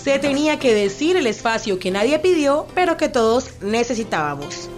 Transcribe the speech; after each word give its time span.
Se 0.00 0.18
tenía 0.18 0.58
que 0.58 0.72
decir 0.72 1.18
el 1.18 1.26
espacio 1.26 1.78
que 1.78 1.90
nadie 1.90 2.18
pidió, 2.18 2.64
pero 2.74 2.96
que 2.96 3.10
todos 3.10 3.62
necesitábamos. 3.62 4.70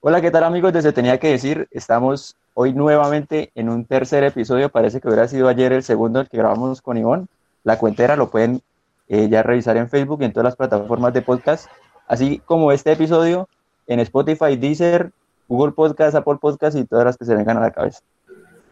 Hola, 0.00 0.22
¿qué 0.22 0.30
tal 0.30 0.44
amigos 0.44 0.72
de 0.72 0.80
Se 0.80 0.94
tenía 0.94 1.18
que 1.18 1.28
decir? 1.28 1.68
Estamos 1.72 2.36
hoy 2.54 2.72
nuevamente 2.72 3.50
en 3.54 3.68
un 3.68 3.84
tercer 3.84 4.24
episodio. 4.24 4.70
Parece 4.70 4.98
que 4.98 5.08
hubiera 5.08 5.28
sido 5.28 5.48
ayer 5.48 5.74
el 5.74 5.82
segundo 5.82 6.20
el 6.20 6.30
que 6.30 6.38
grabamos 6.38 6.80
con 6.80 6.96
Ivonne. 6.96 7.26
La 7.64 7.76
cuentera 7.76 8.16
lo 8.16 8.30
pueden 8.30 8.62
eh, 9.08 9.28
ya 9.28 9.42
revisar 9.42 9.76
en 9.76 9.90
Facebook 9.90 10.22
y 10.22 10.24
en 10.24 10.32
todas 10.32 10.46
las 10.46 10.56
plataformas 10.56 11.12
de 11.12 11.20
podcast. 11.20 11.68
Así 12.08 12.38
como 12.46 12.72
este 12.72 12.92
episodio 12.92 13.46
en 13.88 14.00
Spotify, 14.00 14.56
Deezer, 14.56 15.12
Google 15.48 15.72
Podcast, 15.72 16.14
Apple 16.14 16.38
Podcast 16.40 16.78
y 16.78 16.84
todas 16.84 17.04
las 17.04 17.18
que 17.18 17.26
se 17.26 17.34
vengan 17.34 17.58
a 17.58 17.60
la 17.60 17.72
cabeza. 17.72 18.00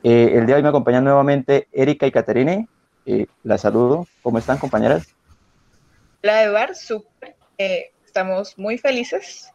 Eh, 0.02 0.32
el 0.32 0.46
día 0.46 0.54
de 0.54 0.60
hoy 0.60 0.62
me 0.62 0.70
acompañan 0.70 1.04
nuevamente 1.04 1.68
Erika 1.72 2.06
y 2.06 2.10
Caterine. 2.10 2.68
Eh, 3.10 3.26
las 3.42 3.62
saludo. 3.62 4.06
¿Cómo 4.20 4.36
están, 4.36 4.58
compañeras? 4.58 5.14
Hola, 6.22 6.42
Eduard. 6.42 6.74
Súper. 6.74 7.36
Eh, 7.56 7.90
estamos 8.04 8.58
muy 8.58 8.76
felices. 8.76 9.50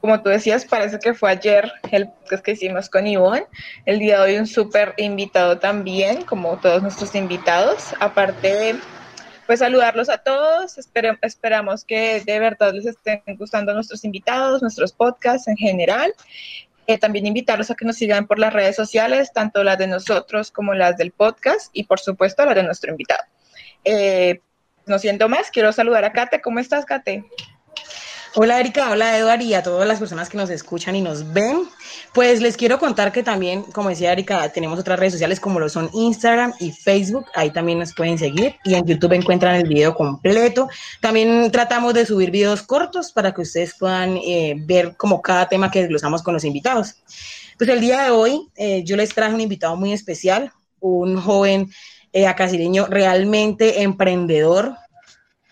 Como 0.00 0.20
tú 0.20 0.28
decías, 0.28 0.64
parece 0.64 0.98
que 0.98 1.14
fue 1.14 1.30
ayer 1.30 1.70
el 1.92 2.08
podcast 2.08 2.44
que 2.44 2.52
hicimos 2.52 2.90
con 2.90 3.06
Ivonne. 3.06 3.46
El 3.84 4.00
día 4.00 4.18
de 4.18 4.32
hoy 4.32 4.38
un 4.38 4.48
súper 4.48 4.92
invitado 4.96 5.56
también, 5.56 6.24
como 6.24 6.56
todos 6.56 6.82
nuestros 6.82 7.14
invitados. 7.14 7.94
Aparte, 8.00 8.74
pues 9.46 9.60
saludarlos 9.60 10.08
a 10.08 10.18
todos. 10.18 10.76
esperamos 11.22 11.84
que 11.84 12.20
de 12.26 12.40
verdad 12.40 12.74
les 12.74 12.86
estén 12.86 13.22
gustando 13.38 13.72
nuestros 13.72 14.04
invitados, 14.04 14.62
nuestros 14.62 14.92
podcasts 14.92 15.46
en 15.46 15.56
general. 15.56 16.12
Eh, 16.88 16.98
también 16.98 17.26
invitarlos 17.26 17.70
a 17.70 17.74
que 17.74 17.84
nos 17.84 17.96
sigan 17.96 18.26
por 18.26 18.38
las 18.38 18.52
redes 18.52 18.76
sociales, 18.76 19.32
tanto 19.32 19.64
las 19.64 19.76
de 19.78 19.88
nosotros 19.88 20.52
como 20.52 20.74
las 20.74 20.96
del 20.96 21.10
podcast 21.10 21.70
y 21.72 21.84
por 21.84 21.98
supuesto 21.98 22.44
las 22.44 22.54
de 22.54 22.62
nuestro 22.62 22.90
invitado. 22.90 23.22
Eh, 23.84 24.40
no 24.86 24.98
siento 24.98 25.28
más, 25.28 25.50
quiero 25.50 25.72
saludar 25.72 26.04
a 26.04 26.12
Kate. 26.12 26.40
¿Cómo 26.40 26.60
estás, 26.60 26.84
Kate? 26.84 27.24
Hola 28.38 28.60
Erika, 28.60 28.90
hola 28.90 29.16
Eduard 29.16 29.40
y 29.40 29.54
a 29.54 29.62
todas 29.62 29.88
las 29.88 29.98
personas 29.98 30.28
que 30.28 30.36
nos 30.36 30.50
escuchan 30.50 30.94
y 30.94 31.00
nos 31.00 31.32
ven. 31.32 31.62
Pues 32.12 32.42
les 32.42 32.58
quiero 32.58 32.78
contar 32.78 33.10
que 33.10 33.22
también, 33.22 33.62
como 33.62 33.88
decía 33.88 34.12
Erika, 34.12 34.46
tenemos 34.52 34.78
otras 34.78 34.98
redes 34.98 35.14
sociales 35.14 35.40
como 35.40 35.58
lo 35.58 35.70
son 35.70 35.88
Instagram 35.94 36.52
y 36.60 36.70
Facebook. 36.70 37.24
Ahí 37.34 37.50
también 37.50 37.78
nos 37.78 37.94
pueden 37.94 38.18
seguir 38.18 38.56
y 38.62 38.74
en 38.74 38.84
YouTube 38.84 39.14
encuentran 39.14 39.54
el 39.54 39.66
video 39.66 39.94
completo. 39.94 40.68
También 41.00 41.50
tratamos 41.50 41.94
de 41.94 42.04
subir 42.04 42.30
videos 42.30 42.60
cortos 42.60 43.10
para 43.10 43.32
que 43.32 43.40
ustedes 43.40 43.74
puedan 43.78 44.18
eh, 44.18 44.54
ver 44.66 44.96
como 44.98 45.22
cada 45.22 45.48
tema 45.48 45.70
que 45.70 45.80
desglosamos 45.80 46.22
con 46.22 46.34
los 46.34 46.44
invitados. 46.44 46.96
Pues 47.56 47.70
el 47.70 47.80
día 47.80 48.02
de 48.02 48.10
hoy 48.10 48.50
eh, 48.54 48.84
yo 48.84 48.96
les 48.96 49.14
traje 49.14 49.32
un 49.32 49.40
invitado 49.40 49.76
muy 49.76 49.94
especial, 49.94 50.52
un 50.80 51.18
joven 51.18 51.70
eh, 52.12 52.30
realmente 52.90 53.82
emprendedor, 53.82 54.76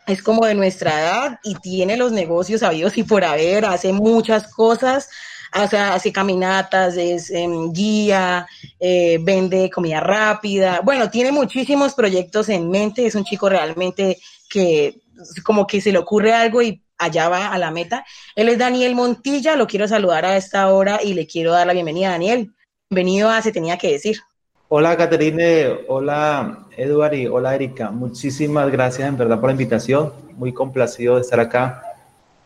es 0.07 0.23
como 0.23 0.47
de 0.47 0.55
nuestra 0.55 1.01
edad 1.01 1.41
y 1.43 1.55
tiene 1.57 1.97
los 1.97 2.13
negocios 2.13 2.61
sabidos 2.61 2.97
y 2.99 3.03
por 3.03 3.25
haber, 3.25 3.65
hace 3.65 3.93
muchas 3.93 4.49
cosas, 4.49 5.09
hace 5.53 6.13
caminatas, 6.13 6.97
es 6.97 7.31
em, 7.31 7.73
guía, 7.73 8.47
eh, 8.81 9.19
vende 9.21 9.71
comida 9.71 10.01
rápida, 10.01 10.81
bueno, 10.83 11.11
tiene 11.11 11.31
muchísimos 11.33 11.95
proyectos 11.95 12.49
en 12.49 12.71
mente, 12.71 13.07
es 13.07 13.15
un 13.15 13.25
chico 13.25 13.49
realmente 13.49 14.19
que 14.51 15.01
como 15.45 15.67
que 15.67 15.81
se 15.81 15.93
le 15.93 15.99
ocurre 15.99 16.33
algo 16.33 16.61
y 16.61 16.83
allá 16.99 17.29
va 17.29 17.53
a 17.53 17.59
la 17.59 17.71
meta. 17.71 18.05
Él 18.35 18.49
es 18.49 18.59
Daniel 18.59 18.95
Montilla, 18.95 19.57
lo 19.57 19.67
quiero 19.67 19.87
saludar 19.89 20.25
a 20.25 20.37
esta 20.37 20.73
hora 20.73 21.01
y 21.03 21.15
le 21.15 21.27
quiero 21.27 21.53
dar 21.53 21.67
la 21.67 21.73
bienvenida 21.73 22.11
Daniel. 22.11 22.53
Bienvenido 22.91 23.31
a 23.31 23.43
Se 23.43 23.53
Tenía 23.53 23.79
que 23.79 23.93
Decir. 23.93 24.19
Hola 24.69 24.97
Caterine, 24.97 25.81
hola 25.89 26.67
Eduard 26.77 27.15
y 27.15 27.27
hola 27.27 27.55
Erika. 27.55 27.91
Muchísimas 27.91 28.71
gracias 28.73 29.07
en 29.07 29.17
verdad 29.17 29.39
por 29.39 29.51
la 29.51 29.53
invitación. 29.53 30.13
Muy 30.37 30.55
complacido 30.55 31.17
de 31.17 31.21
estar 31.21 31.39
acá 31.39 31.83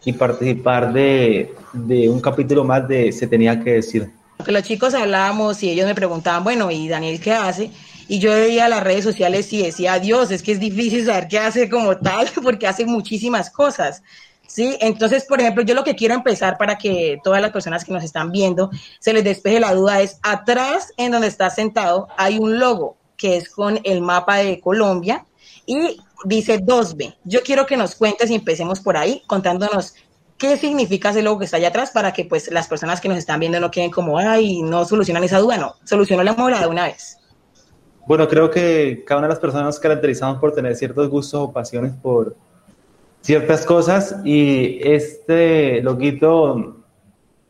y 0.05 0.12
participar 0.12 0.92
de, 0.92 1.55
un 1.73 2.20
capítulo 2.20 2.64
más 2.64 2.89
de 2.89 3.12
Se 3.12 3.29
tenía 3.29 3.62
que 3.62 3.74
decir. 3.74 4.11
Que 4.45 4.51
los 4.51 4.64
chicos 4.64 4.95
hablábamos 4.95 5.62
y 5.62 5.70
ellos 5.70 5.86
me 5.86 5.95
preguntaban, 5.95 6.42
bueno, 6.42 6.70
¿y 6.73 6.89
Daniel 6.89 7.20
qué 7.20 7.33
hace? 7.33 7.70
Y 8.08 8.18
yo 8.18 8.33
veía 8.33 8.68
las 8.68 8.83
redes 8.83 9.05
sociales 9.05 9.52
y 9.52 9.62
decía, 9.62 9.98
Dios, 10.00 10.33
es 10.33 10.42
que 10.42 10.52
es 10.52 10.61
difícil 10.61 11.06
saber 11.06 11.29
qué 11.29 11.39
hace 11.39 11.68
como 11.68 11.98
tal, 11.98 12.29
porque 12.42 12.67
hace 12.67 12.85
muchísimas 12.85 13.48
cosas. 13.48 14.02
¿Sí? 14.48 14.77
Entonces, 14.81 15.25
por 15.25 15.41
ejemplo, 15.41 15.63
yo 15.63 15.75
lo 15.75 15.85
que 15.85 15.95
quiero 15.95 16.14
empezar 16.14 16.59
para 16.59 16.77
que 16.77 17.20
todas 17.23 17.41
las 17.41 17.53
personas 17.53 17.85
que 17.85 17.92
nos 17.92 18.03
están 18.03 18.33
viendo 18.33 18.70
se 18.98 19.13
les 19.13 19.23
despeje 19.23 19.61
la 19.61 19.75
duda 19.75 20.01
es, 20.01 20.19
atrás 20.23 20.92
en 20.97 21.13
donde 21.13 21.29
está 21.29 21.51
sentado 21.51 22.09
hay 22.17 22.39
un 22.39 22.59
logo 22.59 22.97
que 23.17 23.36
es 23.36 23.51
con 23.51 23.79
el 23.85 24.01
mapa 24.01 24.36
de 24.39 24.61
Colombia 24.61 25.25
y 25.67 26.01
dice 26.25 26.61
2B. 26.61 27.17
Yo 27.25 27.42
quiero 27.42 27.67
que 27.67 27.77
nos 27.77 27.95
cuentes 27.95 28.31
y 28.31 28.35
empecemos 28.35 28.81
por 28.81 28.97
ahí 28.97 29.23
contándonos 29.27 29.95
qué 30.39 30.57
significa 30.57 31.11
ese 31.11 31.23
logo 31.23 31.41
que 31.41 31.45
está 31.45 31.59
allá 31.59 31.69
atrás 31.69 31.91
para 31.91 32.13
que 32.13 32.25
pues 32.25 32.51
las 32.51 32.69
personas 32.69 33.01
que 33.01 33.09
nos 33.09 33.19
están 33.19 33.41
viendo 33.41 33.61
no 33.61 33.70
queden 33.70 33.91
como, 33.91 34.19
ay, 34.19 34.63
no 34.63 34.85
solucionan 34.85 35.25
esa 35.25 35.39
duda, 35.39 35.57
no, 35.59 35.77
la 36.23 36.33
moda 36.33 36.61
de 36.61 36.67
una 36.67 36.85
vez. 36.85 37.19
Bueno, 38.07 38.27
creo 38.27 38.51
que 38.51 39.05
cada 39.07 39.19
una 39.19 39.29
de 39.29 39.35
las 39.35 39.41
personas 39.41 39.67
nos 39.67 39.79
caracterizamos 39.79 40.39
por 40.39 40.55
tener 40.55 40.75
ciertos 40.77 41.09
gustos 41.11 41.41
o 41.41 41.53
pasiones 41.53 41.92
por, 42.01 42.36
ciertas 43.28 43.66
cosas 43.66 44.16
y 44.24 44.80
este 44.83 45.83
loguito 45.83 46.78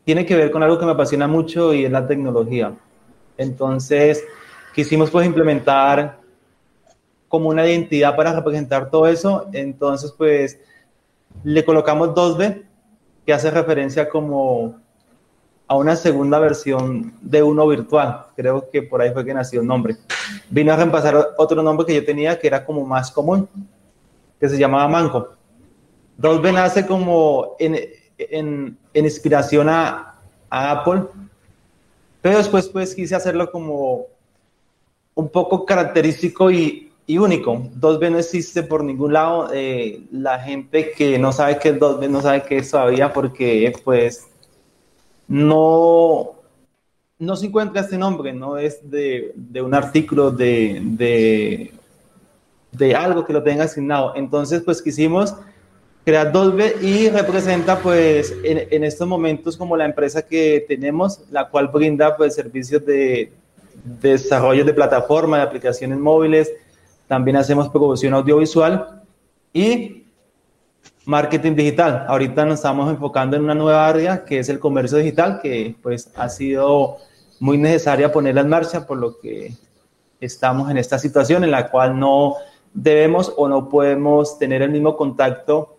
tiene 0.03 0.25
que 0.25 0.35
ver 0.35 0.51
con 0.51 0.61
algo 0.61 0.77
que 0.77 0.85
me 0.85 0.91
apasiona 0.91 1.25
mucho 1.25 1.73
y 1.73 1.85
es 1.85 1.91
la 1.91 2.05
tecnología. 2.05 2.73
Entonces, 3.37 4.21
quisimos 4.75 5.09
pues 5.09 5.25
implementar 5.25 6.19
como 7.29 7.47
una 7.47 7.65
identidad 7.65 8.13
para 8.13 8.33
representar 8.33 8.89
todo 8.89 9.07
eso. 9.07 9.47
Entonces, 9.53 10.11
pues 10.11 10.59
le 11.45 11.63
colocamos 11.63 12.09
2D, 12.09 12.61
que 13.25 13.31
hace 13.31 13.49
referencia 13.49 14.09
como 14.09 14.75
a 15.65 15.77
una 15.77 15.95
segunda 15.95 16.39
versión 16.39 17.13
de 17.21 17.41
uno 17.41 17.65
virtual. 17.65 18.25
Creo 18.35 18.69
que 18.69 18.81
por 18.81 19.01
ahí 19.01 19.13
fue 19.13 19.23
que 19.23 19.33
nació 19.33 19.61
el 19.61 19.67
nombre. 19.67 19.95
Vino 20.49 20.73
a 20.73 20.75
reemplazar 20.75 21.35
otro 21.37 21.63
nombre 21.63 21.85
que 21.85 21.95
yo 21.95 22.03
tenía 22.03 22.37
que 22.37 22.47
era 22.47 22.65
como 22.65 22.85
más 22.85 23.11
común, 23.11 23.47
que 24.37 24.49
se 24.49 24.57
llamaba 24.57 24.89
Manco. 24.89 25.38
Dolby 26.19 26.51
nace 26.51 26.85
como 26.85 27.55
en, 27.59 28.77
inspiración 28.93 29.69
a, 29.69 30.05
Apple, 30.49 31.03
pero 32.21 32.39
después 32.39 32.67
pues 32.67 32.93
quise 32.93 33.15
hacerlo 33.15 33.49
como 33.51 34.07
un 35.13 35.29
poco 35.29 35.65
característico 35.65 36.51
y, 36.51 36.91
único. 37.07 37.69
Dolby 37.73 38.09
no 38.09 38.19
existe 38.19 38.63
por 38.63 38.83
ningún 38.83 39.13
lado. 39.13 39.49
Eh, 39.53 40.01
la 40.11 40.39
gente 40.39 40.91
que 40.91 41.17
no 41.17 41.31
sabe 41.31 41.57
qué 41.57 41.69
es 41.69 41.79
Dolby 41.79 42.07
no 42.07 42.21
sabe 42.21 42.43
qué 42.43 42.57
es 42.57 42.69
todavía 42.69 43.13
porque 43.13 43.73
pues 43.83 44.27
no, 45.27 46.31
no 47.17 47.35
se 47.35 47.45
encuentra 47.45 47.81
este 47.81 47.97
nombre, 47.97 48.33
no 48.33 48.57
es 48.57 48.79
de, 48.89 49.33
un 49.63 49.73
artículo 49.73 50.31
de, 50.31 50.79
de, 50.83 51.73
de 52.73 52.95
algo 52.95 53.25
que 53.25 53.33
lo 53.33 53.41
tenga 53.41 53.63
asignado. 53.63 54.13
Entonces 54.15 54.61
pues 54.63 54.81
quisimos 54.81 55.35
crea 56.03 56.25
Dolby 56.25 56.65
y 56.81 57.09
representa 57.09 57.79
pues 57.79 58.33
en, 58.43 58.83
estos 58.83 59.07
momentos 59.07 59.57
como 59.57 59.77
la 59.77 59.85
empresa 59.85 60.21
que 60.21 60.65
tenemos, 60.67 61.21
la 61.29 61.49
cual 61.49 61.67
brinda 61.67 62.15
pues 62.15 62.35
servicios 62.35 62.85
de, 62.85 63.31
desarrollo 63.83 64.65
de 64.65 64.73
plataformas, 64.73 65.39
de 65.39 65.47
aplicaciones 65.47 65.99
móviles, 65.99 66.51
también 67.07 67.37
hacemos 67.37 67.69
producción 67.69 68.13
audiovisual 68.13 69.03
y 69.53 70.05
marketing 71.05 71.55
digital. 71.55 72.05
Ahorita 72.07 72.45
nos 72.45 72.55
estamos 72.55 72.89
enfocando 72.89 73.35
en 73.35 73.43
una 73.43 73.55
nueva 73.55 73.87
área 73.87 74.23
que 74.23 74.39
es 74.39 74.49
el 74.49 74.59
comercio 74.59 74.97
digital, 74.97 75.39
que 75.41 75.75
pues 75.81 76.11
ha 76.15 76.29
sido 76.29 76.97
muy 77.39 77.57
necesaria 77.57 78.11
ponerla 78.11 78.41
en 78.41 78.49
marcha, 78.49 78.85
por 78.85 78.97
lo 78.97 79.17
que 79.19 79.53
estamos 80.19 80.69
en 80.69 80.77
esta 80.77 80.99
situación 80.99 81.43
en 81.43 81.51
la 81.51 81.69
cual 81.69 81.97
no 81.97 82.35
debemos 82.73 83.33
o 83.37 83.47
no 83.47 83.69
podemos 83.69 84.37
tener 84.39 84.61
el 84.61 84.71
mismo 84.71 84.95
contacto 84.95 85.75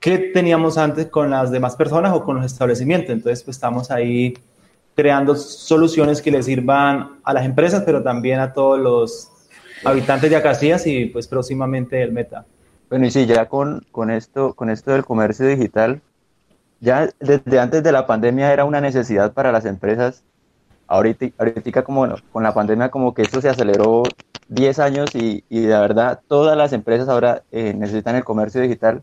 que 0.00 0.18
teníamos 0.18 0.78
antes 0.78 1.06
con 1.06 1.30
las 1.30 1.50
demás 1.50 1.76
personas 1.76 2.12
o 2.12 2.24
con 2.24 2.36
los 2.36 2.46
establecimientos. 2.46 3.10
Entonces, 3.10 3.44
pues 3.44 3.56
estamos 3.56 3.90
ahí 3.90 4.34
creando 4.94 5.36
soluciones 5.36 6.20
que 6.20 6.30
le 6.30 6.42
sirvan 6.42 7.20
a 7.22 7.32
las 7.32 7.44
empresas, 7.44 7.82
pero 7.86 8.02
también 8.02 8.40
a 8.40 8.52
todos 8.52 8.80
los 8.80 9.30
habitantes 9.84 10.30
de 10.30 10.36
Acacias 10.36 10.86
y 10.86 11.06
pues 11.06 11.26
próximamente 11.26 12.02
el 12.02 12.12
Meta. 12.12 12.44
Bueno, 12.90 13.06
y 13.06 13.10
sí, 13.10 13.26
ya 13.26 13.48
con, 13.48 13.86
con, 13.90 14.10
esto, 14.10 14.54
con 14.54 14.70
esto 14.70 14.90
del 14.90 15.04
comercio 15.04 15.46
digital, 15.46 16.02
ya 16.80 17.08
desde 17.20 17.58
antes 17.58 17.82
de 17.82 17.92
la 17.92 18.06
pandemia 18.06 18.52
era 18.52 18.64
una 18.64 18.80
necesidad 18.80 19.32
para 19.32 19.52
las 19.52 19.64
empresas. 19.64 20.24
Ahorita, 20.92 21.26
ahorita 21.38 21.82
como 21.84 22.06
con 22.30 22.42
la 22.42 22.52
pandemia 22.52 22.90
como 22.90 23.14
que 23.14 23.22
esto 23.22 23.40
se 23.40 23.48
aceleró 23.48 24.02
10 24.48 24.78
años 24.78 25.14
y, 25.14 25.42
y 25.48 25.60
de 25.60 25.68
verdad 25.68 26.20
todas 26.28 26.54
las 26.54 26.74
empresas 26.74 27.08
ahora 27.08 27.44
eh, 27.50 27.72
necesitan 27.72 28.14
el 28.14 28.24
comercio 28.24 28.60
digital. 28.60 29.02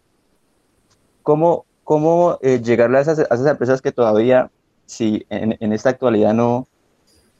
¿Cómo, 1.23 1.65
cómo 1.83 2.37
eh, 2.43 2.61
llegarle 2.61 2.99
a 2.99 3.01
esas, 3.01 3.17
a 3.17 3.33
esas, 3.33 3.47
empresas 3.47 3.81
que 3.81 3.91
todavía, 3.91 4.51
si 4.85 5.25
en, 5.31 5.57
en 5.59 5.73
esta 5.73 5.89
actualidad 5.89 6.35
no, 6.35 6.67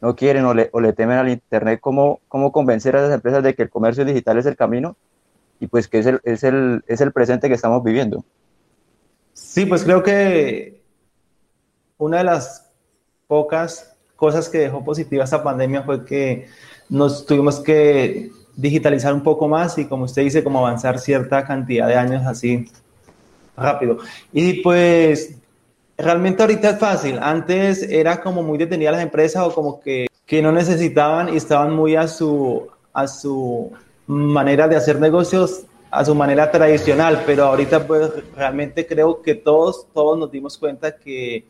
no 0.02 0.16
quieren 0.16 0.46
o 0.46 0.56
le, 0.56 0.72
o 0.74 0.82
le, 0.82 0.94
temen 0.94 1.20
al 1.20 1.30
Internet, 1.30 1.80
¿cómo, 1.80 2.20
¿cómo 2.28 2.52
convencer 2.52 2.96
a 2.96 3.02
esas 3.02 3.14
empresas 3.14 3.44
de 3.44 3.54
que 3.54 3.62
el 3.62 3.70
comercio 3.70 4.04
digital 4.04 4.40
es 4.40 4.48
el 4.48 4.56
camino 4.56 4.96
y 5.60 5.68
pues 5.68 5.88
que 5.88 6.00
es 6.00 6.08
el, 6.08 6.22
es, 6.24 6.44
el, 6.44 6.84
es 6.88 7.02
el 7.02 7.12
presente 7.12 7.50
que 7.50 7.54
estamos 7.54 7.84
viviendo. 7.84 8.26
Sí, 9.34 9.68
pues 9.68 9.84
creo 9.84 10.02
que 10.02 10.82
una 12.00 12.18
de 12.18 12.24
las 12.24 12.72
pocas 13.28 13.89
cosas 14.20 14.50
que 14.50 14.60
dejó 14.60 14.84
positiva 14.84 15.24
esta 15.24 15.42
pandemia 15.42 15.84
fue 15.84 16.04
que 16.04 16.48
nos 16.90 17.26
tuvimos 17.26 17.62
que 17.62 18.32
digitalizar 18.56 19.14
un 19.14 19.24
poco 19.24 19.48
más 19.48 19.78
y 19.78 19.86
como 19.86 20.04
usted 20.04 20.24
dice, 20.24 20.44
como 20.44 20.60
avanzar 20.60 21.00
cierta 21.00 21.46
cantidad 21.46 21.88
de 21.88 21.96
años 21.96 22.26
así 22.26 22.70
rápido. 23.56 24.00
Y 24.34 24.62
pues 24.62 25.36
realmente 25.98 26.44
ahorita 26.44 26.72
es 26.72 26.80
fácil. 26.80 27.18
Antes 27.22 27.82
era 27.84 28.22
como 28.22 28.44
muy 28.44 28.58
detenida 28.58 28.92
las 28.92 29.02
empresas 29.02 29.44
o 29.44 29.54
como 29.54 29.80
que, 29.80 30.08
que 30.26 30.42
no 30.42 30.52
necesitaban 30.52 31.34
y 31.34 31.38
estaban 31.38 31.74
muy 31.74 31.96
a 31.96 32.08
su, 32.10 32.68
a 32.92 33.08
su 33.08 33.72
manera 34.06 34.68
de 34.68 34.76
hacer 34.76 35.00
negocios, 35.00 35.64
a 35.92 36.04
su 36.04 36.14
manera 36.14 36.52
tradicional, 36.52 37.24
pero 37.26 37.46
ahorita 37.46 37.88
pues 37.88 38.12
realmente 38.36 38.86
creo 38.86 39.22
que 39.22 39.36
todos, 39.36 39.88
todos 39.94 40.20
nos 40.20 40.30
dimos 40.30 40.58
cuenta 40.58 40.98
que 40.98 41.46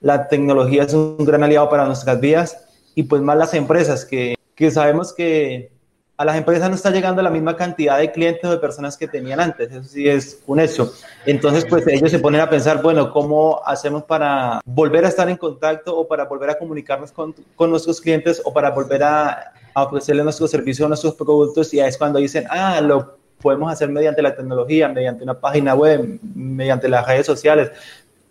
la 0.00 0.28
tecnología 0.28 0.84
es 0.84 0.94
un 0.94 1.24
gran 1.24 1.42
aliado 1.42 1.68
para 1.68 1.86
nuestras 1.86 2.20
vidas 2.20 2.56
y 2.94 3.04
pues 3.04 3.22
más 3.22 3.36
las 3.36 3.54
empresas 3.54 4.04
que, 4.04 4.34
que 4.54 4.70
sabemos 4.70 5.12
que 5.12 5.72
a 6.20 6.24
las 6.26 6.36
empresas 6.36 6.68
no 6.68 6.74
está 6.74 6.90
llegando 6.90 7.22
la 7.22 7.30
misma 7.30 7.56
cantidad 7.56 7.96
de 7.96 8.12
clientes 8.12 8.44
o 8.44 8.50
de 8.50 8.58
personas 8.58 8.94
que 8.94 9.08
tenían 9.08 9.40
antes, 9.40 9.72
eso 9.72 9.84
sí 9.84 10.06
es 10.06 10.42
un 10.46 10.60
hecho. 10.60 10.92
Entonces, 11.24 11.64
pues 11.64 11.86
ellos 11.86 12.10
se 12.10 12.18
ponen 12.18 12.42
a 12.42 12.50
pensar, 12.50 12.82
bueno, 12.82 13.10
¿cómo 13.10 13.62
hacemos 13.64 14.02
para 14.04 14.60
volver 14.66 15.06
a 15.06 15.08
estar 15.08 15.30
en 15.30 15.38
contacto 15.38 15.96
o 15.96 16.06
para 16.06 16.26
volver 16.26 16.50
a 16.50 16.58
comunicarnos 16.58 17.10
con, 17.10 17.34
con 17.56 17.70
nuestros 17.70 18.02
clientes 18.02 18.42
o 18.44 18.52
para 18.52 18.68
volver 18.70 19.02
a, 19.02 19.54
a 19.72 19.82
ofrecerles 19.84 20.24
nuestros 20.24 20.50
servicios 20.50 20.86
nuestros 20.86 21.14
productos? 21.14 21.72
Y 21.72 21.80
ahí 21.80 21.88
es 21.88 21.96
cuando 21.96 22.18
dicen, 22.18 22.44
ah, 22.50 22.82
lo 22.82 23.16
podemos 23.40 23.72
hacer 23.72 23.88
mediante 23.88 24.20
la 24.20 24.34
tecnología, 24.34 24.88
mediante 24.88 25.24
una 25.24 25.40
página 25.40 25.74
web, 25.74 26.18
mediante 26.34 26.88
las 26.88 27.06
redes 27.06 27.24
sociales, 27.24 27.70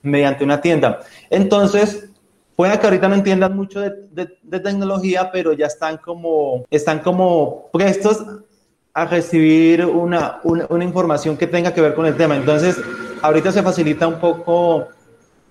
mediante 0.02 0.44
una 0.44 0.62
tienda. 0.62 1.00
Entonces, 1.30 2.10
Puede 2.60 2.78
que 2.78 2.88
ahorita 2.88 3.08
no 3.08 3.16
entiendan 3.16 3.56
mucho 3.56 3.80
de, 3.80 4.60
tecnología, 4.60 5.32
pero 5.32 5.54
ya 5.54 5.68
están 5.68 5.96
como, 5.96 6.66
están 6.70 7.00
como 7.00 7.70
prestos 7.72 8.22
a 8.94 9.06
recibir 9.06 9.86
una, 9.86 10.42
una, 10.44 10.68
una, 10.70 10.84
información 10.84 11.38
que 11.38 11.48
tenga 11.48 11.74
que 11.74 11.80
ver 11.80 11.96
con 11.96 12.06
el 12.06 12.18
tema. 12.18 12.36
Entonces, 12.36 12.76
ahorita 13.22 13.54
se 13.54 13.64
facilita 13.64 14.10
un 14.10 14.20
poco 14.20 14.90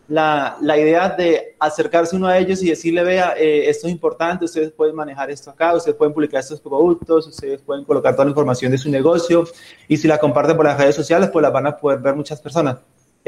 la, 0.07 0.59
la 0.61 0.77
idea 0.77 1.09
de 1.09 1.57
acercarse 1.59 2.15
uno 2.15 2.27
a 2.27 2.37
ellos 2.37 2.63
y 2.63 2.69
decirle, 2.69 3.03
vea, 3.03 3.33
eh, 3.39 3.71
esto 3.71 3.87
es 3.87 3.93
importante, 3.95 4.45
ustedes 4.45 4.71
pueden 4.73 4.95
manejar 4.95 5.31
esto 5.31 5.51
acá, 5.51 5.75
ustedes 5.75 5.97
pueden 5.97 6.13
publicar 6.13 6.41
estos 6.41 6.61
productos, 6.61 7.27
ustedes 7.27 7.63
pueden 7.63 7.87
colocar 7.87 8.13
toda 8.13 8.27
la 8.27 8.33
información 8.33 8.71
de 8.71 8.77
su 8.77 8.91
negocio 8.91 9.45
y 9.89 9.97
si 9.97 10.07
la 10.07 10.19
comparten 10.19 10.59
por 10.59 10.67
las 10.67 10.79
redes 10.79 10.95
sociales, 10.95 11.31
pues 11.33 11.43
la 11.43 11.49
van 11.49 11.69
a 11.69 11.75
poder 11.75 12.01
ver 12.01 12.15
muchas 12.15 12.39
personas. 12.39 12.77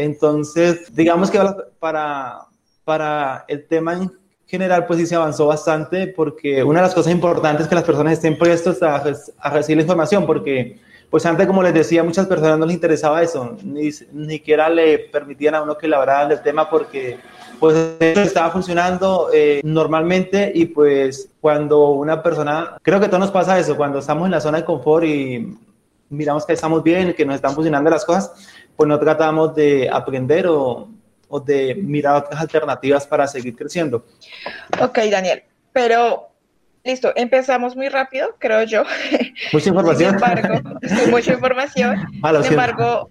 Entonces, 0.00 0.94
digamos 0.94 1.30
que 1.30 1.38
para, 1.78 2.46
para 2.84 3.44
el 3.48 3.66
tema 3.66 3.94
en 3.94 4.12
general, 4.46 4.86
pues 4.86 4.98
sí 4.98 5.06
se 5.06 5.14
avanzó 5.14 5.46
bastante 5.46 6.06
porque 6.08 6.64
una 6.64 6.80
de 6.80 6.86
las 6.86 6.94
cosas 6.94 7.12
importantes 7.12 7.62
es 7.62 7.68
que 7.68 7.74
las 7.74 7.84
personas 7.84 8.14
estén 8.14 8.38
prestas 8.38 8.82
a, 8.82 8.96
a 8.96 9.50
recibir 9.50 9.76
la 9.76 9.82
información 9.82 10.26
porque 10.26 10.78
pues 11.10 11.26
antes, 11.26 11.46
como 11.46 11.62
les 11.62 11.74
decía, 11.74 12.04
muchas 12.04 12.26
personas 12.26 12.58
no 12.58 12.66
les 12.66 12.74
interesaba 12.76 13.20
eso, 13.20 13.56
ni, 13.64 13.90
siquiera 13.90 14.70
le 14.70 14.98
permitían 14.98 15.56
a 15.56 15.62
uno 15.62 15.76
que 15.76 15.88
le 15.88 15.96
hablara 15.96 16.28
del 16.28 16.40
tema 16.40 16.70
porque 16.70 17.18
pues 17.58 17.74
estaba 18.00 18.50
funcionando 18.50 19.28
eh, 19.34 19.60
normalmente 19.64 20.52
y 20.54 20.66
pues 20.66 21.28
cuando 21.40 21.90
una 21.90 22.22
persona, 22.22 22.76
creo 22.82 23.00
que 23.00 23.08
todo 23.08 23.18
nos 23.18 23.32
pasa 23.32 23.58
eso, 23.58 23.76
cuando 23.76 23.98
estamos 23.98 24.24
en 24.26 24.30
la 24.30 24.40
zona 24.40 24.58
de 24.58 24.64
confort 24.64 25.04
y 25.04 25.58
miramos 26.10 26.46
que 26.46 26.52
estamos 26.52 26.82
bien, 26.82 27.12
que 27.14 27.24
nos 27.24 27.36
están 27.36 27.54
funcionando 27.54 27.90
las 27.90 28.04
cosas, 28.04 28.32
pues 28.80 28.88
no 28.88 28.98
tratamos 28.98 29.54
de 29.54 29.90
aprender 29.92 30.46
o 30.46 30.88
o 31.28 31.38
de 31.38 31.74
mirar 31.74 32.16
otras 32.16 32.40
alternativas 32.40 33.06
para 33.06 33.26
seguir 33.26 33.54
creciendo. 33.54 34.06
Ok, 34.80 34.98
Daniel, 35.10 35.44
pero 35.70 36.30
listo, 36.82 37.12
empezamos 37.14 37.76
muy 37.76 37.90
rápido, 37.90 38.34
creo 38.38 38.62
yo. 38.64 38.84
Mucha 39.52 39.68
información. 39.68 40.18
Sin 40.18 40.28
embargo, 40.28 40.80
mucha 41.10 41.32
información. 41.34 42.06
Ah, 42.22 42.42
Sin 42.42 42.52
embargo, 42.52 43.10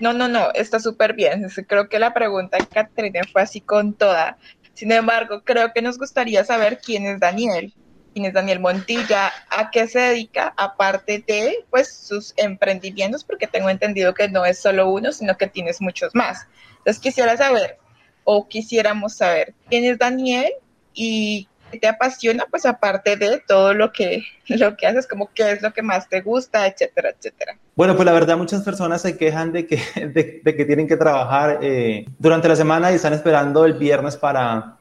no, 0.00 0.12
no, 0.12 0.28
no, 0.28 0.50
está 0.52 0.78
súper 0.78 1.14
bien. 1.14 1.48
Creo 1.66 1.88
que 1.88 1.98
la 1.98 2.12
pregunta 2.12 2.58
de 2.58 2.66
Catherine 2.66 3.20
fue 3.32 3.40
así 3.40 3.62
con 3.62 3.94
toda. 3.94 4.36
Sin 4.74 4.92
embargo, 4.92 5.42
creo 5.42 5.72
que 5.72 5.80
nos 5.80 5.98
gustaría 5.98 6.44
saber 6.44 6.80
quién 6.84 7.06
es 7.06 7.18
Daniel. 7.18 7.72
¿Quién 8.18 8.26
es 8.26 8.34
Daniel 8.34 8.58
Montilla? 8.58 9.30
¿A 9.48 9.70
qué 9.70 9.86
se 9.86 10.00
dedica? 10.00 10.52
Aparte 10.56 11.22
de 11.24 11.64
pues, 11.70 11.94
sus 11.94 12.34
emprendimientos, 12.36 13.22
porque 13.22 13.46
tengo 13.46 13.70
entendido 13.70 14.12
que 14.12 14.28
no 14.28 14.44
es 14.44 14.58
solo 14.58 14.90
uno, 14.90 15.12
sino 15.12 15.36
que 15.36 15.46
tienes 15.46 15.80
muchos 15.80 16.16
más. 16.16 16.48
Entonces 16.78 17.00
quisiera 17.00 17.36
saber, 17.36 17.78
o 18.24 18.48
quisiéramos 18.48 19.14
saber, 19.14 19.54
quién 19.70 19.84
es 19.84 20.00
Daniel 20.00 20.50
y 20.92 21.46
qué 21.70 21.78
te 21.78 21.86
apasiona, 21.86 22.44
pues 22.50 22.66
aparte 22.66 23.14
de 23.14 23.40
todo 23.46 23.72
lo 23.72 23.92
que, 23.92 24.24
lo 24.48 24.76
que 24.76 24.88
haces, 24.88 25.06
como 25.06 25.30
qué 25.32 25.52
es 25.52 25.62
lo 25.62 25.72
que 25.72 25.82
más 25.82 26.08
te 26.08 26.20
gusta, 26.20 26.66
etcétera, 26.66 27.10
etcétera. 27.10 27.56
Bueno, 27.76 27.94
pues 27.94 28.04
la 28.04 28.12
verdad 28.12 28.36
muchas 28.36 28.62
personas 28.62 29.00
se 29.00 29.16
quejan 29.16 29.52
de 29.52 29.68
que, 29.68 29.76
de, 30.44 30.56
que 30.56 30.64
tienen 30.64 30.88
que 30.88 30.96
trabajar 30.96 31.60
eh, 31.62 32.04
durante 32.18 32.48
la 32.48 32.56
semana 32.56 32.90
y 32.90 32.96
están 32.96 33.12
esperando 33.12 33.64
el 33.64 33.74
viernes 33.74 34.16
para 34.16 34.78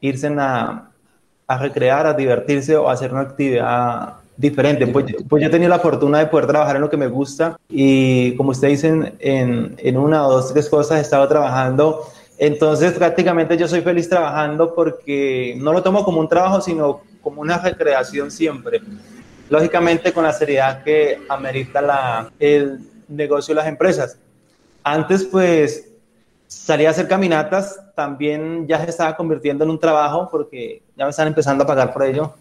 irse 0.00 0.28
a, 0.38 0.91
a 1.54 1.58
recrear, 1.58 2.06
a 2.06 2.14
divertirse 2.14 2.76
o 2.76 2.88
a 2.88 2.92
hacer 2.92 3.12
una 3.12 3.22
actividad 3.22 4.14
diferente. 4.36 4.86
Pues, 4.86 5.06
pues 5.28 5.42
yo 5.42 5.48
he 5.48 5.50
tenido 5.50 5.70
la 5.70 5.78
fortuna 5.78 6.18
de 6.18 6.26
poder 6.26 6.46
trabajar 6.46 6.76
en 6.76 6.82
lo 6.82 6.90
que 6.90 6.96
me 6.96 7.06
gusta 7.06 7.56
y 7.68 8.34
como 8.36 8.50
ustedes 8.50 8.82
dicen, 8.82 9.14
en, 9.18 9.74
en 9.78 9.96
una 9.96 10.26
o 10.26 10.32
dos, 10.32 10.52
tres 10.52 10.68
cosas 10.68 10.98
he 10.98 11.02
estado 11.02 11.26
trabajando. 11.28 12.02
Entonces 12.38 12.92
prácticamente 12.92 13.56
yo 13.56 13.68
soy 13.68 13.82
feliz 13.82 14.08
trabajando 14.08 14.74
porque 14.74 15.54
no 15.58 15.72
lo 15.72 15.82
tomo 15.82 16.04
como 16.04 16.20
un 16.20 16.28
trabajo, 16.28 16.60
sino 16.60 17.02
como 17.20 17.40
una 17.40 17.58
recreación 17.58 18.30
siempre. 18.30 18.80
Lógicamente 19.48 20.12
con 20.12 20.24
la 20.24 20.32
seriedad 20.32 20.82
que 20.82 21.20
amerita 21.28 21.80
la, 21.82 22.32
el 22.40 22.80
negocio 23.08 23.54
de 23.54 23.60
las 23.60 23.68
empresas. 23.68 24.18
Antes 24.82 25.24
pues 25.24 25.91
salía 26.52 26.88
a 26.88 26.90
hacer 26.92 27.08
caminatas, 27.08 27.80
también 27.94 28.66
ya 28.66 28.82
se 28.82 28.90
estaba 28.90 29.16
convirtiendo 29.16 29.64
en 29.64 29.70
un 29.70 29.78
trabajo 29.78 30.28
porque 30.30 30.82
ya 30.96 31.04
me 31.04 31.10
están 31.10 31.28
empezando 31.28 31.64
a 31.64 31.66
pagar 31.66 31.92
por 31.92 32.04
ello 32.04 32.34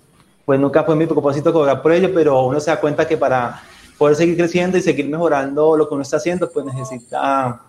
pues 0.46 0.60
nunca 0.60 0.84
fue 0.84 0.96
mi 0.96 1.06
propósito 1.06 1.54
cobrar 1.54 1.82
por 1.82 1.92
ello, 1.92 2.12
pero 2.14 2.44
uno 2.44 2.60
se 2.60 2.72
da 2.72 2.80
cuenta 2.80 3.08
que 3.08 3.18
para 3.18 3.62
poder 3.98 4.16
seguir 4.16 4.36
creciendo 4.36 4.78
y 4.78 4.82
seguir 4.82 5.08
mejorando 5.08 5.78
lo 5.78 5.88
que 5.88 5.94
uno 5.94 6.04
está 6.04 6.18
haciendo, 6.18 6.52
pues 6.52 6.66
necesita 6.66 7.62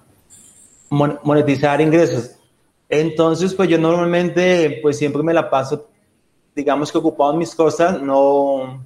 monetizar 0.91 1.81
ingresos. 1.81 2.37
Entonces, 2.89 3.55
pues 3.55 3.69
yo 3.69 3.79
normalmente, 3.79 4.81
pues 4.83 4.99
siempre 4.99 5.23
me 5.23 5.33
la 5.33 5.49
paso, 5.49 5.87
digamos 6.55 6.91
que 6.91 6.99
ocupado 6.99 7.33
en 7.33 7.39
mis 7.39 7.55
cosas, 7.55 8.01
no, 8.03 8.85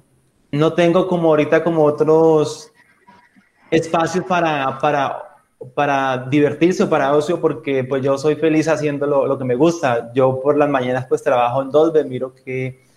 no 0.51 0.73
tengo 0.73 1.07
como 1.07 1.29
ahorita 1.29 1.63
como 1.63 1.83
otros 1.83 2.71
espacios 3.71 4.25
para, 4.25 4.77
para, 4.79 5.26
para 5.73 6.27
divertirse 6.29 6.83
o 6.83 6.89
para 6.89 7.13
ocio, 7.13 7.41
porque 7.41 7.83
pues 7.83 8.03
yo 8.03 8.17
soy 8.17 8.35
feliz 8.35 8.67
haciendo 8.67 9.07
lo, 9.07 9.27
lo 9.27 9.37
que 9.37 9.45
me 9.45 9.55
gusta. 9.55 10.11
Yo 10.13 10.39
por 10.41 10.57
las 10.57 10.69
mañanas 10.69 11.05
pues 11.07 11.23
trabajo 11.23 11.61
en 11.61 11.71
Dolbe, 11.71 12.03
miro 12.03 12.33
que 12.33 12.87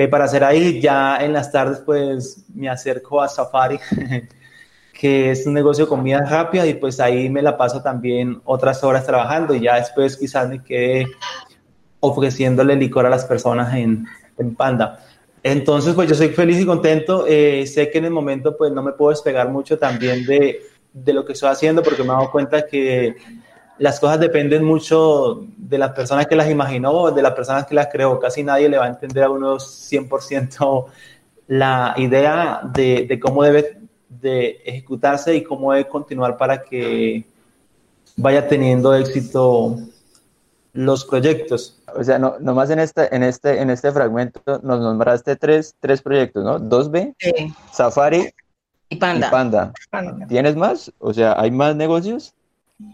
que 0.00 0.08
para 0.08 0.24
hacer 0.24 0.44
ahí. 0.44 0.80
Ya 0.80 1.18
en 1.18 1.32
las 1.32 1.52
tardes, 1.52 1.80
pues 1.80 2.44
me 2.54 2.68
acerco 2.68 3.20
a 3.20 3.28
Safari, 3.28 3.78
que 4.98 5.30
es 5.30 5.46
un 5.46 5.54
negocio 5.54 5.84
de 5.84 5.88
comida 5.88 6.20
rápida, 6.20 6.66
y 6.66 6.74
pues 6.74 7.00
ahí 7.00 7.28
me 7.28 7.42
la 7.42 7.56
paso 7.56 7.82
también 7.82 8.40
otras 8.44 8.82
horas 8.82 9.06
trabajando. 9.06 9.54
Y 9.54 9.60
ya 9.60 9.76
después 9.76 10.16
quizás 10.16 10.48
me 10.48 10.62
quede 10.62 11.06
ofreciéndole 12.00 12.76
licor 12.76 13.06
a 13.06 13.10
las 13.10 13.24
personas 13.24 13.74
en, 13.74 14.06
en 14.38 14.54
Panda. 14.54 15.04
Entonces, 15.42 15.94
pues 15.94 16.08
yo 16.08 16.14
soy 16.14 16.28
feliz 16.28 16.60
y 16.60 16.66
contento. 16.66 17.26
Eh, 17.26 17.66
sé 17.66 17.90
que 17.90 17.98
en 17.98 18.06
el 18.06 18.10
momento, 18.10 18.56
pues 18.56 18.72
no 18.72 18.82
me 18.82 18.92
puedo 18.92 19.10
despegar 19.10 19.48
mucho 19.48 19.78
también 19.78 20.24
de, 20.26 20.60
de 20.92 21.12
lo 21.12 21.24
que 21.24 21.32
estoy 21.32 21.50
haciendo, 21.50 21.82
porque 21.82 22.02
me 22.02 22.08
he 22.08 22.12
dado 22.12 22.30
cuenta 22.30 22.66
que 22.66 23.16
las 23.78 23.98
cosas 23.98 24.20
dependen 24.20 24.64
mucho 24.64 25.46
de 25.56 25.78
las 25.78 25.92
personas 25.92 26.26
que 26.26 26.36
las 26.36 26.50
imaginó, 26.50 27.10
de 27.10 27.22
las 27.22 27.32
personas 27.32 27.66
que 27.66 27.74
las 27.74 27.88
creó. 27.90 28.18
Casi 28.18 28.42
nadie 28.42 28.68
le 28.68 28.76
va 28.76 28.84
a 28.84 28.88
entender 28.88 29.24
a 29.24 29.30
uno 29.30 29.56
100% 29.56 30.86
la 31.48 31.94
idea 31.96 32.60
de, 32.62 33.06
de, 33.08 33.18
cómo 33.18 33.42
debe 33.42 33.80
de 34.08 34.60
ejecutarse 34.64 35.34
y 35.34 35.42
cómo 35.42 35.72
debe 35.72 35.88
continuar 35.88 36.36
para 36.36 36.62
que 36.62 37.24
vaya 38.16 38.46
teniendo 38.46 38.94
éxito 38.94 39.78
los 40.72 41.04
proyectos. 41.04 41.80
O 41.96 42.04
sea, 42.04 42.18
no, 42.18 42.36
nomás 42.38 42.70
en 42.70 42.80
este, 42.80 43.14
en, 43.14 43.22
este, 43.22 43.60
en 43.60 43.70
este 43.70 43.90
fragmento 43.92 44.40
nos 44.62 44.80
nombraste 44.80 45.36
tres, 45.36 45.74
tres 45.80 46.02
proyectos, 46.02 46.44
¿no? 46.44 46.60
2B, 46.60 47.14
Safari 47.72 48.32
y 48.90 48.96
Panda. 48.96 49.28
y 49.28 49.30
Panda. 49.30 49.72
¿Tienes 50.28 50.56
más? 50.56 50.92
O 50.98 51.14
sea, 51.14 51.40
¿hay 51.40 51.50
más 51.50 51.74
negocios? 51.76 52.34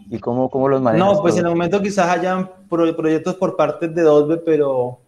¿Y 0.09 0.19
cómo, 0.19 0.49
cómo 0.49 0.69
los 0.69 0.81
manejas? 0.81 1.07
No, 1.07 1.21
pues 1.21 1.35
en 1.37 1.45
el 1.45 1.49
momento 1.49 1.81
quizás 1.81 2.07
hayan 2.09 2.49
proyectos 2.69 3.35
por 3.35 3.55
parte 3.55 3.87
de 3.87 4.05
2B, 4.05 4.43
pero 4.45 4.99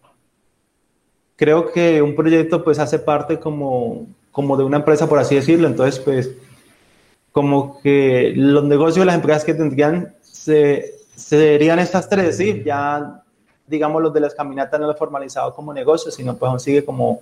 creo 1.36 1.70
que 1.70 2.02
un 2.02 2.14
proyecto 2.14 2.62
pues 2.64 2.78
hace 2.78 2.98
parte 2.98 3.38
como, 3.38 4.06
como 4.32 4.56
de 4.56 4.64
una 4.64 4.78
empresa, 4.78 5.08
por 5.08 5.18
así 5.18 5.36
decirlo. 5.36 5.68
Entonces, 5.68 6.00
pues 6.00 6.30
como 7.32 7.80
que 7.80 8.32
los 8.34 8.64
negocios, 8.64 9.06
las 9.06 9.14
empresas 9.14 9.44
que 9.44 9.54
tendrían, 9.54 10.14
se, 10.22 10.96
serían 11.14 11.78
estas 11.78 12.08
tres, 12.08 12.36
¿sí? 12.36 12.62
Ya, 12.64 13.22
digamos, 13.66 14.02
los 14.02 14.12
de 14.12 14.20
las 14.20 14.34
caminatas 14.34 14.80
no 14.80 14.86
lo 14.86 14.92
he 14.92 14.96
formalizado 14.96 15.54
como 15.54 15.72
negocio, 15.72 16.10
sino 16.10 16.36
pues 16.36 16.48
aún 16.48 16.60
sigue 16.60 16.84
como, 16.84 17.20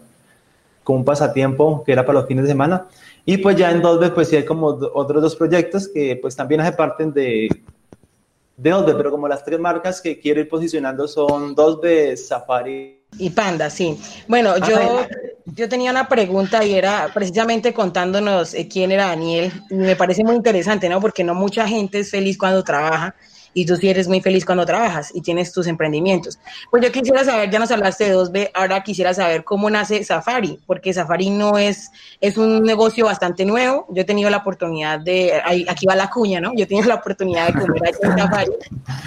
como 0.89 1.01
un 1.01 1.05
pasatiempo 1.05 1.85
que 1.85 1.93
era 1.93 2.07
para 2.07 2.21
los 2.21 2.27
fines 2.27 2.45
de 2.45 2.49
semana. 2.49 2.87
Y 3.27 3.37
pues 3.37 3.57
ya 3.57 3.71
en 3.71 3.83
Dolbe, 3.83 4.09
pues 4.09 4.29
sí 4.29 4.37
hay 4.37 4.47
como 4.47 4.69
otros 4.69 5.21
dos 5.21 5.37
proyectos 5.37 5.87
que 5.87 6.17
pues 6.17 6.35
también 6.35 6.63
hace 6.63 6.73
parte 6.73 7.05
de, 7.05 7.47
de 8.57 8.71
Dolbe, 8.71 8.95
pero 8.95 9.11
como 9.11 9.29
las 9.29 9.45
tres 9.45 9.61
marcas 9.61 10.01
que 10.01 10.19
quiero 10.19 10.41
ir 10.41 10.49
posicionando 10.49 11.07
son 11.07 11.55
Dolbe, 11.55 12.17
Safari 12.17 13.03
y 13.19 13.29
Panda, 13.29 13.69
sí. 13.69 14.01
Bueno, 14.29 14.57
yo, 14.67 15.07
yo 15.45 15.69
tenía 15.69 15.91
una 15.91 16.09
pregunta 16.09 16.65
y 16.65 16.73
era 16.73 17.11
precisamente 17.13 17.75
contándonos 17.75 18.55
eh, 18.55 18.67
quién 18.67 18.91
era 18.91 19.09
Daniel. 19.09 19.53
Me 19.69 19.95
parece 19.95 20.25
muy 20.25 20.37
interesante, 20.37 20.89
¿no? 20.89 21.03
Porque 21.03 21.23
no 21.23 21.35
mucha 21.35 21.69
gente 21.69 21.99
es 21.99 22.11
feliz 22.11 22.39
cuando 22.39 22.65
trabaja 22.65 23.15
y 23.59 23.67
tú 23.67 23.75
sí 23.75 23.89
eres 23.89 24.07
muy 24.07 24.21
feliz 24.21 24.45
cuando 24.45 24.65
trabajas 24.65 25.11
y 25.13 25.21
tienes 25.21 25.53
tus 25.53 25.67
emprendimientos. 25.67 26.39
Pues 26.71 26.81
yo 26.81 26.93
quisiera 26.93 27.25
saber, 27.25 27.51
ya 27.51 27.59
nos 27.59 27.73
hablaste 27.73 28.05
de 28.05 28.15
2B, 28.15 28.51
ahora 28.55 28.85
quisiera 28.85 29.13
saber 29.13 29.43
cómo 29.43 29.69
nace 29.69 30.05
Safari, 30.05 30.61
porque 30.65 30.95
Safari 30.95 31.31
no 31.31 31.59
es, 31.59 31.91
es 32.21 32.39
un 32.39 32.63
negocio 32.63 33.07
bastante 33.07 33.45
nuevo. 33.45 33.87
Yo 33.91 34.03
he 34.03 34.05
tenido 34.05 34.31
la 34.31 34.37
oportunidad 34.37 35.01
de, 35.01 35.43
aquí 35.69 35.87
va 35.87 35.97
la 35.97 36.09
cuña, 36.09 36.41
¿no? 36.41 36.53
Yo 36.55 36.63
he 36.63 36.67
tenido 36.67 36.87
la 36.87 36.95
oportunidad 36.95 37.49
de 37.49 37.61
comer 37.61 37.83
aquí 37.89 37.99
en 38.01 38.17
Safari. 38.17 38.53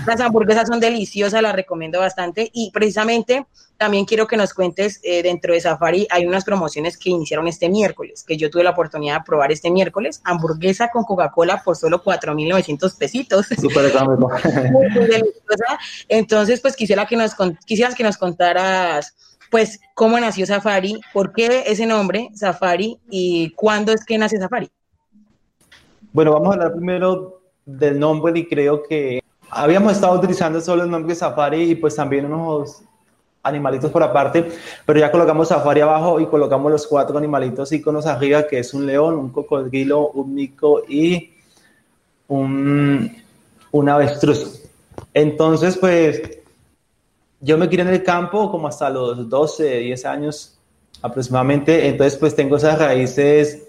Las 0.06 0.20
hamburguesas 0.20 0.68
son 0.68 0.82
deliciosas, 0.82 1.42
las 1.42 1.56
recomiendo 1.56 2.00
bastante 2.00 2.50
y 2.52 2.72
precisamente 2.72 3.46
también 3.82 4.06
quiero 4.06 4.28
que 4.28 4.38
nos 4.38 4.54
cuentes, 4.54 5.00
eh, 5.02 5.24
dentro 5.24 5.56
de 5.56 5.60
Safari 5.60 6.06
hay 6.12 6.28
unas 6.28 6.46
promociones 6.46 7.00
que 7.00 7.10
iniciaron 7.10 7.48
este 7.48 7.68
miércoles, 7.68 8.24
que 8.24 8.38
yo 8.38 8.52
tuve 8.52 8.64
la 8.64 8.70
oportunidad 8.70 9.18
de 9.18 9.24
probar 9.26 9.52
este 9.52 9.72
miércoles, 9.72 10.22
hamburguesa 10.24 10.92
con 10.92 11.04
Coca-Cola 11.04 11.64
por 11.66 11.76
solo 11.76 12.04
4.900 12.04 12.96
pesitos. 12.96 13.48
Súper 13.48 13.86
económico. 13.88 14.30
Entonces, 16.08 16.62
pues 16.62 16.76
quisiera 16.76 17.08
que 17.08 17.16
nos, 17.16 17.36
quisieras 17.66 17.96
que 17.96 18.04
nos 18.04 18.18
contaras, 18.18 19.16
pues, 19.50 19.80
cómo 19.96 20.20
nació 20.20 20.46
Safari, 20.46 21.02
por 21.12 21.34
qué 21.34 21.64
ese 21.66 21.88
nombre, 21.88 22.30
Safari, 22.36 23.00
y 23.10 23.50
cuándo 23.56 23.94
es 23.94 24.06
que 24.06 24.16
nace 24.20 24.38
Safari. 24.38 24.70
Bueno, 26.14 26.34
vamos 26.34 26.50
a 26.50 26.54
hablar 26.54 26.74
primero 26.74 27.42
del 27.66 28.00
nombre 28.00 28.38
y 28.38 28.48
creo 28.48 28.84
que 28.84 29.24
habíamos 29.50 29.94
estado 29.94 30.20
utilizando 30.20 30.62
solo 30.62 30.84
el 30.84 30.92
nombre 30.92 31.16
Safari 31.16 31.72
y 31.72 31.74
pues 31.74 31.96
también 31.96 32.32
unos 32.32 32.84
animalitos 33.44 33.92
por 33.92 34.04
aparte, 34.04 34.52
pero 34.86 35.00
ya 35.00 35.12
colocamos 35.12 35.48
Safari 35.48 35.82
abajo 35.82 36.20
y 36.20 36.28
colocamos 36.28 36.72
los 36.72 36.88
cuatro 36.88 37.18
animalitos 37.18 37.72
iconos 37.72 38.06
arriba, 38.06 38.48
que 38.48 38.60
es 38.60 38.74
un 38.74 38.86
león, 38.86 39.16
un 39.16 39.30
cocodrilo, 39.30 40.10
un 40.10 40.34
mico 40.34 40.84
y 40.88 41.34
un, 42.28 43.16
un 43.72 43.90
avestruz. 43.90 44.64
Entonces, 45.14 45.78
pues, 45.78 46.22
yo 47.40 47.58
me 47.58 47.68
crié 47.68 47.82
en 47.82 47.90
el 47.90 48.04
campo 48.04 48.52
como 48.52 48.68
hasta 48.68 48.90
los 48.90 49.28
12, 49.28 49.80
10 49.80 50.06
años 50.06 50.58
aproximadamente, 51.02 51.88
entonces 51.88 52.18
pues 52.20 52.36
tengo 52.36 52.58
esas 52.58 52.78
raíces 52.78 53.68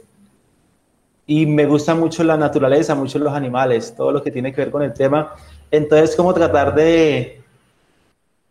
y 1.27 1.47
me 1.47 1.67
gusta 1.67 1.95
mucho 1.95 2.23
la 2.25 2.37
naturaleza, 2.37 2.95
mucho 2.95 3.19
los 3.19 3.33
animales, 3.33 3.95
todo 3.97 4.13
lo 4.13 4.23
que 4.23 4.31
tiene 4.31 4.53
que 4.53 4.61
ver 4.61 4.71
con 4.71 4.83
el 4.83 4.93
tema. 4.93 5.35
Entonces, 5.71 6.15
como 6.15 6.35
tratar 6.35 6.75
de 6.75 7.42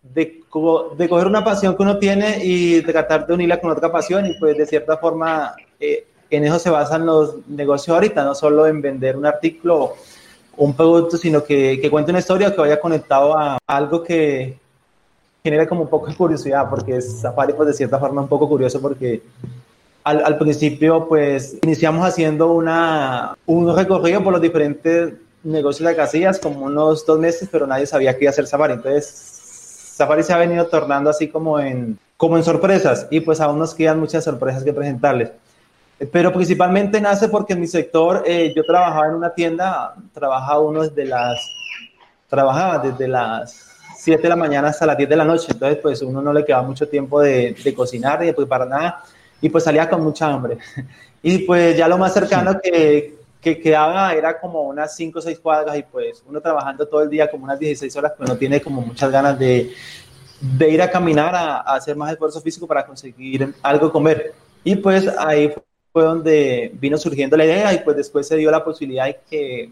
de, 0.02 0.42
de 0.98 1.10
coger 1.10 1.28
una 1.28 1.44
pasión 1.44 1.76
que 1.76 1.84
uno 1.84 1.98
tiene 1.98 2.44
y 2.44 2.82
tratar 2.82 3.28
de 3.28 3.34
unirla 3.34 3.60
con 3.60 3.72
otra 3.72 3.92
pasión 3.92 4.26
y 4.26 4.34
pues 4.40 4.58
de 4.58 4.66
cierta 4.66 4.98
forma 4.98 5.56
eh, 5.80 6.06
en 6.30 6.46
eso 6.46 6.60
se 6.60 6.70
basan 6.70 7.06
los 7.06 7.48
negocios 7.48 7.94
ahorita, 7.94 8.24
no 8.24 8.34
solo 8.34 8.66
en 8.68 8.82
vender 8.82 9.18
un 9.18 9.26
artículo 9.26 9.96
un 10.58 10.74
producto, 10.76 11.18
sino 11.18 11.44
que, 11.44 11.80
que 11.82 11.90
cuente 11.90 12.12
una 12.12 12.20
historia 12.20 12.54
que 12.54 12.62
vaya 12.62 12.80
conectado 12.80 13.38
a 13.38 13.58
algo 13.66 14.04
que 14.04 14.58
genera 15.44 15.68
como 15.68 15.84
un 15.84 15.88
poco 15.88 16.08
de 16.08 16.16
curiosidad, 16.16 16.70
porque 16.70 17.02
Safari 17.02 17.54
pues 17.54 17.68
de 17.68 17.74
cierta 17.74 18.00
forma 18.00 18.22
un 18.22 18.28
poco 18.28 18.48
curioso 18.48 18.82
porque 18.82 19.22
al, 20.04 20.38
principio 20.38 21.08
pues 21.08 21.58
iniciamos 21.62 22.06
haciendo 22.06 22.52
una, 22.52 23.36
un 23.46 23.76
recorrido 23.76 24.24
por 24.24 24.34
los 24.34 24.42
diferentes 24.42 25.14
negocios 25.44 25.88
de 25.88 25.96
casillas 25.96 26.40
como 26.40 26.66
unos 26.66 27.06
dos 27.06 27.20
meses, 27.20 27.50
pero 27.52 27.66
nadie 27.66 27.86
sabía 27.86 28.16
que 28.16 28.26
iba 28.26 28.30
a 28.30 28.34
hacer 28.34 28.48
Safari, 28.48 28.74
entonces 28.74 29.41
Safari 30.02 30.24
se 30.24 30.34
ha 30.34 30.38
venido 30.38 30.66
tornando 30.66 31.12
así 31.12 31.28
como 31.28 31.60
en, 31.60 31.96
como 32.18 32.36
en 32.36 32.44
sorpresas 32.44 33.06
y 33.12 33.20
pues 33.20 33.40
aún 33.40 33.60
nos 33.60 33.76
quedan 33.76 34.00
muchas 34.00 34.24
sorpresas 34.24 34.64
que 34.64 34.74
presentarles. 34.74 35.30
Pero 36.12 36.34
principalmente 36.34 37.00
nace 37.00 37.28
porque 37.30 37.54
en 37.54 37.60
mi 37.60 37.68
sector 37.68 38.24
eh, 38.26 38.52
yo 38.56 38.64
trabajaba 38.64 39.06
en 39.10 39.14
una 39.14 39.32
tienda, 39.32 39.94
trabajaba 40.12 40.60
uno 40.60 40.82
desde 40.82 41.06
las, 41.06 41.40
trabajaba 42.28 42.80
desde 42.80 43.08
las 43.08 43.64
7 43.98 44.24
de 44.24 44.30
la 44.30 44.36
mañana 44.36 44.70
hasta 44.70 44.88
las 44.88 44.98
10 44.98 45.08
de 45.08 45.16
la 45.16 45.24
noche, 45.24 45.50
entonces 45.52 45.78
pues 45.80 46.02
uno 46.02 46.20
no 46.20 46.34
le 46.34 46.44
quedaba 46.44 46.64
mucho 46.64 46.90
tiempo 46.90 47.22
de, 47.22 47.56
de 47.64 47.74
cocinar 47.76 48.24
y 48.24 48.26
de 48.26 48.34
preparar 48.34 48.68
nada 48.68 49.04
y 49.40 49.50
pues 49.50 49.64
salía 49.64 49.88
con 49.88 50.04
mucha 50.04 50.28
hambre. 50.28 50.58
Y 51.24 51.38
pues 51.46 51.78
ya 51.78 51.88
lo 51.88 52.00
más 52.00 52.16
cercano 52.16 52.60
que, 52.60 53.21
que 53.42 53.60
quedaba 53.60 54.14
era 54.14 54.40
como 54.40 54.62
unas 54.62 54.96
5 54.96 55.18
o 55.18 55.22
6 55.22 55.40
cuadras 55.40 55.76
y 55.78 55.84
pues 55.84 56.24
uno 56.28 56.40
trabajando 56.40 56.88
todo 56.88 57.02
el 57.02 57.10
día 57.10 57.30
como 57.30 57.46
unas 57.46 57.60
16 57.60 57.96
horas, 57.98 58.14
pues 58.16 58.30
no 58.30 58.38
tiene 58.38 58.62
como 58.62 58.82
muchas 58.82 59.12
ganas 59.12 59.38
de, 59.40 59.74
de 60.40 60.70
ir 60.70 60.82
a 60.82 60.92
caminar, 60.92 61.34
a, 61.34 61.60
hacer 61.62 61.96
más 61.96 62.12
esfuerzo 62.12 62.40
físico 62.40 62.68
para 62.68 62.86
conseguir 62.86 63.54
algo 63.64 63.92
comer. 63.92 64.34
Y 64.64 64.76
pues 64.76 65.08
ahí 65.18 65.52
fue 65.92 66.04
donde 66.04 66.72
vino 66.76 66.98
surgiendo 66.98 67.36
la 67.36 67.46
idea 67.46 67.74
y 67.74 67.80
pues 67.80 67.98
después 67.98 68.28
se 68.28 68.38
dio 68.38 68.52
la 68.52 68.64
posibilidad 68.64 69.06
de 69.06 69.20
que 69.30 69.70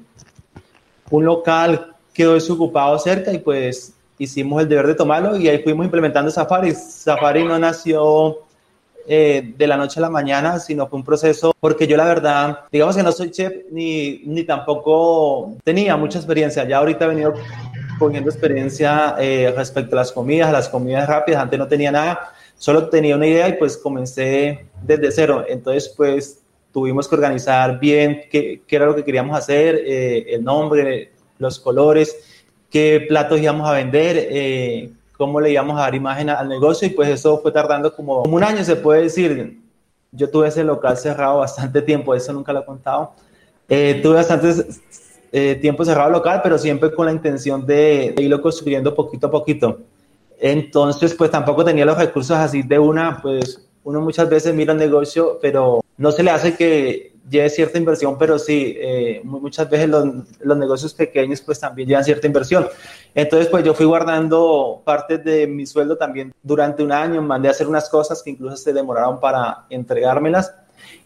un 1.12 1.26
local 1.26 1.96
quedó 2.12 2.34
desocupado 2.34 2.98
cerca 2.98 3.32
y 3.32 3.38
pues 3.38 3.94
hicimos 4.18 4.62
el 4.62 4.68
deber 4.68 4.88
de 4.88 4.96
tomarlo 4.96 5.38
y 5.38 5.48
ahí 5.48 5.60
fuimos 5.60 5.86
implementando 5.86 6.32
Safari. 6.32 6.74
Safari 6.74 7.46
no 7.46 7.58
nació 7.60 8.40
eh, 9.12 9.56
de 9.58 9.66
la 9.66 9.75
noche 9.75 10.00
a 10.00 10.04
la 10.04 10.10
mañana, 10.12 10.60
sino 10.60 10.88
fue 10.88 11.00
un 11.00 11.04
proceso, 11.04 11.51
porque 11.60 11.88
yo 11.88 11.98
la 11.98 12.06
verdad, 12.06 12.60
digamos 12.72 12.96
que 12.96 13.01
no 13.01 13.12
soy 13.12 13.32
chef 13.32 13.51
ni, 13.72 14.22
ni 14.25 14.44
tampoco 14.44 15.58
tenía 15.63 15.98
mucha 15.98 16.20
experiencia, 16.20 16.63
ya 16.68 16.78
ahorita 16.78 17.06
he 17.06 17.08
venido 17.08 17.34
cogiendo 17.98 18.30
experiencia 18.30 19.16
eh, 19.20 19.51
respecto 19.58 19.96
a 19.96 20.01
las 20.01 20.12
comidas, 20.12 20.50
a 20.50 20.51
las 20.51 20.70
comidas 20.70 21.10
rápidas, 21.10 21.42
antes 21.42 21.58
no 21.58 21.68
tenía 21.68 21.92
nada, 21.92 22.34
solo 22.56 22.88
tenía 22.88 23.16
una 23.16 23.25
idea 23.25 23.50
y 23.50 23.54
pues 23.54 23.78
comencé 23.78 24.68
desde 24.84 25.12
cero, 25.12 25.44
entonces 25.50 25.92
pues 25.98 26.44
tuvimos 26.72 27.08
que 27.08 27.16
organizar 27.16 27.80
bien 27.80 28.22
qué, 28.30 28.62
qué 28.68 28.75
era 28.75 28.86
lo 28.86 28.96
que 28.96 29.04
queríamos 29.04 29.36
hacer, 29.36 29.75
eh, 29.75 30.36
el 30.36 30.44
nombre, 30.44 31.13
los 31.39 31.60
colores, 31.60 32.16
qué 32.70 33.06
platos 33.08 33.42
íbamos 33.42 33.68
a 33.68 33.74
vender, 33.74 34.28
eh, 34.30 34.92
cómo 35.20 35.42
le 35.42 35.52
íbamos 35.52 35.78
a 35.78 35.82
dar 35.82 35.96
imagen 35.96 36.30
al 36.30 36.48
negocio 36.48 36.88
y 36.88 36.92
pues 36.92 37.10
eso 37.10 37.40
fue 37.40 37.52
tardando 37.52 37.94
como, 37.94 38.24
un 38.24 38.42
año, 38.42 38.64
se 38.64 38.78
puede 38.78 39.02
decir. 39.02 39.60
Yo 40.14 40.30
tuve 40.30 40.48
ese 40.48 40.64
local 40.64 40.96
cerrado 40.96 41.40
bastante 41.40 41.82
tiempo, 41.82 42.16
eso 42.16 42.32
nunca 42.32 42.54
lo 42.54 42.62
he 42.62 42.66
contado. 42.66 43.12
Eh, 43.68 44.00
tuve 44.02 44.16
bastante 44.16 44.66
eh, 45.34 45.56
tiempo 45.56 45.84
cerrado 45.84 46.10
local, 46.10 46.40
pero 46.42 46.58
siempre 46.58 46.94
con 46.94 47.06
la 47.06 47.12
intención 47.12 47.66
de, 47.66 48.14
de, 48.16 48.24
irlo 48.24 48.42
construyendo 48.42 48.96
poquito 48.96 49.28
a 49.28 49.32
poquito. 49.32 49.80
Entonces, 50.40 51.14
pues 51.14 51.30
tampoco 51.30 51.66
tenía 51.66 51.86
los 51.86 51.98
recursos 51.98 52.38
así 52.38 52.62
de 52.62 52.80
una, 52.80 53.22
pues 53.22 53.68
uno 53.84 54.00
muchas 54.00 54.30
veces 54.30 54.56
mira 54.56 54.72
el 54.72 54.80
negocio, 54.80 55.38
pero 55.42 55.82
no 55.98 56.14
se 56.14 56.24
le 56.24 56.32
hace 56.32 56.56
que 56.56 57.12
lleve 57.30 57.50
cierta 57.50 57.78
inversión, 57.78 58.18
pero 58.18 58.40
sí, 58.40 58.76
eh, 58.80 59.22
muchas 59.24 59.70
veces 59.70 59.90
los, 59.90 60.06
los, 60.42 60.58
negocios 60.58 60.94
pequeños 60.94 61.42
pues 61.42 61.60
también 61.60 61.88
llevan 61.88 62.04
cierta 62.04 62.28
inversión. 62.28 62.68
Entonces 63.14 63.48
pues 63.48 63.64
yo 63.64 63.74
fui 63.74 63.86
guardando 63.86 64.82
parte 64.84 65.18
de 65.18 65.48
mi 65.48 65.66
sueldo 65.66 65.98
también 65.98 66.34
durante 66.44 66.84
un 66.84 66.92
año, 66.92 67.22
mandé 67.22 67.48
a 67.48 67.52
hacer 67.52 67.68
unas 67.68 67.90
cosas 67.90 68.24
que 68.24 68.32
incluso 68.32 68.58
se 68.58 68.74
demoraron 68.74 69.20
para 69.20 69.66
entregármelas 69.70 70.54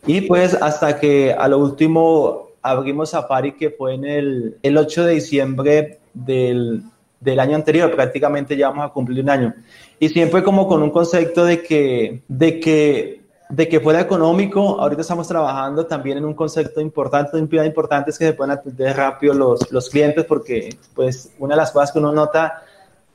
y 0.05 0.21
pues 0.21 0.53
hasta 0.53 0.99
que 0.99 1.33
a 1.33 1.47
lo 1.47 1.59
último 1.59 2.49
abrimos 2.61 3.11
Safari 3.11 3.53
que 3.53 3.69
fue 3.69 3.95
en 3.95 4.05
el, 4.05 4.57
el 4.61 4.77
8 4.77 5.05
de 5.05 5.13
diciembre 5.13 5.99
del, 6.13 6.83
del 7.19 7.39
año 7.39 7.55
anterior, 7.55 7.93
prácticamente 7.95 8.55
ya 8.57 8.69
vamos 8.69 8.85
a 8.85 8.89
cumplir 8.89 9.21
un 9.21 9.29
año. 9.29 9.53
Y 9.99 10.09
siempre 10.09 10.43
como 10.43 10.67
con 10.67 10.83
un 10.83 10.91
concepto 10.91 11.45
de 11.45 11.63
que, 11.63 12.21
de 12.27 12.59
que 12.59 13.22
de 13.55 13.69
que 13.69 13.79
fuera 13.79 14.01
económico, 14.01 14.81
ahorita 14.81 15.01
estamos 15.01 15.27
trabajando 15.27 15.85
también 15.85 16.17
en 16.17 16.25
un 16.25 16.33
concepto 16.33 16.81
importante, 16.81 17.37
un 17.37 17.47
pilar 17.47 17.67
importante 17.67 18.09
es 18.09 18.17
que 18.17 18.25
se 18.25 18.33
puedan 18.33 18.57
atender 18.57 18.97
rápido 18.97 19.35
los, 19.35 19.71
los 19.71 19.91
clientes, 19.91 20.25
porque 20.25 20.75
pues 20.95 21.31
una 21.37 21.53
de 21.53 21.61
las 21.61 21.71
cosas 21.71 21.91
que 21.91 21.99
uno 21.99 22.11
nota 22.11 22.63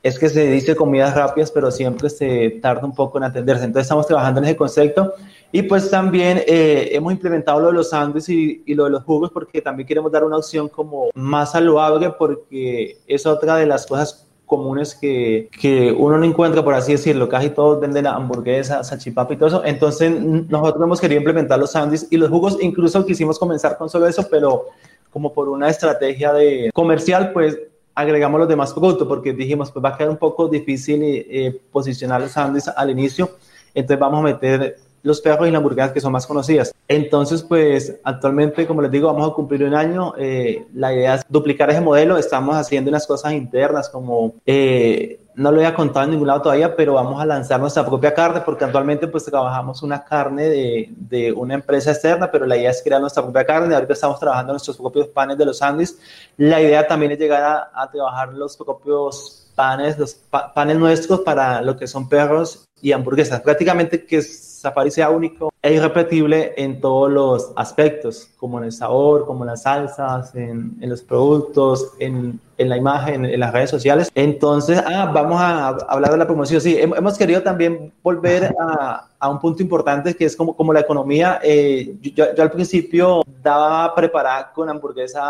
es 0.00 0.16
que 0.16 0.28
se 0.28 0.46
dice 0.46 0.76
comidas 0.76 1.16
rápidas, 1.16 1.50
pero 1.50 1.72
siempre 1.72 2.08
se 2.08 2.60
tarda 2.62 2.84
un 2.84 2.94
poco 2.94 3.18
en 3.18 3.24
atenderse. 3.24 3.64
Entonces 3.64 3.86
estamos 3.86 4.06
trabajando 4.06 4.38
en 4.38 4.44
ese 4.44 4.56
concepto 4.56 5.12
y 5.50 5.62
pues 5.62 5.90
también 5.90 6.40
eh, 6.46 6.90
hemos 6.92 7.12
implementado 7.12 7.58
lo 7.58 7.66
de 7.66 7.72
los 7.72 7.90
sándwiches 7.90 8.28
y, 8.28 8.62
y, 8.64 8.74
lo 8.76 8.84
de 8.84 8.90
los 8.90 9.02
jugos 9.02 9.32
porque 9.32 9.60
también 9.60 9.88
queremos 9.88 10.12
dar 10.12 10.22
una 10.22 10.36
opción 10.36 10.68
como 10.68 11.08
más 11.14 11.50
saludable 11.50 12.10
porque 12.10 12.98
es 13.08 13.26
otra 13.26 13.56
de 13.56 13.66
las 13.66 13.88
cosas 13.88 14.27
comunes 14.48 14.96
que, 14.96 15.48
que 15.60 15.92
uno 15.92 16.18
no 16.18 16.24
encuentra, 16.24 16.64
por 16.64 16.74
así 16.74 16.92
decirlo. 16.92 17.28
Casi 17.28 17.50
todos 17.50 17.78
venden 17.78 18.08
hamburguesas, 18.08 18.88
salchipapa 18.88 19.34
y 19.34 19.36
todo 19.36 19.48
eso. 19.48 19.64
Entonces, 19.64 20.10
nosotros 20.10 20.82
hemos 20.82 21.00
querido 21.00 21.20
implementar 21.20 21.60
los 21.60 21.70
sándwiches 21.70 22.08
y 22.10 22.16
los 22.16 22.28
jugos. 22.28 22.58
Incluso 22.60 23.06
quisimos 23.06 23.38
comenzar 23.38 23.78
con 23.78 23.88
solo 23.88 24.08
eso, 24.08 24.26
pero 24.28 24.66
como 25.10 25.32
por 25.32 25.48
una 25.48 25.68
estrategia 25.68 26.32
de 26.32 26.70
comercial, 26.74 27.32
pues 27.32 27.56
agregamos 27.94 28.40
los 28.40 28.48
demás 28.48 28.72
productos 28.72 29.06
porque 29.06 29.32
dijimos, 29.32 29.70
pues 29.70 29.84
va 29.84 29.90
a 29.90 29.96
quedar 29.96 30.10
un 30.10 30.16
poco 30.16 30.48
difícil 30.48 31.00
eh, 31.02 31.60
posicionar 31.70 32.20
los 32.20 32.32
sándwiches 32.32 32.72
al 32.76 32.90
inicio. 32.90 33.30
Entonces, 33.74 34.00
vamos 34.00 34.20
a 34.20 34.22
meter 34.22 34.78
los 35.08 35.20
perros 35.20 35.48
y 35.48 35.50
las 35.50 35.58
hamburguesas 35.58 35.92
que 35.92 36.00
son 36.00 36.12
más 36.12 36.26
conocidas. 36.26 36.72
Entonces, 36.86 37.42
pues 37.42 37.96
actualmente, 38.04 38.66
como 38.66 38.82
les 38.82 38.90
digo, 38.90 39.12
vamos 39.12 39.30
a 39.30 39.34
cumplir 39.34 39.64
un 39.64 39.74
año. 39.74 40.14
Eh, 40.16 40.66
la 40.74 40.92
idea 40.92 41.14
es 41.16 41.22
duplicar 41.28 41.70
ese 41.70 41.80
modelo. 41.80 42.16
Estamos 42.16 42.54
haciendo 42.56 42.90
unas 42.90 43.06
cosas 43.06 43.32
internas 43.32 43.88
como... 43.88 44.34
Eh, 44.46 45.20
no 45.34 45.52
lo 45.52 45.58
había 45.58 45.72
contado 45.72 46.04
en 46.04 46.10
ningún 46.10 46.26
lado 46.26 46.42
todavía, 46.42 46.74
pero 46.74 46.94
vamos 46.94 47.22
a 47.22 47.24
lanzar 47.24 47.60
nuestra 47.60 47.86
propia 47.86 48.12
carne 48.12 48.40
porque 48.40 48.64
actualmente 48.64 49.06
pues 49.06 49.24
trabajamos 49.24 49.84
una 49.84 50.04
carne 50.04 50.48
de, 50.48 50.90
de, 50.96 51.32
una 51.32 51.54
empresa 51.54 51.92
externa, 51.92 52.28
pero 52.28 52.44
la 52.44 52.56
idea 52.56 52.72
es 52.72 52.82
crear 52.82 53.00
nuestra 53.00 53.22
propia 53.22 53.44
carne. 53.46 53.72
Ahorita 53.72 53.92
estamos 53.92 54.18
trabajando 54.18 54.54
nuestros 54.54 54.76
propios 54.76 55.06
panes 55.06 55.38
de 55.38 55.44
los 55.44 55.58
sándwiches. 55.58 55.96
La 56.38 56.60
idea 56.60 56.88
también 56.88 57.12
es 57.12 57.20
llegar 57.20 57.42
a, 57.44 57.70
a 57.72 57.88
trabajar 57.88 58.34
los 58.34 58.56
propios 58.56 59.48
panes, 59.54 59.96
los 59.96 60.14
panes 60.54 60.76
nuestros 60.76 61.20
para 61.20 61.62
lo 61.62 61.76
que 61.76 61.86
son 61.86 62.08
perros 62.08 62.68
y 62.80 62.92
hamburguesas. 62.92 63.40
Prácticamente 63.40 64.04
que 64.04 64.22
Safari 64.58 64.90
sea 64.90 65.10
único 65.10 65.52
e 65.62 65.74
irrepetible 65.74 66.52
en 66.56 66.80
todos 66.80 67.08
los 67.08 67.52
aspectos, 67.54 68.28
como 68.36 68.58
en 68.58 68.64
el 68.64 68.72
sabor, 68.72 69.24
como 69.24 69.44
en 69.44 69.50
las 69.50 69.62
salsas, 69.62 70.34
en, 70.34 70.76
en 70.80 70.90
los 70.90 71.00
productos, 71.02 71.92
en, 72.00 72.40
en, 72.56 72.68
la 72.68 72.76
imagen, 72.76 73.24
en 73.24 73.38
las 73.38 73.52
redes 73.52 73.70
sociales. 73.70 74.10
Entonces, 74.16 74.82
ah, 74.84 75.12
vamos 75.14 75.40
a 75.40 75.68
hablar 75.68 76.10
de 76.10 76.18
la 76.18 76.26
promoción. 76.26 76.60
Sí, 76.60 76.76
hemos 76.76 77.16
querido 77.16 77.40
también 77.40 77.92
volver 78.02 78.52
a, 78.58 79.06
a 79.16 79.28
un 79.28 79.38
punto 79.38 79.62
importante 79.62 80.16
que 80.16 80.24
es 80.24 80.34
como, 80.34 80.56
como 80.56 80.72
la 80.72 80.80
economía. 80.80 81.38
Eh, 81.40 81.94
yo, 82.02 82.34
yo, 82.34 82.42
al 82.42 82.50
principio 82.50 83.22
daba 83.40 83.94
preparar 83.94 84.50
con 84.52 84.68
hamburguesa 84.68 85.20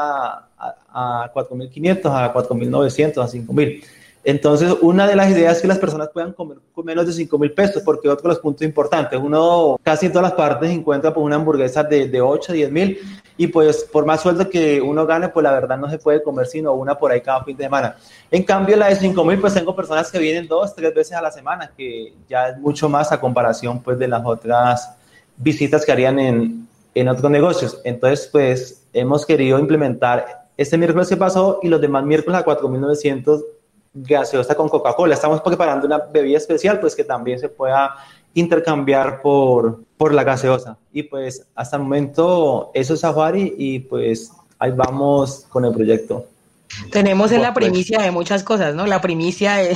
a, 0.56 0.74
a 0.88 1.32
4.500, 1.34 2.06
a 2.06 2.32
4.900, 2.32 3.22
a 3.22 3.28
5.000 3.28 3.84
entonces, 4.24 4.74
una 4.80 5.06
de 5.06 5.16
las 5.16 5.30
ideas 5.30 5.56
es 5.56 5.62
que 5.62 5.68
las 5.68 5.78
personas 5.78 6.10
puedan 6.12 6.32
comer 6.32 6.58
con 6.74 6.84
menos 6.84 7.06
de 7.06 7.12
5 7.12 7.38
mil 7.38 7.52
pesos, 7.52 7.82
porque 7.82 8.08
otro 8.08 8.24
de 8.24 8.34
los 8.34 8.38
puntos 8.40 8.62
importantes, 8.62 9.18
uno 9.22 9.78
casi 9.82 10.06
en 10.06 10.12
todas 10.12 10.30
las 10.30 10.36
partes 10.36 10.70
encuentra 10.70 11.14
pues, 11.14 11.24
una 11.24 11.36
hamburguesa 11.36 11.82
de, 11.82 12.08
de 12.08 12.20
8 12.20 12.52
a 12.52 12.54
10 12.54 12.70
mil, 12.72 12.98
y 13.36 13.46
pues 13.46 13.84
por 13.84 14.04
más 14.04 14.20
sueldo 14.20 14.50
que 14.50 14.80
uno 14.80 15.06
gane, 15.06 15.28
pues 15.28 15.44
la 15.44 15.52
verdad 15.52 15.78
no 15.78 15.88
se 15.88 15.98
puede 15.98 16.22
comer 16.22 16.46
sino 16.46 16.72
una 16.72 16.98
por 16.98 17.12
ahí 17.12 17.20
cada 17.20 17.44
fin 17.44 17.56
de 17.56 17.64
semana. 17.64 17.96
En 18.30 18.42
cambio, 18.42 18.76
la 18.76 18.88
de 18.88 18.96
5 18.96 19.24
mil, 19.24 19.40
pues 19.40 19.54
tengo 19.54 19.74
personas 19.74 20.10
que 20.10 20.18
vienen 20.18 20.48
dos, 20.48 20.74
tres 20.74 20.92
veces 20.92 21.12
a 21.16 21.22
la 21.22 21.30
semana, 21.30 21.70
que 21.76 22.12
ya 22.28 22.48
es 22.48 22.58
mucho 22.58 22.88
más 22.88 23.12
a 23.12 23.20
comparación 23.20 23.80
pues 23.80 23.98
de 23.98 24.08
las 24.08 24.24
otras 24.26 24.96
visitas 25.36 25.86
que 25.86 25.92
harían 25.92 26.18
en, 26.18 26.68
en 26.94 27.08
otros 27.08 27.30
negocios. 27.30 27.80
Entonces, 27.84 28.28
pues 28.30 28.82
hemos 28.92 29.24
querido 29.24 29.58
implementar 29.58 30.48
este 30.56 30.76
miércoles 30.76 31.08
que 31.08 31.16
pasó 31.16 31.60
y 31.62 31.68
los 31.68 31.80
demás 31.80 32.04
miércoles 32.04 32.40
a 32.40 32.44
4.900 32.44 33.42
gaseosa 33.94 34.54
con 34.54 34.68
Coca-Cola. 34.68 35.14
Estamos 35.14 35.40
preparando 35.40 35.86
una 35.86 35.98
bebida 35.98 36.38
especial, 36.38 36.80
pues 36.80 36.94
que 36.94 37.04
también 37.04 37.38
se 37.38 37.48
pueda 37.48 37.96
intercambiar 38.34 39.20
por, 39.20 39.82
por 39.96 40.14
la 40.14 40.24
gaseosa. 40.24 40.76
Y 40.92 41.04
pues 41.04 41.46
hasta 41.54 41.76
el 41.76 41.82
momento 41.82 42.70
eso 42.74 42.94
es 42.94 43.00
Safari 43.00 43.54
y 43.56 43.80
pues 43.80 44.32
ahí 44.58 44.70
vamos 44.70 45.46
con 45.48 45.64
el 45.64 45.72
proyecto. 45.72 46.26
Tenemos 46.90 47.32
en 47.32 47.40
la 47.40 47.54
primicia 47.54 47.98
de 48.00 48.10
muchas 48.10 48.42
cosas, 48.42 48.74
¿no? 48.74 48.86
La 48.86 49.00
primicia 49.00 49.56
de, 49.56 49.74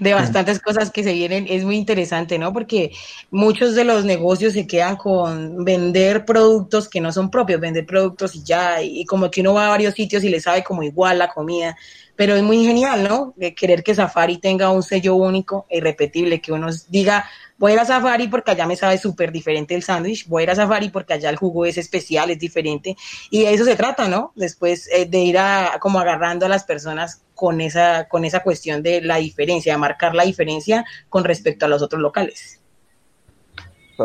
de, 0.00 0.14
bastantes 0.14 0.60
cosas 0.60 0.90
que 0.90 1.02
se 1.02 1.12
vienen 1.12 1.46
es 1.48 1.64
muy 1.64 1.76
interesante, 1.76 2.38
¿no? 2.38 2.52
Porque 2.52 2.92
muchos 3.30 3.74
de 3.74 3.84
los 3.84 4.04
negocios 4.04 4.52
se 4.52 4.66
quedan 4.66 4.96
con 4.96 5.64
vender 5.64 6.24
productos 6.24 6.88
que 6.88 7.00
no 7.00 7.12
son 7.12 7.30
propios, 7.30 7.60
vender 7.60 7.86
productos 7.86 8.36
y 8.36 8.44
ya, 8.44 8.80
y 8.82 9.04
como 9.04 9.30
que 9.30 9.40
uno 9.40 9.54
va 9.54 9.66
a 9.66 9.70
varios 9.70 9.94
sitios 9.94 10.22
y 10.22 10.28
le 10.28 10.40
sabe 10.40 10.62
como 10.62 10.84
igual 10.84 11.18
la 11.18 11.28
comida, 11.28 11.76
pero 12.18 12.34
es 12.34 12.42
muy 12.42 12.64
genial, 12.66 13.04
¿no? 13.04 13.32
De 13.36 13.54
querer 13.54 13.84
que 13.84 13.94
Safari 13.94 14.38
tenga 14.38 14.72
un 14.72 14.82
sello 14.82 15.14
único 15.14 15.66
e 15.68 15.78
irrepetible, 15.78 16.40
que 16.40 16.50
uno 16.50 16.66
diga, 16.88 17.24
voy 17.58 17.70
a 17.70 17.74
ir 17.74 17.80
a 17.80 17.84
Safari 17.84 18.26
porque 18.26 18.50
allá 18.50 18.66
me 18.66 18.74
sabe 18.74 18.98
súper 18.98 19.30
diferente 19.30 19.76
el 19.76 19.84
sándwich, 19.84 20.26
voy 20.26 20.40
a 20.40 20.42
ir 20.42 20.50
a 20.50 20.56
Safari 20.56 20.88
porque 20.88 21.12
allá 21.12 21.30
el 21.30 21.36
jugo 21.36 21.64
es 21.64 21.78
especial, 21.78 22.28
es 22.30 22.40
diferente, 22.40 22.96
y 23.30 23.42
de 23.42 23.54
eso 23.54 23.64
se 23.64 23.76
trata, 23.76 24.08
¿no? 24.08 24.32
Después 24.34 24.88
eh, 24.92 25.06
de 25.06 25.18
ir 25.20 25.38
a, 25.38 25.78
como 25.78 26.00
agarrando 26.00 26.44
a 26.44 26.48
las 26.48 26.64
personas 26.64 27.22
con 27.36 27.60
esa, 27.60 28.08
con 28.08 28.24
esa 28.24 28.40
cuestión 28.40 28.82
de 28.82 29.00
la 29.00 29.18
diferencia, 29.18 29.74
de 29.74 29.78
marcar 29.78 30.16
la 30.16 30.24
diferencia 30.24 30.84
con 31.08 31.22
respecto 31.22 31.66
a 31.66 31.68
los 31.68 31.82
otros 31.82 32.02
locales. 32.02 32.60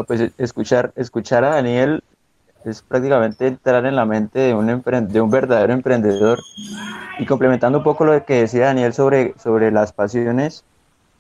Pues 0.06 0.32
escuchar, 0.38 0.94
escuchar 0.96 1.44
a 1.46 1.56
Daniel 1.56 2.04
es 2.66 2.82
prácticamente 2.82 3.48
entrar 3.48 3.86
en 3.86 3.96
la 3.96 4.06
mente 4.06 4.40
de 4.40 4.54
un, 4.54 4.84
de 5.10 5.22
un 5.22 5.30
verdadero 5.30 5.74
emprendedor. 5.74 6.40
Y 7.20 7.26
complementando 7.26 7.80
un 7.80 7.84
poco 7.84 8.06
lo 8.06 8.26
que 8.26 8.42
decía 8.42 8.66
Daniel 8.66 8.94
sobre, 8.94 9.34
sobre 9.38 9.72
las 9.72 9.94
pasiones, 9.94 10.64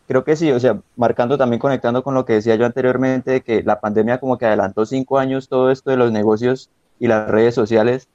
creo 0.07 0.23
que 0.23 0.35
sí, 0.35 0.51
o 0.51 0.59
sea, 0.59 0.79
marcando 0.95 1.37
también, 1.37 1.59
conectando 1.59 2.03
con 2.03 2.13
lo 2.13 2.25
que 2.25 2.33
decía 2.33 2.55
yo 2.55 2.65
anteriormente, 2.65 3.31
de 3.31 3.41
que 3.41 3.63
la 3.63 3.79
pandemia 3.79 4.19
como 4.19 4.37
que 4.37 4.45
adelantó 4.45 4.85
cinco 4.85 5.19
años 5.19 5.47
todo 5.47 5.71
esto 5.71 5.91
de 5.91 5.97
los 5.97 6.11
negocios 6.11 6.69
y 6.99 7.07
las 7.07 7.29
redes 7.29 7.55
sociales. 7.55 8.07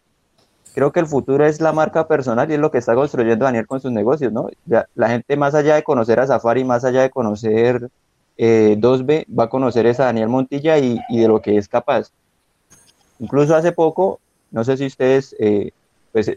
Creo 0.75 0.93
que 0.93 1.01
el 1.01 1.07
futuro 1.07 1.45
es 1.45 1.61
la 1.61 1.73
marca 1.73 2.07
personal 2.07 2.51
y 2.51 2.55
es 2.55 2.61
lo 2.61 2.71
que 2.71 2.79
está 2.79 2.95
construyendo 2.95 3.45
Daniel 3.45 3.67
con 3.67 3.81
sus 3.81 3.91
negocios, 3.91 4.33
¿no? 4.33 4.49
Ya, 4.67 4.87
la 4.95 5.09
gente 5.09 5.37
más 5.37 5.55
allá 5.55 5.75
de 5.75 5.83
conocer 5.83 6.21
a 6.21 6.27
Safari, 6.27 6.63
más 6.63 6.85
allá 6.85 7.03
de 7.03 7.11
conocer 7.11 7.89
eh, 8.37 8.77
2B, 8.79 9.27
va 9.37 9.45
a 9.45 9.49
conocer 9.49 9.87
a 9.87 9.93
Daniel 9.93 10.29
Montilla 10.29 10.79
y, 10.79 11.01
y 11.09 11.21
de 11.21 11.29
lo 11.29 11.41
que 11.41 11.57
es 11.57 11.69
capaz. 11.69 12.13
Incluso 13.19 13.55
hace 13.55 13.73
poco, 13.73 14.21
no 14.51 14.65
sé 14.65 14.77
si 14.77 14.87
ustedes, 14.87 15.35
eh, 15.39 15.73
pues 16.13 16.31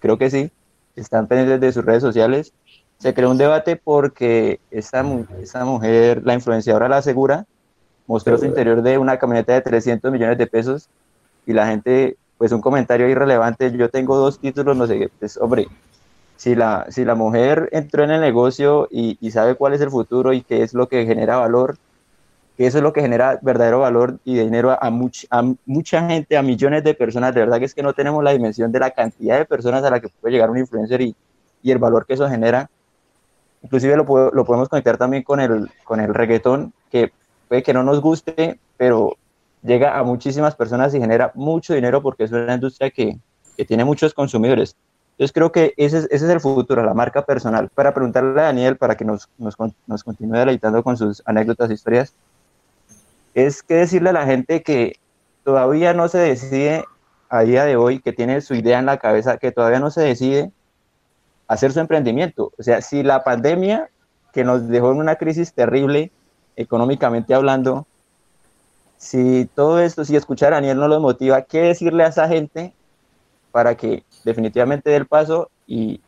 creo 0.00 0.18
que 0.18 0.30
sí, 0.30 0.50
están 0.96 1.26
pendientes 1.26 1.60
de 1.60 1.72
sus 1.72 1.84
redes 1.84 2.02
sociales, 2.02 2.52
se 2.98 3.14
creó 3.14 3.30
un 3.30 3.38
debate 3.38 3.76
porque 3.76 4.60
esta, 4.70 5.04
esta 5.40 5.64
mujer, 5.64 6.22
la 6.24 6.34
influenciadora 6.34 6.88
La 6.88 7.02
Segura, 7.02 7.46
mostró 8.06 8.38
su 8.38 8.44
interior 8.44 8.82
de 8.82 8.98
una 8.98 9.18
camioneta 9.18 9.54
de 9.54 9.62
300 9.62 10.12
millones 10.12 10.38
de 10.38 10.46
pesos 10.46 10.88
y 11.46 11.52
la 11.52 11.66
gente, 11.66 12.16
pues 12.38 12.52
un 12.52 12.60
comentario 12.60 13.08
irrelevante, 13.08 13.72
yo 13.76 13.88
tengo 13.88 14.16
dos 14.16 14.38
títulos, 14.38 14.76
no 14.76 14.86
sé, 14.86 15.10
pues 15.18 15.36
hombre, 15.38 15.66
si 16.36 16.54
la, 16.54 16.86
si 16.90 17.04
la 17.04 17.14
mujer 17.14 17.68
entró 17.72 18.04
en 18.04 18.10
el 18.10 18.20
negocio 18.20 18.88
y 18.90 19.30
sabe 19.30 19.54
cuál 19.54 19.74
es 19.74 19.80
el 19.80 19.90
futuro 19.90 20.32
y 20.32 20.42
qué 20.42 20.62
es 20.62 20.74
lo 20.74 20.88
que 20.88 21.06
genera 21.06 21.38
valor, 21.38 21.76
que 22.56 22.66
eso 22.66 22.78
es 22.78 22.84
lo 22.84 22.92
que 22.92 23.00
genera 23.00 23.38
verdadero 23.42 23.80
valor 23.80 24.18
y 24.24 24.36
dinero 24.36 24.76
a, 24.80 24.90
much, 24.90 25.24
a, 25.30 25.42
mucha 25.66 26.06
gente, 26.08 26.36
a 26.36 26.42
millones 26.42 26.84
de 26.84 26.94
personas. 26.94 27.34
De 27.34 27.40
verdad 27.40 27.58
que 27.58 27.64
es 27.64 27.74
que 27.74 27.82
no 27.82 27.92
tenemos 27.92 28.22
la 28.22 28.32
dimensión 28.32 28.70
de 28.70 28.78
la 28.78 28.90
cantidad 28.90 29.38
de 29.38 29.44
personas 29.44 29.82
a 29.84 29.90
la 29.90 30.00
que 30.00 30.08
puede 30.08 30.32
llegar 30.32 30.50
un 30.50 30.58
influencer 30.58 31.00
y, 31.00 31.16
y 31.62 31.70
el 31.70 31.78
valor 31.78 32.06
que 32.06 32.14
eso 32.14 32.28
genera. 32.28 32.70
Inclusive 33.62 33.96
lo, 33.96 34.30
lo, 34.30 34.44
podemos 34.44 34.68
conectar 34.68 34.96
también 34.96 35.22
con 35.22 35.40
el, 35.40 35.70
con 35.84 35.98
el 35.98 36.14
reggaetón, 36.14 36.72
que 36.90 37.12
puede 37.48 37.62
que 37.62 37.72
no 37.72 37.82
nos 37.82 38.00
guste, 38.00 38.60
pero 38.76 39.16
llega 39.62 39.98
a 39.98 40.02
muchísimas 40.04 40.54
personas 40.54 40.94
y 40.94 41.00
genera 41.00 41.32
mucho 41.34 41.74
dinero 41.74 42.02
porque 42.02 42.24
es 42.24 42.32
una 42.32 42.54
industria 42.54 42.90
que, 42.90 43.18
que 43.56 43.64
tiene 43.64 43.84
muchos 43.84 44.14
consumidores. 44.14 44.76
Entonces 45.12 45.32
creo 45.32 45.52
que 45.52 45.74
ese 45.76 45.98
es, 45.98 46.04
ese 46.10 46.26
es, 46.26 46.30
el 46.30 46.40
futuro, 46.40 46.84
la 46.84 46.92
marca 46.92 47.24
personal. 47.24 47.70
Para 47.74 47.94
preguntarle 47.94 48.40
a 48.40 48.44
Daniel, 48.44 48.76
para 48.76 48.96
que 48.96 49.04
nos, 49.04 49.28
nos, 49.38 49.56
nos 49.86 50.02
continúe 50.04 50.38
deleitando 50.38 50.82
con 50.82 50.96
sus 50.96 51.22
anécdotas 51.24 51.70
e 51.70 51.74
historias, 51.74 52.14
es 53.34 53.62
que 53.62 53.74
decirle 53.74 54.10
a 54.10 54.14
la 54.14 54.26
gente 54.26 54.62
que 54.62 54.96
todavía 55.44 55.92
no 55.92 56.08
se 56.08 56.18
decide 56.18 56.84
a 57.28 57.40
día 57.42 57.64
de 57.64 57.76
hoy, 57.76 58.00
que 58.00 58.12
tiene 58.12 58.40
su 58.40 58.54
idea 58.54 58.78
en 58.78 58.86
la 58.86 58.98
cabeza, 58.98 59.38
que 59.38 59.52
todavía 59.52 59.80
no 59.80 59.90
se 59.90 60.02
decide 60.02 60.52
hacer 61.48 61.72
su 61.72 61.80
emprendimiento. 61.80 62.52
O 62.58 62.62
sea, 62.62 62.80
si 62.80 63.02
la 63.02 63.24
pandemia 63.24 63.90
que 64.32 64.44
nos 64.44 64.68
dejó 64.68 64.92
en 64.92 64.98
una 64.98 65.16
crisis 65.16 65.52
terrible, 65.52 66.12
económicamente 66.56 67.34
hablando, 67.34 67.86
si 68.96 69.48
todo 69.54 69.80
esto, 69.80 70.04
si 70.04 70.16
escuchar 70.16 70.52
a 70.52 70.56
Daniel 70.56 70.78
no 70.78 70.88
los 70.88 71.00
motiva, 71.00 71.42
¿qué 71.42 71.60
decirle 71.60 72.04
a 72.04 72.08
esa 72.08 72.28
gente 72.28 72.72
para 73.50 73.76
que 73.76 74.04
definitivamente 74.24 74.90
dé 74.90 74.96
el 74.96 75.06
paso 75.06 75.50
y, 75.66 76.00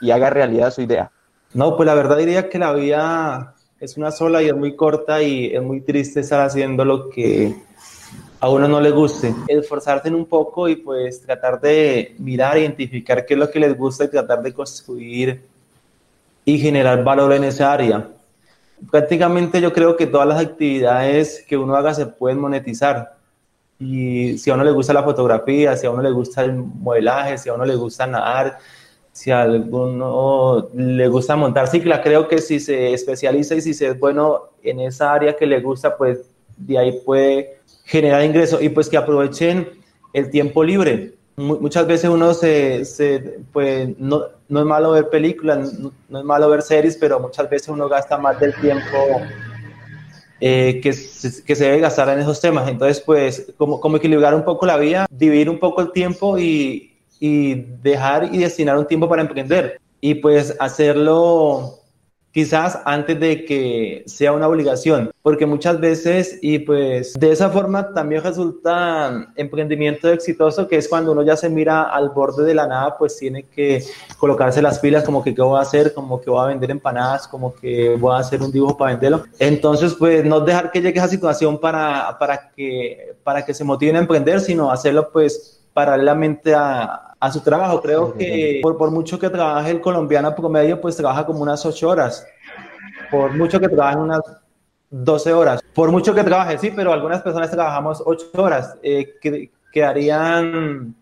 y 0.00 0.10
haga 0.10 0.30
realidad 0.30 0.70
su 0.70 0.82
idea? 0.82 1.10
No, 1.54 1.76
pues 1.76 1.86
la 1.86 1.94
verdad 1.94 2.18
diría 2.18 2.48
que 2.48 2.58
la 2.58 2.72
vida 2.72 3.54
es 3.84 3.98
una 3.98 4.10
sola 4.10 4.42
y 4.42 4.48
es 4.48 4.56
muy 4.56 4.74
corta 4.74 5.22
y 5.22 5.54
es 5.54 5.62
muy 5.62 5.82
triste 5.82 6.20
estar 6.20 6.40
haciendo 6.40 6.84
lo 6.84 7.10
que 7.10 7.54
a 8.40 8.48
uno 8.48 8.66
no 8.66 8.80
le 8.80 8.90
guste. 8.90 9.34
Esforzarse 9.46 10.08
un 10.10 10.24
poco 10.24 10.68
y 10.68 10.76
pues 10.76 11.20
tratar 11.20 11.60
de 11.60 12.14
mirar, 12.18 12.56
identificar 12.56 13.26
qué 13.26 13.34
es 13.34 13.40
lo 13.40 13.50
que 13.50 13.60
les 13.60 13.76
gusta 13.76 14.04
y 14.04 14.08
tratar 14.08 14.42
de 14.42 14.54
construir 14.54 15.42
y 16.46 16.58
generar 16.58 17.04
valor 17.04 17.34
en 17.34 17.44
esa 17.44 17.72
área. 17.72 18.08
Prácticamente 18.90 19.60
yo 19.60 19.72
creo 19.72 19.96
que 19.96 20.06
todas 20.06 20.28
las 20.28 20.40
actividades 20.40 21.44
que 21.46 21.56
uno 21.56 21.76
haga 21.76 21.92
se 21.94 22.06
pueden 22.06 22.40
monetizar. 22.40 23.16
Y 23.78 24.38
si 24.38 24.50
a 24.50 24.54
uno 24.54 24.64
le 24.64 24.70
gusta 24.70 24.94
la 24.94 25.02
fotografía, 25.02 25.76
si 25.76 25.86
a 25.86 25.90
uno 25.90 26.02
le 26.02 26.10
gusta 26.10 26.42
el 26.42 26.54
modelaje, 26.54 27.36
si 27.36 27.50
a 27.50 27.54
uno 27.54 27.66
le 27.66 27.74
gusta 27.76 28.06
nadar, 28.06 28.58
si 29.14 29.30
a 29.30 29.42
alguno 29.42 30.68
le 30.74 31.06
gusta 31.06 31.36
montar 31.36 31.68
cicla, 31.68 32.02
creo 32.02 32.26
que 32.26 32.38
si 32.38 32.58
se 32.58 32.92
especializa 32.92 33.54
y 33.54 33.60
si 33.60 33.72
se 33.72 33.86
es 33.86 33.98
bueno 33.98 34.50
en 34.60 34.80
esa 34.80 35.12
área 35.12 35.36
que 35.36 35.46
le 35.46 35.60
gusta, 35.60 35.96
pues 35.96 36.28
de 36.56 36.76
ahí 36.76 37.00
puede 37.04 37.58
generar 37.84 38.24
ingresos 38.24 38.60
y 38.60 38.70
pues 38.70 38.88
que 38.88 38.96
aprovechen 38.96 39.68
el 40.12 40.30
tiempo 40.30 40.64
libre. 40.64 41.14
Muchas 41.36 41.86
veces 41.86 42.10
uno 42.10 42.34
se, 42.34 42.84
se 42.84 43.38
pues 43.52 43.88
no, 43.98 44.24
no, 44.48 44.60
es 44.60 44.66
malo 44.66 44.90
ver 44.90 45.08
películas, 45.08 45.78
no, 45.78 46.18
es 46.18 46.24
malo 46.24 46.50
ver 46.50 46.62
series, 46.62 46.96
pero 46.96 47.20
muchas 47.20 47.48
veces 47.48 47.68
uno 47.68 47.88
gasta 47.88 48.18
más 48.18 48.40
del 48.40 48.52
tiempo 48.56 48.98
eh, 50.40 50.80
que, 50.82 50.90
que, 50.90 51.54
se 51.54 51.64
debe 51.64 51.78
gastar 51.78 52.08
en 52.08 52.18
esos 52.18 52.40
temas. 52.40 52.68
Entonces, 52.68 53.00
pues, 53.00 53.52
como, 53.56 53.80
como 53.80 53.96
equilibrar 53.98 54.34
un 54.34 54.44
poco 54.44 54.66
la 54.66 54.76
vida, 54.76 55.06
dividir 55.08 55.48
un 55.48 55.60
poco 55.60 55.82
el 55.82 55.92
tiempo 55.92 56.36
y, 56.36 56.93
y 57.26 57.54
dejar 57.82 58.34
y 58.34 58.38
destinar 58.40 58.76
un 58.76 58.86
tiempo 58.86 59.08
para 59.08 59.22
emprender 59.22 59.80
y 59.98 60.16
pues 60.16 60.54
hacerlo 60.60 61.78
quizás 62.32 62.78
antes 62.84 63.18
de 63.18 63.46
que 63.46 64.02
sea 64.06 64.32
una 64.32 64.46
obligación, 64.46 65.10
porque 65.22 65.46
muchas 65.46 65.80
veces 65.80 66.38
y 66.42 66.58
pues 66.58 67.14
de 67.14 67.32
esa 67.32 67.48
forma 67.48 67.94
también 67.94 68.22
resulta 68.22 69.32
emprendimiento 69.36 70.12
exitoso, 70.12 70.68
que 70.68 70.76
es 70.76 70.86
cuando 70.86 71.12
uno 71.12 71.22
ya 71.22 71.34
se 71.34 71.48
mira 71.48 71.84
al 71.84 72.10
borde 72.10 72.44
de 72.44 72.54
la 72.54 72.66
nada, 72.66 72.98
pues 72.98 73.16
tiene 73.16 73.44
que 73.44 73.82
colocarse 74.18 74.60
las 74.60 74.78
pilas 74.78 75.04
como 75.04 75.24
que 75.24 75.34
qué 75.34 75.40
voy 75.40 75.58
a 75.58 75.62
hacer, 75.62 75.94
como 75.94 76.20
que 76.20 76.28
voy 76.28 76.44
a 76.44 76.48
vender 76.48 76.72
empanadas, 76.72 77.26
como 77.26 77.54
que 77.54 77.96
voy 77.98 78.14
a 78.14 78.18
hacer 78.18 78.42
un 78.42 78.52
dibujo 78.52 78.76
para 78.76 78.90
venderlo. 78.92 79.24
Entonces, 79.38 79.94
pues 79.94 80.26
no 80.26 80.40
dejar 80.40 80.70
que 80.70 80.82
llegue 80.82 80.98
esa 80.98 81.08
situación 81.08 81.58
para, 81.58 82.18
para, 82.18 82.50
que, 82.50 83.14
para 83.24 83.46
que 83.46 83.54
se 83.54 83.64
motiven 83.64 83.96
a 83.96 84.00
emprender, 84.00 84.40
sino 84.40 84.70
hacerlo 84.70 85.08
pues 85.10 85.62
paralelamente 85.74 86.54
a, 86.54 87.03
a 87.24 87.30
su 87.30 87.40
trabajo. 87.40 87.80
Creo 87.80 88.14
que 88.14 88.60
por, 88.62 88.76
por, 88.76 88.90
mucho 88.90 89.18
que 89.18 89.30
trabaje 89.30 89.70
el 89.70 89.80
colombiano 89.80 90.34
promedio, 90.34 90.80
pues 90.80 90.96
trabaja 90.96 91.24
como 91.24 91.42
unas 91.42 91.64
ocho 91.64 91.88
horas. 91.88 92.26
Por 93.10 93.34
mucho 93.34 93.58
que 93.58 93.68
trabaje 93.68 93.96
unas 93.96 94.20
12 94.90 95.32
horas. 95.32 95.62
Por 95.72 95.90
mucho 95.90 96.14
que 96.14 96.22
trabaje, 96.22 96.58
sí, 96.58 96.72
pero 96.74 96.92
algunas 96.92 97.22
personas 97.22 97.50
trabajamos 97.50 98.02
ocho 98.04 98.30
horas. 98.34 98.76
Eh, 98.82 99.14
que, 99.20 99.50
quedarían 99.72 100.94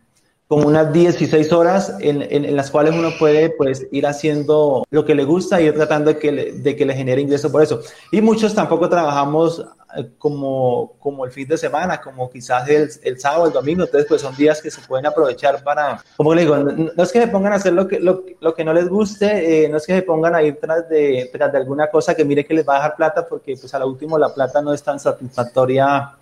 como 0.53 0.69
unas 0.69 0.93
16 0.93 1.51
horas 1.55 1.97
en, 2.01 2.21
en, 2.29 2.55
las 2.55 2.71
cuales 2.71 2.95
uno 2.95 3.09
puede 3.19 3.49
pues 3.49 3.87
ir 3.91 4.07
haciendo 4.07 4.85
lo 4.91 5.03
que 5.07 5.15
le 5.15 5.25
gusta 5.25 5.59
y 5.59 5.65
ir 5.65 5.73
tratando 5.73 6.13
de 6.13 6.19
que 6.19 6.31
le, 6.31 6.53
de 6.53 6.77
que 6.77 6.85
le 6.85 6.93
genere 6.93 7.23
ingreso 7.23 7.51
por 7.51 7.63
eso. 7.63 7.81
Y 8.11 8.21
muchos 8.21 8.55
tampoco 8.55 8.87
trabajamos 8.87 9.65
eh, 9.97 10.11
como, 10.19 10.93
como 10.99 11.25
el 11.25 11.31
fin 11.31 11.49
de 11.49 11.57
semana, 11.57 12.03
como 12.03 12.29
quizás 12.29 12.69
el, 12.69 12.91
el 13.03 13.19
sábado, 13.19 13.47
el 13.47 13.53
domingo, 13.55 13.85
entonces 13.85 14.07
pues 14.07 14.21
son 14.21 14.37
días 14.37 14.61
que 14.61 14.71
se 14.71 14.83
pueden 14.83 15.07
aprovechar 15.07 15.65
para, 15.65 16.05
como 16.19 16.35
le 16.35 16.43
digo, 16.43 16.59
no, 16.59 17.03
es 17.03 17.13
que 17.13 17.23
se 17.23 17.29
pongan 17.29 17.55
a 17.55 17.57
hacer 17.57 17.73
lo 17.73 17.89
que, 17.89 17.99
lo, 17.99 18.23
lo 18.41 18.55
que 18.55 18.63
no 18.63 18.75
les 18.75 18.91
guste, 18.91 19.65
eh, 19.65 19.71
no 19.71 19.79
es 19.79 19.87
que 19.87 19.95
se 19.95 20.03
pongan 20.03 20.35
a 20.35 20.43
ir 20.43 20.59
tras 20.61 20.87
de, 20.87 21.31
tras 21.33 21.51
de 21.51 21.57
alguna 21.57 21.89
cosa 21.89 22.15
que 22.15 22.27
mire 22.27 22.45
que 22.45 22.53
les 22.53 22.69
va 22.69 22.75
a 22.75 22.77
dejar 22.77 22.97
plata, 22.97 23.27
porque 23.27 23.57
pues 23.59 23.73
a 23.73 23.79
lo 23.79 23.89
último 23.89 24.19
la 24.19 24.35
plata 24.35 24.61
no 24.61 24.75
es 24.75 24.83
tan 24.83 25.01
satisfactoria 25.01 26.13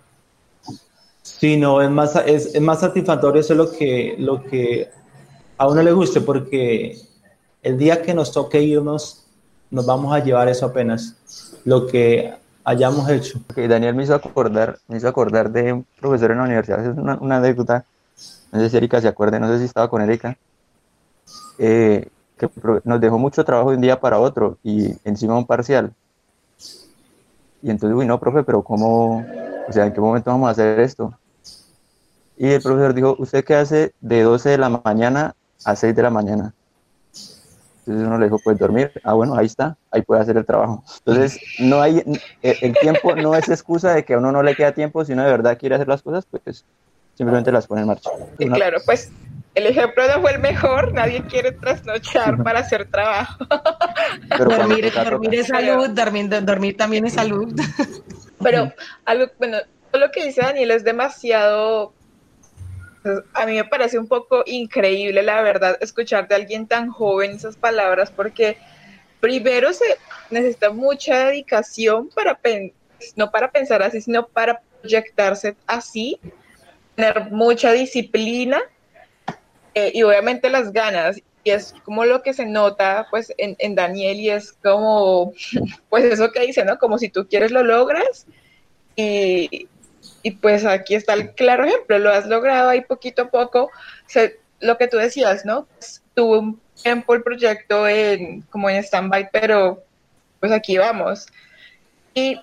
sino 1.39 1.81
es 1.81 1.89
más, 1.89 2.15
es, 2.25 2.59
más 2.61 2.79
satisfactorio 2.79 3.41
eso 3.41 3.55
lo 3.55 3.71
que, 3.71 4.15
lo 4.17 4.43
que 4.43 4.89
a 5.57 5.67
uno 5.67 5.81
le 5.81 5.91
guste, 5.91 6.21
porque 6.21 6.97
el 7.61 7.77
día 7.77 8.01
que 8.01 8.13
nos 8.13 8.31
toque 8.31 8.61
irnos, 8.61 9.25
nos 9.69 9.85
vamos 9.85 10.13
a 10.13 10.23
llevar 10.23 10.49
eso 10.49 10.65
apenas, 10.65 11.15
lo 11.65 11.87
que 11.87 12.33
hayamos 12.63 13.09
hecho. 13.09 13.39
Daniel 13.55 13.95
me 13.95 14.03
hizo 14.03 14.15
acordar, 14.15 14.79
me 14.87 14.97
hizo 14.97 15.07
acordar 15.07 15.51
de 15.51 15.73
un 15.73 15.85
profesor 15.99 16.31
en 16.31 16.37
la 16.37 16.43
universidad, 16.43 16.85
es 16.85 16.97
una, 16.97 17.17
una 17.19 17.37
anécdota, 17.37 17.85
no 18.51 18.59
sé 18.59 18.69
si 18.69 18.77
Erika 18.77 19.01
se 19.01 19.07
acuerde, 19.07 19.39
no 19.39 19.47
sé 19.47 19.59
si 19.59 19.65
estaba 19.65 19.89
con 19.89 20.01
Erika, 20.01 20.37
eh, 21.57 22.07
que 22.37 22.49
nos 22.83 22.99
dejó 22.99 23.19
mucho 23.19 23.45
trabajo 23.45 23.69
de 23.69 23.75
un 23.75 23.81
día 23.81 23.99
para 23.99 24.19
otro 24.19 24.57
y 24.63 24.93
encima 25.03 25.37
un 25.37 25.45
parcial. 25.45 25.93
Y 27.61 27.69
entonces, 27.69 27.95
uy, 27.95 28.07
no, 28.07 28.19
profe, 28.19 28.43
pero 28.43 28.63
¿cómo, 28.63 29.23
o 29.67 29.71
sea, 29.71 29.85
en 29.85 29.93
qué 29.93 30.01
momento 30.01 30.31
vamos 30.31 30.47
a 30.47 30.51
hacer 30.51 30.79
esto? 30.79 31.13
Y 32.41 32.53
el 32.53 32.61
profesor 32.63 32.95
dijo, 32.95 33.15
¿usted 33.19 33.45
qué 33.45 33.53
hace 33.53 33.93
de 34.01 34.23
12 34.23 34.49
de 34.49 34.57
la 34.57 34.69
mañana 34.69 35.35
a 35.63 35.75
6 35.75 35.95
de 35.95 36.01
la 36.01 36.09
mañana? 36.09 36.55
Entonces 37.11 38.07
uno 38.07 38.17
le 38.17 38.25
dijo, 38.25 38.39
pues 38.43 38.57
dormir. 38.57 38.91
Ah, 39.03 39.13
bueno, 39.13 39.35
ahí 39.35 39.45
está, 39.45 39.77
ahí 39.91 40.01
puede 40.01 40.21
hacer 40.21 40.37
el 40.37 40.45
trabajo. 40.47 40.83
Entonces, 41.05 41.39
no 41.59 41.79
hay, 41.79 42.03
el 42.41 42.75
tiempo 42.81 43.15
no 43.15 43.35
es 43.35 43.47
excusa 43.47 43.93
de 43.93 44.03
que 44.03 44.15
a 44.15 44.17
uno 44.17 44.31
no 44.31 44.41
le 44.41 44.55
queda 44.55 44.71
tiempo, 44.71 45.05
si 45.05 45.13
uno 45.13 45.23
de 45.23 45.29
verdad 45.29 45.55
quiere 45.55 45.75
hacer 45.75 45.87
las 45.87 46.01
cosas, 46.01 46.25
pues 46.25 46.65
simplemente 47.13 47.51
las 47.51 47.67
pone 47.67 47.81
en 47.81 47.87
marcha. 47.89 48.09
Y 48.39 48.49
claro, 48.49 48.79
pues 48.87 49.11
el 49.53 49.67
ejemplo 49.67 50.07
no 50.07 50.21
fue 50.21 50.31
el 50.31 50.39
mejor, 50.39 50.95
nadie 50.95 51.21
quiere 51.27 51.51
trasnochar 51.51 52.41
para 52.41 52.61
hacer 52.61 52.89
trabajo. 52.89 53.45
dormir, 54.39 54.91
dormir 54.91 55.35
es 55.35 55.45
salud, 55.45 55.89
dormir, 55.91 56.27
dormir 56.43 56.75
también 56.75 57.05
es 57.05 57.13
salud. 57.13 57.53
Pero 58.41 58.73
algo, 59.05 59.27
bueno, 59.37 59.57
lo 59.93 60.09
que 60.09 60.25
dice 60.25 60.41
Daniel 60.41 60.71
es 60.71 60.83
demasiado 60.83 61.93
a 63.33 63.45
mí 63.45 63.55
me 63.55 63.65
parece 63.65 63.97
un 63.97 64.07
poco 64.07 64.43
increíble, 64.45 65.23
la 65.23 65.41
verdad, 65.41 65.77
escuchar 65.81 66.27
de 66.27 66.35
alguien 66.35 66.67
tan 66.67 66.89
joven 66.89 67.31
esas 67.31 67.57
palabras, 67.57 68.11
porque 68.11 68.57
primero 69.19 69.73
se 69.73 69.85
necesita 70.29 70.71
mucha 70.71 71.25
dedicación 71.25 72.09
para, 72.09 72.39
no 73.15 73.31
para 73.31 73.51
pensar 73.51 73.81
así, 73.83 74.01
sino 74.01 74.27
para 74.27 74.61
proyectarse 74.81 75.55
así, 75.67 76.19
tener 76.95 77.31
mucha 77.31 77.71
disciplina 77.71 78.61
eh, 79.73 79.91
y 79.93 80.03
obviamente 80.03 80.49
las 80.49 80.71
ganas. 80.71 81.21
Y 81.43 81.49
es 81.49 81.73
como 81.83 82.05
lo 82.05 82.21
que 82.21 82.33
se 82.33 82.45
nota 82.45 83.07
pues 83.09 83.33
en, 83.37 83.55
en 83.57 83.73
Daniel 83.73 84.19
y 84.19 84.29
es 84.29 84.51
como, 84.51 85.33
pues 85.89 86.05
eso 86.05 86.31
que 86.31 86.45
dice, 86.45 86.63
¿no? 86.65 86.77
Como 86.77 86.99
si 86.99 87.09
tú 87.09 87.27
quieres 87.27 87.51
lo 87.51 87.63
logras 87.63 88.27
y, 88.95 89.67
y 90.23 90.31
pues 90.31 90.65
aquí 90.65 90.95
está 90.95 91.13
el 91.13 91.33
claro 91.33 91.65
ejemplo, 91.65 91.99
lo 91.99 92.11
has 92.11 92.27
logrado 92.27 92.69
ahí 92.69 92.81
poquito 92.81 93.23
a 93.23 93.29
poco. 93.29 93.69
lo 94.59 94.77
que 94.77 94.87
tú 94.87 94.97
decías, 94.97 95.45
¿no? 95.45 95.65
Pues, 95.77 96.01
tuvo 96.13 96.39
un 96.39 96.61
tiempo 96.81 97.13
el 97.13 97.23
proyecto 97.23 97.87
en, 97.87 98.41
como 98.43 98.69
en 98.69 98.77
stand-by, 98.83 99.29
pero 99.31 99.83
pues 100.39 100.51
aquí 100.51 100.77
vamos. 100.77 101.27
Y 102.13 102.39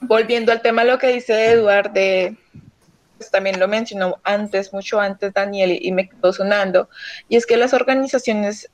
volviendo 0.00 0.52
al 0.52 0.62
tema, 0.62 0.84
lo 0.84 0.98
que 0.98 1.08
dice 1.08 1.52
Eduard, 1.52 1.90
de, 1.90 2.36
pues 3.16 3.30
también 3.30 3.58
lo 3.58 3.68
mencionó 3.68 4.20
antes, 4.22 4.72
mucho 4.72 5.00
antes 5.00 5.32
Daniel, 5.32 5.78
y 5.80 5.92
me 5.92 6.08
quedó 6.08 6.32
sonando, 6.32 6.88
y 7.28 7.36
es 7.36 7.46
que 7.46 7.56
las 7.56 7.72
organizaciones 7.72 8.70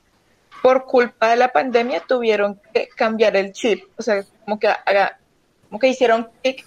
por 0.61 0.85
culpa 0.85 1.31
de 1.31 1.37
la 1.37 1.51
pandemia 1.51 2.03
tuvieron 2.07 2.59
que 2.73 2.87
cambiar 2.89 3.35
el 3.35 3.51
chip, 3.53 3.85
o 3.97 4.03
sea, 4.03 4.23
como 4.45 4.59
que, 4.59 4.69
como 5.67 5.79
que 5.79 5.87
hicieron 5.87 6.29
clic 6.43 6.65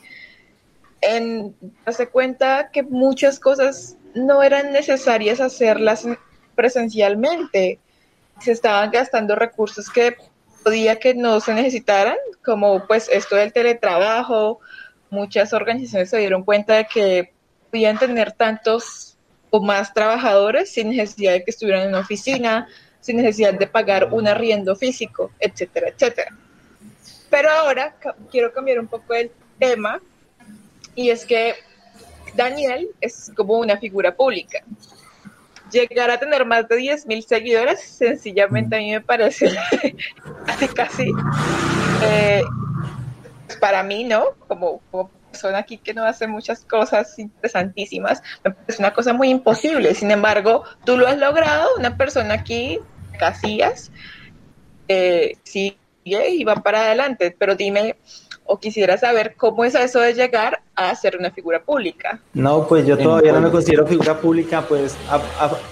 en 1.06 1.54
darse 1.84 2.08
cuenta 2.08 2.70
que 2.72 2.82
muchas 2.82 3.38
cosas 3.38 3.96
no 4.14 4.42
eran 4.42 4.72
necesarias 4.72 5.40
hacerlas 5.40 6.06
presencialmente. 6.54 7.80
Se 8.40 8.52
estaban 8.52 8.90
gastando 8.90 9.34
recursos 9.34 9.90
que 9.90 10.16
podía 10.62 10.98
que 10.98 11.14
no 11.14 11.40
se 11.40 11.54
necesitaran, 11.54 12.16
como 12.44 12.86
pues 12.86 13.08
esto 13.12 13.36
del 13.36 13.52
teletrabajo. 13.52 14.60
Muchas 15.10 15.52
organizaciones 15.52 16.10
se 16.10 16.18
dieron 16.18 16.42
cuenta 16.42 16.74
de 16.74 16.86
que 16.86 17.32
podían 17.70 17.98
tener 17.98 18.32
tantos 18.32 19.16
o 19.50 19.60
más 19.60 19.94
trabajadores 19.94 20.72
sin 20.72 20.90
necesidad 20.90 21.32
de 21.32 21.44
que 21.44 21.50
estuvieran 21.50 21.82
en 21.82 21.88
una 21.90 22.00
oficina, 22.00 22.68
sin 23.00 23.18
necesidad 23.18 23.54
de 23.54 23.66
pagar 23.66 24.12
un 24.12 24.26
arriendo 24.26 24.74
físico, 24.74 25.30
etcétera, 25.38 25.90
etcétera. 25.90 26.36
Pero 27.30 27.50
ahora 27.50 27.94
quiero 28.30 28.52
cambiar 28.52 28.80
un 28.80 28.86
poco 28.86 29.14
el 29.14 29.30
tema 29.58 30.00
y 30.94 31.10
es 31.10 31.24
que 31.24 31.54
Daniel 32.34 32.90
es 33.00 33.32
como 33.36 33.58
una 33.58 33.76
figura 33.78 34.14
pública. 34.14 34.62
Llegar 35.70 36.10
a 36.10 36.18
tener 36.18 36.44
más 36.44 36.68
de 36.68 36.76
10.000 36.76 37.26
seguidores, 37.26 37.80
sencillamente 37.80 38.76
a 38.76 38.78
mí 38.78 38.92
me 38.92 39.00
parece 39.00 39.50
casi, 40.46 40.68
casi, 40.68 41.12
eh, 42.02 42.42
para 43.60 43.82
mí, 43.82 44.04
¿no? 44.04 44.34
Como, 44.46 44.80
como 44.90 45.10
persona 45.30 45.58
aquí 45.58 45.78
que 45.78 45.94
no 45.94 46.04
hace 46.04 46.28
muchas 46.28 46.64
cosas 46.64 47.18
interesantísimas, 47.18 48.22
me 48.44 48.52
parece 48.52 48.80
una 48.80 48.92
cosa 48.92 49.12
muy 49.12 49.30
imposible. 49.30 49.94
Sin 49.94 50.10
embargo, 50.10 50.64
tú 50.84 50.96
lo 50.96 51.08
has 51.08 51.18
logrado, 51.18 51.68
una 51.76 51.96
persona 51.96 52.34
aquí, 52.34 52.78
Casillas, 53.18 53.90
eh, 54.86 55.36
sigue 55.42 55.76
y 56.04 56.44
va 56.44 56.56
para 56.56 56.86
adelante, 56.86 57.34
pero 57.36 57.56
dime, 57.56 57.96
o 58.44 58.58
quisiera 58.58 58.96
saber 58.98 59.34
cómo 59.36 59.64
es 59.64 59.74
eso 59.74 60.00
de 60.00 60.14
llegar 60.14 60.60
a 60.74 60.94
ser 60.94 61.16
una 61.16 61.30
figura 61.30 61.62
pública. 61.62 62.20
No, 62.34 62.66
pues 62.66 62.86
yo 62.86 62.96
todavía 62.98 63.32
no 63.32 63.40
me 63.40 63.50
considero 63.50 63.86
figura 63.86 64.18
pública, 64.18 64.64
pues 64.68 64.96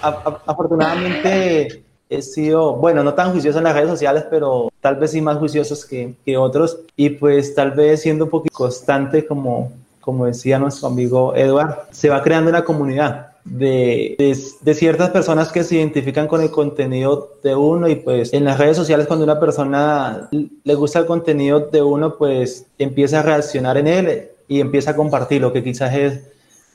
afortunadamente 0.01 1.83
he 2.09 2.21
sido, 2.21 2.75
bueno, 2.75 3.03
no 3.03 3.13
tan 3.13 3.31
juicioso 3.31 3.57
en 3.57 3.63
las 3.65 3.73
redes 3.73 3.89
sociales, 3.89 4.25
pero 4.29 4.71
tal 4.81 4.95
vez 4.95 5.11
sí 5.11 5.21
más 5.21 5.37
juiciosos 5.37 5.85
que, 5.85 6.15
que 6.25 6.37
otros 6.37 6.79
y 6.95 7.09
pues 7.09 7.55
tal 7.55 7.71
vez 7.71 8.01
siendo 8.01 8.25
un 8.25 8.31
poquito 8.31 8.55
constante 8.55 9.25
como, 9.25 9.71
como 9.99 10.25
decía 10.25 10.59
nuestro 10.59 10.87
amigo 10.87 11.35
Edward, 11.35 11.87
se 11.91 12.09
va 12.09 12.21
creando 12.21 12.49
una 12.49 12.63
comunidad. 12.63 13.32
De, 13.45 14.15
de, 14.61 14.73
ciertas 14.73 15.09
personas 15.09 15.51
que 15.51 15.63
se 15.63 15.75
identifican 15.75 16.27
con 16.27 16.41
el 16.41 16.49
contenido 16.49 17.37
de 17.43 17.55
uno 17.55 17.89
y 17.89 17.95
pues 17.95 18.33
en 18.33 18.45
las 18.45 18.57
redes 18.57 18.77
sociales 18.77 19.05
cuando 19.05 19.25
una 19.25 19.39
persona 19.39 20.29
le 20.31 20.75
gusta 20.75 20.99
el 20.99 21.05
contenido 21.05 21.59
de 21.59 21.81
uno 21.81 22.15
pues 22.17 22.67
empieza 22.77 23.19
a 23.19 23.23
reaccionar 23.23 23.77
en 23.77 23.87
él 23.87 24.29
y 24.47 24.61
empieza 24.61 24.91
a 24.91 24.95
compartir 24.95 25.41
lo 25.41 25.51
que 25.51 25.63
quizás 25.63 25.93
es 25.93 26.21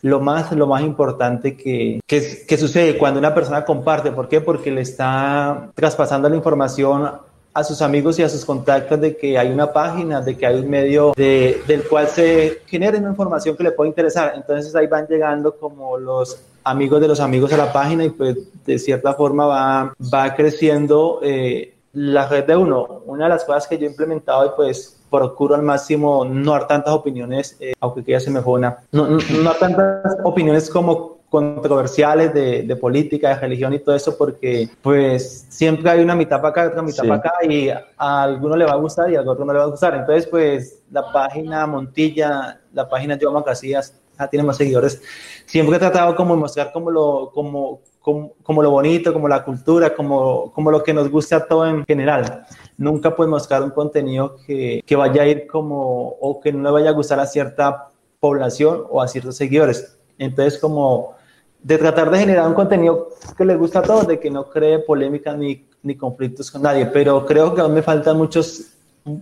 lo 0.03 0.21
más, 0.21 0.53
lo 0.53 0.67
más 0.67 0.83
importante 0.83 1.57
que, 1.57 2.01
que, 2.07 2.45
que 2.47 2.57
sucede 2.57 2.99
cuando 2.99 3.19
una 3.19 3.35
persona 3.35 3.65
comparte. 3.65 4.13
¿Por 4.13 4.29
qué? 4.29 4.41
Porque 4.41 4.71
le 4.71 4.83
está 4.83 5.71
traspasando 5.75 6.29
la 6.29 6.37
información 6.37 7.11
a 7.59 7.65
sus 7.65 7.83
amigos 7.83 8.19
y 8.19 8.23
a 8.23 8.29
sus 8.29 8.45
contactos 8.45 9.01
de 9.01 9.17
que 9.17 9.37
hay 9.37 9.51
una 9.51 9.73
página, 9.73 10.21
de 10.21 10.37
que 10.37 10.47
hay 10.47 10.61
un 10.61 10.71
medio 10.71 11.13
de, 11.17 11.61
del 11.67 11.83
cual 11.89 12.07
se 12.07 12.63
genere 12.67 12.99
una 12.99 13.11
información 13.11 13.57
que 13.57 13.65
le 13.65 13.73
puede 13.73 13.89
interesar. 13.89 14.33
Entonces 14.37 14.75
ahí 14.77 14.87
van 14.87 15.07
llegando 15.09 15.57
como 15.57 15.99
los 15.99 16.41
amigos 16.63 17.01
de 17.01 17.09
los 17.09 17.19
amigos 17.19 17.53
a 17.53 17.57
la 17.57 17.73
página 17.73 18.05
y 18.05 18.11
pues 18.11 18.37
de 18.65 18.79
cierta 18.79 19.15
forma 19.15 19.47
va, 19.47 19.95
va 20.15 20.35
creciendo 20.37 21.19
eh, 21.23 21.75
la 21.95 22.29
red 22.29 22.45
de 22.45 22.57
uno. 22.57 23.03
Una 23.07 23.25
de 23.25 23.31
las 23.31 23.45
cosas 23.45 23.67
que 23.67 23.77
yo 23.77 23.87
he 23.87 23.91
implementado 23.91 24.47
y 24.47 24.51
pues 24.55 24.97
procuro 25.11 25.57
al 25.57 25.63
máximo 25.63 26.25
no 26.25 26.53
dar 26.53 26.69
tantas 26.69 26.95
opiniones, 26.95 27.57
eh, 27.59 27.73
aunque 27.81 28.05
que 28.05 28.13
ya 28.13 28.21
se 28.21 28.31
me 28.31 28.41
fue 28.41 28.55
una, 28.55 28.79
no, 28.93 29.07
no, 29.07 29.19
no 29.19 29.43
dar 29.43 29.59
tantas 29.59 30.17
opiniones 30.23 30.71
como 30.71 31.18
controversiales 31.29 32.33
de, 32.33 32.63
de, 32.63 32.77
política, 32.77 33.29
de 33.29 33.35
religión 33.37 33.75
y 33.75 33.81
todo 33.81 33.95
eso, 33.95 34.17
porque 34.17 34.69
pues 34.81 35.47
siempre 35.49 35.91
hay 35.91 36.01
una 36.01 36.15
mitad 36.15 36.41
para 36.41 36.49
acá, 36.49 36.69
otra 36.69 36.83
mitad 36.83 37.05
para 37.05 37.17
acá, 37.17 37.33
y 37.47 37.69
a 37.69 38.23
alguno 38.23 38.57
le 38.57 38.65
va 38.65 38.73
a 38.73 38.77
gustar 38.77 39.11
y 39.11 39.17
a 39.17 39.21
otro 39.21 39.45
no 39.45 39.53
le 39.53 39.59
va 39.59 39.65
a 39.67 39.69
gustar. 39.69 39.95
Entonces, 39.95 40.27
pues 40.27 40.83
la 40.91 41.13
página 41.13 41.67
Montilla, 41.67 42.61
la 42.73 42.89
página 42.89 43.19
Yoma 43.19 43.45
Casillas, 43.45 43.95
tiene 44.27 44.45
más 44.45 44.57
seguidores. 44.57 45.01
Siempre 45.47 45.77
he 45.77 45.79
tratado 45.79 46.17
como 46.17 46.35
de 46.35 46.41
mostrar 46.41 46.73
como 46.73 46.91
lo, 46.91 47.31
como, 47.33 47.83
como, 48.01 48.33
como, 48.43 48.63
lo 48.63 48.71
bonito, 48.71 49.13
como 49.13 49.29
la 49.29 49.45
cultura, 49.45 49.95
como, 49.95 50.51
como 50.53 50.71
lo 50.71 50.83
que 50.83 50.93
nos 50.93 51.09
gusta 51.09 51.37
a 51.37 51.47
todo 51.47 51.67
en 51.67 51.85
general. 51.85 52.45
Nunca 52.77 53.15
pues 53.15 53.29
mostrar 53.29 53.63
un 53.63 53.71
contenido 53.71 54.37
que, 54.47 54.83
que 54.85 54.97
vaya 54.97 55.23
a 55.23 55.27
ir 55.27 55.47
como, 55.47 56.09
o 56.21 56.41
que 56.41 56.53
no 56.53 56.63
le 56.63 56.71
vaya 56.71 56.91
a 56.91 56.95
gustar 56.95 57.21
a 57.21 57.27
cierta 57.27 57.91
población 58.19 58.85
o 58.91 59.01
a 59.01 59.09
ciertos 59.09 59.37
seguidores. 59.37 59.97
Entonces, 60.19 60.59
como 60.59 61.15
de 61.63 61.79
tratar 61.79 62.11
de 62.11 62.19
generar 62.19 62.47
un 62.47 62.55
contenido 62.55 63.11
que 63.37 63.45
le 63.45 63.57
gusta 63.57 63.81
a 63.81 63.83
todos, 63.83 64.07
de 64.07 64.21
que 64.21 64.31
no 64.31 64.49
cree 64.49 64.79
polémicas 64.79 65.37
ni, 65.37 65.67
ni 65.83 65.97
conflictos 65.97 66.51
con 66.51 66.63
nadie, 66.63 66.87
pero 66.87 67.25
creo 67.27 67.55
que 67.55 67.61
aún 67.61 67.75
me 67.75 67.83
faltan 67.83 68.17
muchos, 68.17 68.73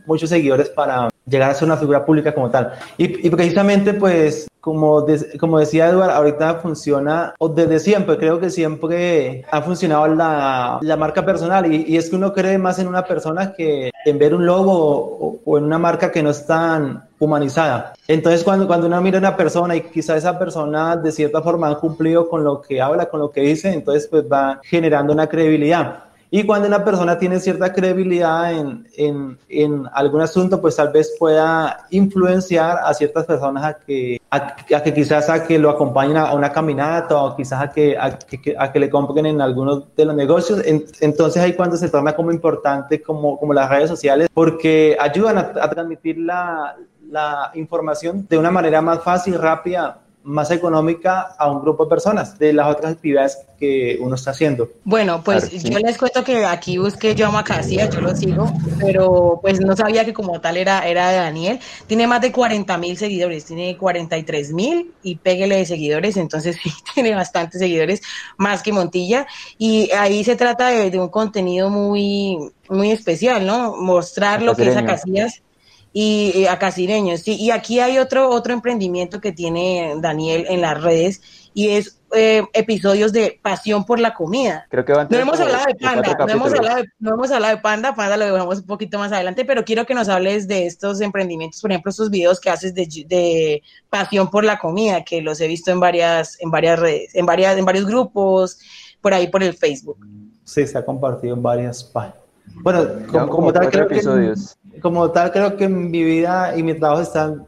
muchos 0.06 0.30
seguidores 0.30 0.68
para 0.68 1.08
llegar 1.28 1.50
a 1.50 1.54
ser 1.54 1.66
una 1.66 1.76
figura 1.76 2.04
pública 2.04 2.34
como 2.34 2.50
tal. 2.50 2.72
Y, 2.96 3.26
y 3.26 3.30
precisamente, 3.30 3.94
pues, 3.94 4.46
como, 4.66 5.06
como 5.38 5.60
decía 5.60 5.88
Eduardo, 5.88 6.12
ahorita 6.12 6.56
funciona, 6.56 7.36
o 7.38 7.48
desde 7.48 7.78
siempre, 7.78 8.18
creo 8.18 8.40
que 8.40 8.50
siempre 8.50 9.44
ha 9.48 9.62
funcionado 9.62 10.08
la, 10.08 10.80
la 10.82 10.96
marca 10.96 11.24
personal 11.24 11.72
y, 11.72 11.84
y, 11.86 11.96
es 11.96 12.10
que 12.10 12.16
uno 12.16 12.32
cree 12.32 12.58
más 12.58 12.80
en 12.80 12.88
una 12.88 13.04
persona 13.04 13.52
que 13.52 13.92
en 14.04 14.18
ver 14.18 14.34
un 14.34 14.44
logo 14.44 14.72
o, 14.72 15.38
o, 15.44 15.58
en 15.58 15.62
una 15.62 15.78
marca 15.78 16.10
que 16.10 16.20
no 16.20 16.30
es 16.30 16.44
tan 16.46 17.04
humanizada. 17.20 17.94
Entonces, 18.08 18.42
cuando, 18.42 18.66
cuando 18.66 18.88
uno 18.88 19.00
mira 19.00 19.18
a 19.18 19.20
una 19.20 19.36
persona 19.36 19.76
y 19.76 19.82
quizá 19.82 20.16
esa 20.16 20.36
persona 20.36 20.96
de 20.96 21.12
cierta 21.12 21.42
forma 21.42 21.70
ha 21.70 21.76
cumplido 21.76 22.28
con 22.28 22.42
lo 22.42 22.60
que 22.60 22.82
habla, 22.82 23.06
con 23.06 23.20
lo 23.20 23.30
que 23.30 23.42
dice, 23.42 23.72
entonces 23.72 24.08
pues 24.08 24.24
va 24.24 24.60
generando 24.64 25.12
una 25.12 25.28
credibilidad. 25.28 26.05
Y 26.30 26.44
cuando 26.44 26.66
una 26.66 26.84
persona 26.84 27.18
tiene 27.18 27.38
cierta 27.38 27.72
credibilidad 27.72 28.52
en, 28.52 28.86
en, 28.96 29.38
en, 29.48 29.84
algún 29.92 30.20
asunto, 30.20 30.60
pues 30.60 30.76
tal 30.76 30.90
vez 30.90 31.14
pueda 31.18 31.86
influenciar 31.90 32.78
a 32.84 32.92
ciertas 32.94 33.26
personas 33.26 33.64
a 33.64 33.74
que, 33.74 34.20
a, 34.30 34.56
que 34.56 34.92
quizás 34.92 35.30
a 35.30 35.44
que 35.46 35.58
lo 35.58 35.70
acompañen 35.70 36.16
a 36.16 36.34
una 36.34 36.50
caminata 36.50 37.16
o 37.22 37.36
quizás 37.36 37.62
a 37.62 37.70
que, 37.70 37.96
a 37.96 38.18
que, 38.18 38.56
a 38.58 38.72
que 38.72 38.80
le 38.80 38.90
compren 38.90 39.26
en 39.26 39.40
algunos 39.40 39.94
de 39.94 40.04
los 40.04 40.16
negocios. 40.16 40.62
En, 40.64 40.84
entonces 41.00 41.42
ahí 41.42 41.54
cuando 41.54 41.76
se 41.76 41.88
torna 41.88 42.14
como 42.16 42.32
importante 42.32 43.00
como, 43.00 43.38
como 43.38 43.52
las 43.52 43.70
redes 43.70 43.88
sociales 43.88 44.28
porque 44.34 44.96
ayudan 44.98 45.38
a, 45.38 45.52
a 45.60 45.70
transmitir 45.70 46.18
la, 46.18 46.76
la 47.10 47.50
información 47.54 48.26
de 48.28 48.38
una 48.38 48.50
manera 48.50 48.82
más 48.82 49.02
fácil, 49.02 49.38
rápida, 49.38 50.00
más 50.26 50.50
económica 50.50 51.36
a 51.38 51.48
un 51.48 51.60
grupo 51.62 51.84
de 51.84 51.90
personas 51.90 52.36
de 52.36 52.52
las 52.52 52.68
otras 52.68 52.92
actividades 52.92 53.38
que 53.58 53.96
uno 54.00 54.16
está 54.16 54.32
haciendo. 54.32 54.68
Bueno, 54.84 55.22
pues 55.24 55.44
sí. 55.44 55.70
yo 55.70 55.78
les 55.78 55.96
cuento 55.96 56.24
que 56.24 56.44
aquí 56.44 56.78
busqué 56.78 57.14
yo 57.14 57.28
a 57.28 57.30
Macasía, 57.30 57.88
yo 57.88 58.00
lo 58.00 58.14
sigo, 58.14 58.52
pero 58.80 59.38
pues 59.40 59.60
no 59.60 59.76
sabía 59.76 60.04
que 60.04 60.12
como 60.12 60.40
tal 60.40 60.56
era, 60.56 60.86
era 60.86 61.10
de 61.10 61.18
Daniel. 61.18 61.60
Tiene 61.86 62.08
más 62.08 62.20
de 62.20 62.32
40 62.32 62.76
mil 62.76 62.96
seguidores, 62.96 63.44
tiene 63.44 63.76
43 63.76 64.52
mil 64.52 64.92
y 65.02 65.14
péguele 65.14 65.58
de 65.58 65.64
seguidores, 65.64 66.16
entonces 66.16 66.56
sí, 66.62 66.72
tiene 66.92 67.14
bastantes 67.14 67.60
seguidores, 67.60 68.02
más 68.36 68.62
que 68.62 68.72
Montilla. 68.72 69.28
Y 69.58 69.92
ahí 69.92 70.24
se 70.24 70.34
trata 70.34 70.68
de, 70.68 70.90
de 70.90 70.98
un 70.98 71.08
contenido 71.08 71.70
muy, 71.70 72.50
muy 72.68 72.90
especial, 72.90 73.46
¿no? 73.46 73.76
Mostrar 73.76 74.42
lo 74.42 74.56
que 74.56 74.68
es 74.68 74.76
a 74.76 74.84
Casillas 74.84 75.42
y, 75.98 76.40
y 76.40 76.46
a 76.46 76.58
Casireños. 76.58 77.22
Sí, 77.22 77.36
y 77.36 77.52
aquí 77.52 77.80
hay 77.80 77.96
otro, 77.96 78.28
otro 78.28 78.52
emprendimiento 78.52 79.18
que 79.18 79.32
tiene 79.32 79.94
Daniel 79.96 80.44
en 80.50 80.60
las 80.60 80.82
redes 80.82 81.22
y 81.54 81.70
es 81.70 82.02
eh, 82.14 82.42
episodios 82.52 83.14
de 83.14 83.40
pasión 83.40 83.86
por 83.86 83.98
la 83.98 84.12
comida. 84.12 84.66
Creo 84.68 84.84
que 84.84 84.92
van 84.92 85.08
no 85.10 85.16
hemos 85.16 85.40
hablado 85.40 85.64
de 85.64 85.74
Panda, 85.74 86.14
no 86.18 86.28
hemos 86.28 86.52
hablado 86.52 86.76
de, 86.82 86.84
no 86.98 87.14
hemos 87.14 87.30
hablado 87.30 87.56
de 87.56 87.62
Panda, 87.62 87.94
Panda 87.94 88.18
lo 88.18 88.26
dejamos 88.26 88.58
un 88.58 88.66
poquito 88.66 88.98
más 88.98 89.10
adelante, 89.10 89.46
pero 89.46 89.64
quiero 89.64 89.86
que 89.86 89.94
nos 89.94 90.10
hables 90.10 90.46
de 90.46 90.66
estos 90.66 91.00
emprendimientos, 91.00 91.62
por 91.62 91.70
ejemplo, 91.70 91.88
estos 91.88 92.10
videos 92.10 92.40
que 92.40 92.50
haces 92.50 92.74
de, 92.74 92.86
de 93.06 93.62
pasión 93.88 94.30
por 94.30 94.44
la 94.44 94.58
comida, 94.58 95.02
que 95.02 95.22
los 95.22 95.40
he 95.40 95.48
visto 95.48 95.70
en 95.70 95.80
varias, 95.80 96.38
en 96.42 96.50
varias 96.50 96.78
redes, 96.78 97.14
en 97.14 97.24
varias, 97.24 97.56
en 97.56 97.64
varios 97.64 97.86
grupos, 97.86 98.58
por 99.00 99.14
ahí 99.14 99.28
por 99.28 99.42
el 99.42 99.54
Facebook. 99.54 100.06
Sí, 100.44 100.66
se 100.66 100.76
ha 100.76 100.84
compartido 100.84 101.34
en 101.34 101.42
varias 101.42 101.82
páginas. 101.82 102.18
Bueno, 102.62 102.86
como, 103.10 103.28
como 103.28 103.52
tal, 103.52 103.70
creo 103.70 103.84
episodios. 103.84 104.56
que, 104.62 104.65
como 104.80 105.10
tal, 105.10 105.32
creo 105.32 105.56
que 105.56 105.68
mi 105.68 106.04
vida 106.04 106.56
y 106.56 106.62
mi 106.62 106.74
trabajo 106.74 107.02
están 107.02 107.46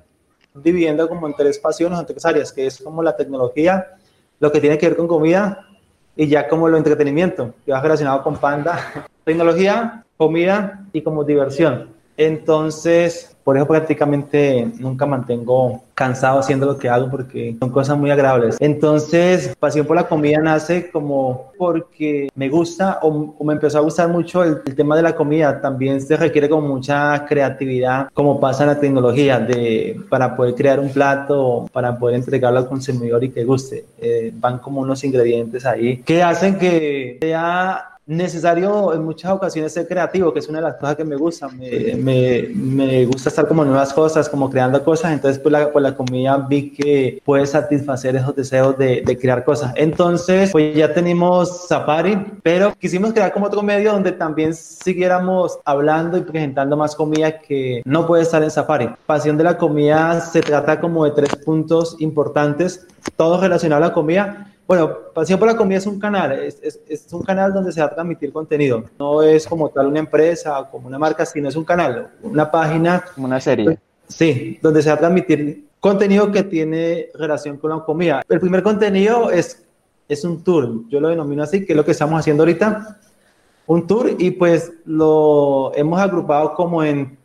dividiendo 0.55 1.09
como 1.09 1.27
en 1.27 1.35
tres 1.35 1.59
pasiones, 1.59 1.99
en 1.99 2.07
tres 2.07 2.25
áreas, 2.25 2.53
que 2.53 2.67
es 2.67 2.79
como 2.79 3.03
la 3.03 3.17
tecnología, 3.17 3.97
lo 4.41 4.51
que 4.53 4.61
tiene 4.61 4.79
que 4.79 4.89
ver 4.89 4.97
con 4.97 5.09
comida 5.09 5.67
y 6.17 6.27
ya 6.27 6.49
como 6.49 6.69
lo 6.69 6.77
entretenimiento, 6.77 7.55
que 7.65 7.73
va 7.73 7.81
relacionado 7.81 8.23
con 8.23 8.37
Panda. 8.37 9.09
Tecnología, 9.25 10.05
comida 10.17 10.85
y 10.93 11.03
como 11.03 11.25
diversión. 11.25 11.91
Entonces, 12.17 13.37
por 13.45 13.57
eso 13.57 13.67
prácticamente 13.67 14.71
nunca 14.79 15.07
mantengo 15.07 15.85
cansado 15.99 16.39
haciendo 16.39 16.65
lo 16.65 16.79
que 16.79 16.89
hago 16.89 17.11
porque 17.11 17.57
son 17.59 17.71
cosas 17.71 17.99
muy 17.99 18.09
agradables. 18.13 18.57
Entonces, 18.61 19.57
pasión 19.59 19.85
por 19.85 19.97
la 19.97 20.07
comida 20.07 20.39
nace 20.39 20.93
como 20.93 21.51
porque 21.59 22.29
me 22.37 22.49
gusta 22.49 23.01
o, 23.03 23.35
o 23.37 23.45
me 23.45 23.55
empezó 23.55 23.79
a 23.79 23.81
gustar 23.81 24.09
mucho 24.09 24.45
el, 24.45 24.63
el, 24.65 24.77
tema 24.77 24.95
de 24.95 25.03
la 25.03 25.17
comida. 25.17 25.61
También 25.61 26.01
se 26.01 26.17
requiere 26.17 26.49
como 26.49 26.69
mucha 26.69 27.27
creatividad, 27.27 28.11
como 28.15 28.39
pasa 28.39 28.63
en 28.63 28.69
la 28.69 28.79
tecnología, 28.79 29.41
de, 29.41 30.01
para 30.09 30.37
poder 30.37 30.55
crear 30.55 30.79
un 30.79 30.91
plato, 30.91 31.69
para 31.73 31.99
poder 31.99 32.15
entregarlo 32.15 32.61
al 32.61 32.69
consumidor 32.69 33.25
y 33.25 33.31
que 33.31 33.43
guste. 33.43 33.85
Eh, 33.99 34.33
van 34.37 34.59
como 34.61 34.83
unos 34.83 35.03
ingredientes 35.03 35.67
ahí 35.67 35.97
que 36.03 36.23
hacen 36.23 36.61
que 36.61 37.19
sea 37.21 37.99
necesario 38.09 38.95
en 38.95 39.05
muchas 39.05 39.31
ocasiones 39.31 39.73
ser 39.73 39.87
creativo, 39.87 40.33
que 40.33 40.39
es 40.39 40.49
una 40.49 40.59
de 40.61 40.65
las 40.65 40.77
cosas 40.77 40.97
que 40.97 41.05
me 41.05 41.15
gusta. 41.15 41.47
Me, 41.49 41.95
me, 41.95 42.49
me 42.55 43.05
gusta 43.05 43.29
estar 43.29 43.47
como 43.47 43.65
nuevas 43.65 43.93
cosas, 43.93 44.31
como 44.31 44.49
creando 44.49 44.83
cosas. 44.83 45.13
Entonces, 45.13 45.39
pues 45.39 45.53
la, 45.53 45.71
pues 45.71 45.83
la 45.83 45.88
comida 45.97 46.37
vi 46.49 46.71
que 46.71 47.23
puede 47.25 47.47
satisfacer 47.47 48.17
esos 48.17 48.35
deseos 48.35 48.77
de, 48.79 49.03
de, 49.05 49.19
crear 49.19 49.45
cosas. 49.45 49.73
Entonces, 49.77 50.51
pues 50.51 50.75
ya 50.75 50.93
tenemos 50.93 51.67
Safari, 51.67 52.17
pero 52.43 52.75
quisimos 52.79 53.13
crear 53.13 53.33
como 53.33 53.47
otro 53.47 53.63
medio 53.63 53.93
donde 53.93 54.13
también 54.13 54.55
siguiéramos 54.55 55.59
hablando 55.65 56.17
y 56.17 56.23
presentando 56.23 56.77
más 56.77 56.95
comida 56.95 57.39
que 57.39 57.83
no 57.85 58.07
puede 58.07 58.23
estar 58.23 58.43
en 58.43 58.51
Safari. 58.51 58.91
Pasión 59.07 59.37
de 59.37 59.45
la 59.45 59.59
comida 59.59 60.21
se 60.21 60.41
trata 60.41 60.81
como 60.81 61.05
de 61.05 61.13
tres 61.13 61.37
puntos 61.37 61.97
importantes, 61.99 62.87
todo 63.17 63.41
relacionado 63.41 63.85
a 63.85 63.89
la 63.89 63.95
comida 63.95 64.49
bueno, 64.69 64.99
Pasión 65.15 65.39
por 65.39 65.49
la 65.49 65.57
Comida 65.57 65.79
es 65.79 65.87
un 65.87 65.99
canal, 65.99 66.31
es, 66.31 66.61
es, 66.63 66.79
es, 66.87 67.11
un 67.15 67.23
canal 67.23 67.55
donde 67.55 67.73
se 67.73 67.81
va 67.81 67.87
a 67.87 67.95
transmitir 67.95 68.31
contenido. 68.31 68.85
No 68.99 69.23
es 69.23 69.47
como 69.47 69.71
tal 69.71 69.87
una 69.87 70.01
empresa 70.01 70.61
o 70.61 70.71
como 70.71 70.89
una 70.89 70.99
marca, 70.99 71.25
sino 71.25 71.49
es 71.49 71.57
un 71.57 71.65
canal, 71.65 72.11
una 72.23 72.51
página. 72.51 73.03
Como 73.15 73.27
una 73.27 73.41
serie. 73.41 73.79
Sí, 74.09 74.59
donde 74.61 74.83
se 74.83 74.91
va 74.91 74.97
a 74.97 74.99
transmitir 74.99 75.68
contenido 75.81 76.31
que 76.33 76.43
tiene 76.43 77.09
relación 77.15 77.57
con 77.57 77.71
la 77.71 77.85
comida. 77.85 78.23
El 78.29 78.41
primer 78.41 78.63
contenido 78.63 79.31
es, 79.31 79.65
es 80.09 80.25
un 80.25 80.43
tour, 80.43 80.89
yo 80.89 81.01
lo 81.01 81.09
denomino 81.09 81.43
así, 81.43 81.65
que 81.65 81.73
es 81.73 81.77
lo 81.77 81.85
que 81.85 81.93
estamos 81.93 82.19
haciendo 82.19 82.43
ahorita. 82.43 82.99
Un 83.67 83.87
tour 83.87 84.11
y 84.19 84.31
pues 84.31 84.73
lo 84.87 85.73
hemos 85.75 86.01
agrupado 86.01 86.55
como 86.55 86.83
en 86.83 87.19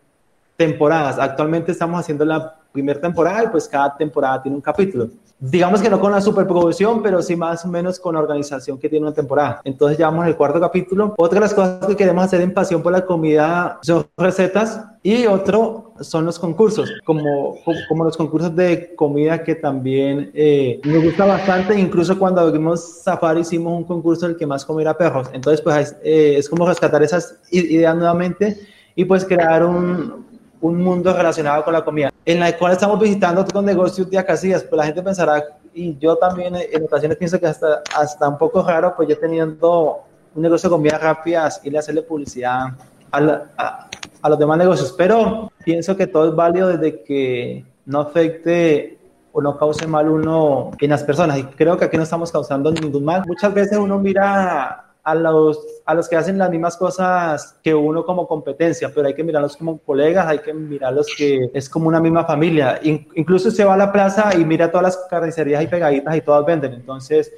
temporadas. 0.57 1.17
Actualmente 1.17 1.71
estamos 1.71 1.99
haciendo 1.99 2.25
la 2.25 2.55
primera 2.71 2.99
temporada 2.99 3.43
y 3.45 3.47
pues 3.47 3.67
cada 3.67 3.95
temporada 3.95 4.41
tiene 4.41 4.55
un 4.55 4.61
capítulo 4.61 5.09
digamos 5.51 5.81
que 5.81 5.89
no 5.89 5.99
con 5.99 6.11
la 6.11 6.21
superproducción, 6.21 7.01
pero 7.01 7.21
sí 7.21 7.35
más 7.35 7.65
o 7.65 7.67
menos 7.67 7.99
con 7.99 8.15
la 8.15 8.21
organización 8.21 8.77
que 8.77 8.87
tiene 8.87 9.05
una 9.05 9.13
temporada. 9.13 9.61
Entonces 9.65 9.97
ya 9.97 10.09
vamos 10.09 10.25
el 10.27 10.37
cuarto 10.37 10.59
capítulo. 10.59 11.13
Otra 11.17 11.35
de 11.35 11.41
las 11.41 11.53
cosas 11.53 11.85
que 11.85 11.97
queremos 11.97 12.23
hacer 12.23 12.39
en 12.41 12.53
Pasión 12.53 12.81
por 12.81 12.93
la 12.93 13.05
Comida 13.05 13.79
son 13.81 14.07
recetas 14.17 14.81
y 15.01 15.25
otro 15.25 15.92
son 16.01 16.25
los 16.25 16.39
concursos, 16.39 16.91
como, 17.03 17.57
como 17.87 18.03
los 18.03 18.17
concursos 18.17 18.55
de 18.55 18.95
comida 18.95 19.43
que 19.43 19.55
también 19.55 20.31
eh, 20.33 20.79
me 20.83 20.97
gusta 20.97 21.25
bastante, 21.25 21.79
incluso 21.79 22.17
cuando 22.17 22.41
abrimos 22.41 23.01
Safari 23.03 23.41
hicimos 23.41 23.77
un 23.77 23.83
concurso 23.83 24.25
en 24.25 24.31
el 24.31 24.37
que 24.37 24.47
más 24.47 24.65
comiera 24.65 24.97
perros, 24.97 25.29
entonces 25.33 25.61
pues 25.61 25.95
eh, 26.03 26.35
es 26.37 26.49
como 26.49 26.67
rescatar 26.67 27.03
esas 27.03 27.39
ideas 27.51 27.95
nuevamente 27.95 28.59
y 28.95 29.05
pues 29.05 29.25
crear 29.25 29.63
un, 29.65 30.25
un 30.61 30.81
mundo 30.81 31.13
relacionado 31.13 31.63
con 31.63 31.73
la 31.73 31.83
comida, 31.83 32.09
en 32.25 32.39
la 32.39 32.57
cual 32.57 32.71
estamos 32.71 32.99
visitando 32.99 33.41
otros 33.41 33.63
negocios 33.63 34.09
de 34.09 34.17
Acacias, 34.17 34.63
pues 34.63 34.77
la 34.77 34.85
gente 34.85 35.03
pensará, 35.03 35.43
y 35.73 35.97
yo 35.97 36.15
también 36.15 36.55
en 36.55 36.83
ocasiones 36.83 37.17
pienso 37.17 37.39
que 37.39 37.47
hasta, 37.47 37.81
hasta 37.95 38.29
un 38.29 38.37
poco 38.37 38.63
raro, 38.63 38.93
pues 38.95 39.09
yo 39.09 39.17
teniendo 39.17 40.03
un 40.35 40.41
negocio 40.41 40.69
de 40.69 40.75
comida 40.75 40.97
rápida, 40.97 41.49
le 41.63 41.77
hacerle 41.77 42.01
publicidad 42.03 42.67
a, 43.11 43.41
a, 43.57 43.89
los 44.29 44.39
demás 44.39 44.57
negocios, 44.57 44.93
pero 44.97 45.51
pienso 45.63 45.97
que 45.97 46.07
todo 46.07 46.29
es 46.29 46.35
válido 46.35 46.69
desde 46.69 47.03
que 47.03 47.65
no 47.85 47.99
afecte 48.01 48.97
o 49.31 49.41
no 49.41 49.57
cause 49.57 49.87
mal 49.87 50.09
uno 50.09 50.71
en 50.79 50.89
las 50.89 51.03
personas. 51.03 51.39
Y 51.39 51.43
creo 51.43 51.77
que 51.77 51.85
aquí 51.85 51.97
no 51.97 52.03
estamos 52.03 52.31
causando 52.31 52.71
ningún 52.71 53.03
mal. 53.03 53.23
Muchas 53.27 53.53
veces 53.53 53.77
uno 53.77 53.99
mira 53.99 54.93
a 55.03 55.15
los, 55.15 55.59
a 55.85 55.93
los 55.93 56.07
que 56.07 56.15
hacen 56.15 56.37
las 56.37 56.49
mismas 56.49 56.77
cosas 56.77 57.57
que 57.61 57.73
uno 57.73 58.05
como 58.05 58.25
competencia, 58.25 58.89
pero 58.93 59.07
hay 59.07 59.13
que 59.13 59.23
mirarlos 59.23 59.57
como 59.57 59.77
colegas, 59.79 60.27
hay 60.27 60.39
que 60.39 60.53
mirarlos 60.53 61.07
que 61.17 61.49
es 61.53 61.67
como 61.67 61.89
una 61.89 61.99
misma 61.99 62.23
familia. 62.23 62.79
incluso 62.83 63.51
se 63.51 63.65
va 63.65 63.73
a 63.73 63.77
la 63.77 63.91
plaza 63.91 64.33
y 64.35 64.45
mira 64.45 64.71
todas 64.71 64.83
las 64.83 64.97
carnicerías 65.09 65.61
y 65.63 65.67
pegaditas 65.67 66.15
y 66.15 66.21
todas 66.21 66.45
venden. 66.45 66.73
Entonces, 66.73 67.33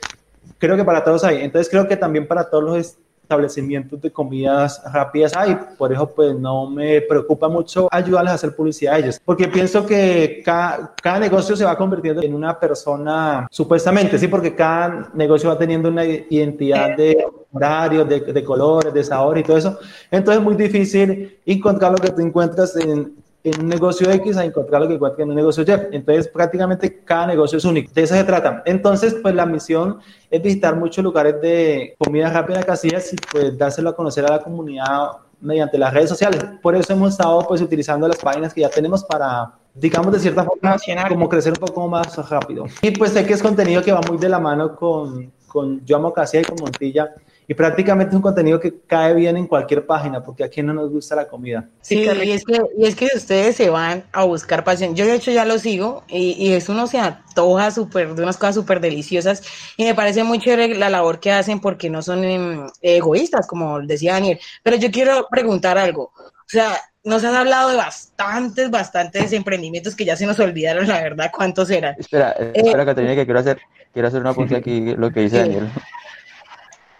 creo 0.59 0.75
que 0.75 0.83
para 0.83 1.03
todos 1.03 1.23
hay. 1.23 1.41
Entonces, 1.41 1.71
creo 1.71 1.87
que 1.87 1.97
también 1.97 2.27
para 2.27 2.49
todos 2.49 2.63
los 2.63 2.97
establecimientos 3.25 3.99
de 3.99 4.11
comidas 4.11 4.81
rápidas. 4.93 5.35
Hay, 5.35 5.57
por 5.77 5.91
eso 5.91 6.09
pues 6.15 6.35
no 6.35 6.69
me 6.69 7.01
preocupa 7.01 7.49
mucho 7.49 7.87
ayudarles 7.91 8.31
a 8.31 8.35
hacer 8.35 8.55
publicidad 8.55 8.95
a 8.95 8.99
ellos, 8.99 9.19
porque 9.23 9.47
pienso 9.47 9.85
que 9.85 10.41
cada, 10.45 11.19
negocio 11.19 11.55
se 11.55 11.65
va 11.65 11.77
convirtiendo 11.77 12.21
en 12.21 12.33
una 12.33 12.59
persona, 12.59 13.47
supuestamente, 13.49 14.17
sí, 14.19 14.27
porque 14.27 14.53
cada 14.53 15.09
negocio 15.13 15.49
va 15.49 15.57
teniendo 15.57 15.89
una 15.89 16.05
identidad 16.05 16.95
de 16.95 17.25
horarios, 17.51 18.07
de, 18.07 18.19
de 18.19 18.43
colores, 18.43 18.93
de 18.93 19.03
sabor 19.03 19.37
y 19.37 19.43
todo 19.43 19.57
eso, 19.57 19.79
entonces 20.11 20.39
es 20.39 20.43
muy 20.43 20.55
difícil 20.55 21.39
encontrar 21.45 21.91
lo 21.91 21.97
que 21.97 22.11
tú 22.11 22.21
encuentras 22.21 22.75
en 22.75 23.24
en 23.45 23.61
un 23.61 23.69
negocio 23.69 24.09
X 24.09 24.37
a 24.37 24.43
encontrar 24.43 24.81
lo 24.81 24.87
que 24.87 24.95
encuentra 24.95 25.23
en 25.23 25.29
un 25.29 25.35
negocio 25.35 25.63
Y. 25.63 25.95
Entonces, 25.95 26.27
prácticamente 26.27 27.03
cada 27.03 27.27
negocio 27.27 27.57
es 27.59 27.65
único. 27.65 27.91
De 27.93 28.01
eso 28.01 28.15
se 28.15 28.23
trata. 28.23 28.63
Entonces, 28.65 29.15
pues 29.21 29.35
la 29.35 29.45
misión 29.45 29.99
es 30.31 30.41
visitar 30.41 30.75
muchos 30.75 31.03
lugares 31.03 31.39
de 31.41 31.95
comida 31.99 32.31
rápida 32.31 32.63
casillas 32.63 33.13
y 33.13 33.15
pues 33.31 33.55
dárselo 33.57 33.89
a 33.89 33.95
conocer 33.95 34.25
a 34.25 34.29
la 34.29 34.41
comunidad 34.41 35.09
mediante 35.39 35.77
las 35.77 35.93
redes 35.93 36.09
sociales. 36.09 36.43
Por 36.61 36.75
eso 36.75 36.93
hemos 36.93 37.11
estado 37.11 37.45
pues 37.47 37.61
utilizando 37.61 38.07
las 38.07 38.17
páginas 38.17 38.53
que 38.53 38.61
ya 38.61 38.69
tenemos 38.69 39.03
para 39.03 39.53
digamos 39.75 40.13
de 40.13 40.19
cierta 40.19 40.43
forma 40.43 40.77
como 41.09 41.29
crecer 41.29 41.53
un 41.53 41.59
poco 41.59 41.87
más 41.87 42.17
rápido. 42.29 42.65
Y 42.81 42.91
pues 42.91 43.11
sé 43.11 43.25
que 43.25 43.33
es 43.33 43.43
contenido 43.43 43.83
que 43.83 43.91
va 43.91 44.01
muy 44.07 44.17
de 44.17 44.29
la 44.29 44.39
mano 44.39 44.75
con, 44.75 45.31
con 45.47 45.85
Yo 45.85 45.97
Amo 45.97 46.13
Casilla 46.13 46.41
y 46.41 46.45
con 46.45 46.57
Montilla 46.61 47.13
y 47.47 47.53
prácticamente 47.53 48.11
es 48.11 48.15
un 48.15 48.21
contenido 48.21 48.59
que 48.59 48.73
cae 48.87 49.13
bien 49.13 49.37
en 49.37 49.47
cualquier 49.47 49.85
página, 49.85 50.23
porque 50.23 50.43
aquí 50.43 50.63
no 50.63 50.73
nos 50.73 50.89
gusta 50.89 51.15
la 51.15 51.27
comida. 51.27 51.69
Sí, 51.81 51.99
y, 51.99 52.31
es 52.31 52.43
que, 52.43 52.59
y 52.77 52.85
es 52.85 52.95
que 52.95 53.07
ustedes 53.15 53.55
se 53.55 53.69
van 53.69 54.03
a 54.11 54.23
buscar 54.23 54.63
pasión. 54.63 54.95
Yo 54.95 55.05
de 55.05 55.15
hecho 55.15 55.31
ya 55.31 55.45
lo 55.45 55.59
sigo 55.59 56.03
y, 56.07 56.31
y 56.31 56.53
eso 56.53 56.71
uno 56.71 56.87
se 56.87 56.99
antoja 56.99 57.71
súper, 57.71 58.15
de 58.15 58.23
unas 58.23 58.37
cosas 58.37 58.55
súper 58.55 58.79
deliciosas 58.79 59.43
y 59.77 59.85
me 59.85 59.93
parece 59.93 60.23
muy 60.23 60.39
chévere 60.39 60.75
la 60.75 60.89
labor 60.89 61.19
que 61.19 61.31
hacen 61.31 61.59
porque 61.59 61.89
no 61.89 62.01
son 62.01 62.23
em, 62.23 62.67
egoístas, 62.81 63.47
como 63.47 63.79
decía 63.81 64.13
Daniel. 64.13 64.39
Pero 64.63 64.77
yo 64.77 64.89
quiero 64.91 65.27
preguntar 65.29 65.77
algo. 65.77 66.11
O 66.15 66.47
sea, 66.47 66.77
nos 67.03 67.23
han 67.23 67.35
hablado 67.35 67.69
de 67.69 67.77
bastantes, 67.77 68.71
bastantes 68.71 69.31
emprendimientos 69.31 69.95
que 69.95 70.05
ya 70.05 70.15
se 70.15 70.25
nos 70.25 70.39
olvidaron, 70.39 70.87
la 70.87 71.01
verdad, 71.01 71.31
cuántos 71.33 71.69
eran. 71.69 71.95
Espera, 71.99 72.31
espera, 72.31 72.83
eh, 72.83 72.85
Caterina, 72.85 73.15
que 73.15 73.25
quiero 73.25 73.39
hacer, 73.39 73.59
quiero 73.93 74.07
hacer 74.07 74.21
una 74.21 74.33
punta 74.35 74.57
aquí, 74.57 74.95
lo 74.95 75.11
que 75.11 75.21
dice 75.21 75.39
Daniel. 75.39 75.69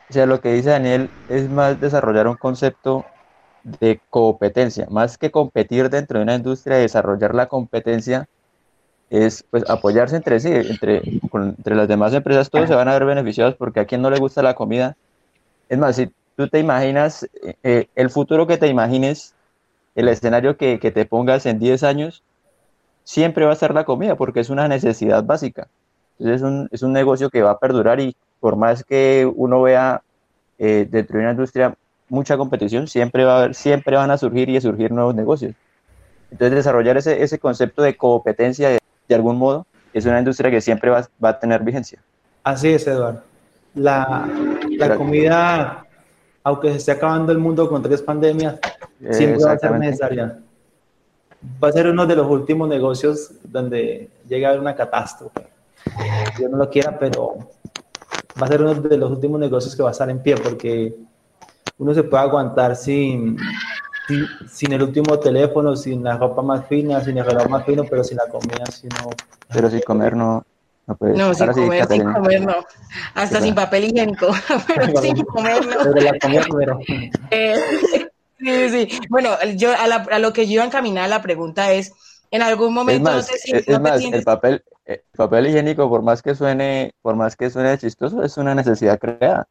O 0.10 0.14
sea, 0.14 0.26
lo 0.26 0.40
que 0.40 0.54
dice 0.54 0.70
Daniel 0.70 1.10
es 1.30 1.50
más 1.50 1.80
desarrollar 1.80 2.28
un 2.28 2.36
concepto 2.36 3.06
de 3.64 4.00
competencia, 4.10 4.88
más 4.92 5.18
que 5.18 5.32
competir 5.32 5.90
dentro 5.90 6.20
de 6.20 6.24
una 6.24 6.36
industria, 6.36 6.78
desarrollar 6.78 7.34
la 7.34 7.48
competencia 7.48 8.28
es 9.10 9.44
pues 9.50 9.64
apoyarse 9.70 10.16
entre 10.16 10.40
sí, 10.40 10.50
entre, 10.52 11.02
entre 11.32 11.76
las 11.76 11.88
demás 11.88 12.14
empresas, 12.14 12.50
todos 12.50 12.68
se 12.68 12.76
van 12.76 12.88
a 12.88 12.94
ver 12.94 13.06
beneficiados 13.06 13.56
porque 13.56 13.80
a 13.80 13.86
quien 13.86 14.02
no 14.02 14.10
le 14.10 14.20
gusta 14.20 14.42
la 14.42 14.56
comida. 14.56 14.96
Es 15.70 15.78
más, 15.78 15.96
si 15.96 16.12
tú 16.36 16.48
te 16.48 16.60
imaginas 16.60 17.24
eh, 17.24 17.56
eh, 17.64 17.88
el 17.96 18.10
futuro 18.10 18.48
que 18.48 18.58
te 18.58 18.68
imagines, 18.68 19.34
el 19.96 20.10
escenario 20.10 20.58
que, 20.58 20.80
que 20.80 20.92
te 20.92 21.06
pongas 21.06 21.46
en 21.46 21.60
10 21.60 21.84
años, 21.84 22.24
siempre 23.04 23.46
va 23.46 23.54
a 23.54 23.56
ser 23.56 23.74
la 23.74 23.86
comida 23.86 24.16
porque 24.16 24.40
es 24.40 24.50
una 24.50 24.68
necesidad 24.68 25.24
básica. 25.24 25.68
Entonces 26.18 26.42
es 26.42 26.48
un, 26.48 26.70
es 26.72 26.82
un 26.82 26.94
negocio 26.94 27.30
que 27.30 27.42
va 27.42 27.52
a 27.52 27.60
perdurar 27.60 28.00
y 28.00 28.16
por 28.46 28.58
más 28.58 28.84
que 28.84 29.28
uno 29.36 29.64
vea 29.64 30.04
eh, 30.60 30.88
dentro 30.88 31.18
de 31.18 31.24
una 31.24 31.32
industria 31.32 31.74
mucha 32.10 32.38
competición, 32.38 32.88
siempre, 32.88 33.26
va 33.26 33.34
a 33.34 33.38
haber, 33.40 33.56
siempre 33.56 33.98
van 33.98 34.12
a 34.12 34.20
surgir 34.20 34.52
y 34.52 34.58
a 34.58 34.62
surgir 34.62 34.92
nuevos 34.92 35.16
negocios. 35.16 35.56
Entonces, 36.30 36.54
desarrollar 36.54 36.96
ese, 36.96 37.24
ese 37.24 37.40
concepto 37.40 37.82
de 37.82 37.98
competencia 37.98 38.70
de, 38.70 39.16
algún 39.16 39.40
modo 39.40 39.66
es 39.96 40.06
una 40.06 40.20
industria 40.20 40.52
que 40.52 40.62
siempre 40.62 40.92
va, 40.92 41.10
va, 41.24 41.30
a 41.30 41.40
tener 41.40 41.64
vigencia. 41.64 41.98
Así 42.44 42.72
es, 42.72 42.86
Eduardo. 42.86 43.24
La, 43.74 44.30
la 44.78 44.96
comida, 44.96 45.84
aunque 46.44 46.70
se 46.70 46.78
esté 46.78 46.92
acabando 46.92 47.32
el 47.32 47.40
mundo 47.40 47.68
con 47.68 47.82
tres 47.82 48.04
pandemias, 48.04 48.60
siempre 49.10 49.44
va 49.44 49.54
a 49.54 49.58
ser 49.58 49.72
necesaria. 49.72 50.38
Va 51.64 51.70
a 51.70 51.72
ser 51.72 51.88
uno 51.88 52.06
de 52.06 52.16
los 52.16 52.30
últimos 52.30 52.70
negocios 52.70 53.32
donde 53.44 54.08
llega 54.30 54.50
a 54.50 54.52
haber 54.52 54.62
una 54.62 54.76
catástrofe. 54.76 55.48
Yo 56.40 56.48
no 56.48 56.58
lo 56.58 56.70
quiera, 56.70 57.00
pero 57.00 57.55
va 58.42 58.46
a 58.46 58.50
ser 58.50 58.62
uno 58.62 58.74
de 58.74 58.98
los 58.98 59.12
últimos 59.12 59.40
negocios 59.40 59.76
que 59.76 59.84
va 59.84 59.90
a 59.90 59.92
estar 59.92 60.10
en 60.10 60.22
pie 60.22 60.36
porque 60.38 60.96
uno 61.78 61.94
se 61.94 62.04
puede 62.04 62.24
aguantar 62.24 62.76
sin, 62.76 63.38
sin, 64.50 64.74
el 64.74 64.84
último 64.84 65.20
teléfono, 65.20 65.76
sin 65.76 66.04
la 66.04 66.18
ropa 66.18 66.42
más 66.42 66.68
fina, 66.68 67.04
sin 67.04 67.18
el 67.18 67.26
reloj 67.26 67.48
más 67.50 67.66
fino, 67.66 67.84
pero 67.84 68.04
sin 68.04 68.18
la 68.18 68.28
comida, 68.28 68.66
si 68.68 68.88
no. 68.88 69.10
Pero 69.52 69.70
sin 69.70 69.82
comer 69.82 70.16
no. 70.16 70.46
No, 70.88 70.98
no 71.00 71.34
sin, 71.34 71.48
comer, 71.48 71.88
sin 71.88 72.14
comer 72.14 72.42
no. 72.42 72.56
Hasta 73.16 73.42
sin 73.42 73.56
papel 73.56 73.86
higiénico, 73.86 74.28
pero 74.68 75.02
sin 75.02 75.26
comer 75.26 75.66
no. 75.66 75.78
Pero 75.84 76.02
la 76.02 76.20
comida, 76.20 76.44
pero... 76.58 76.80
Eh, 77.32 77.56
sí, 78.40 78.70
sí. 78.70 79.00
Bueno, 79.10 79.32
yo 79.56 79.74
a, 79.74 79.88
la, 79.88 79.96
a, 80.12 80.20
lo 80.20 80.32
que 80.32 80.46
yo 80.46 80.54
iba 80.54 80.64
a 80.64 80.68
encaminar 80.68 81.10
la 81.10 81.24
pregunta 81.24 81.72
es, 81.72 81.94
en 82.32 82.42
algún 82.42 82.74
momento 82.74 83.10
es 83.10 83.16
más, 83.16 83.46
es, 83.46 83.80
más 83.80 84.04
el 84.04 84.24
papel 84.24 84.64
el 84.86 85.02
papel 85.16 85.48
higiénico 85.48 85.90
por 85.90 86.02
más 86.04 86.22
que 86.22 86.36
suene 86.36 86.94
por 87.02 87.16
más 87.16 87.36
que 87.36 87.50
suene 87.50 87.78
chistoso 87.78 88.24
es 88.24 88.38
una 88.38 88.56
necesidad 88.56 89.00
creada. 89.00 89.48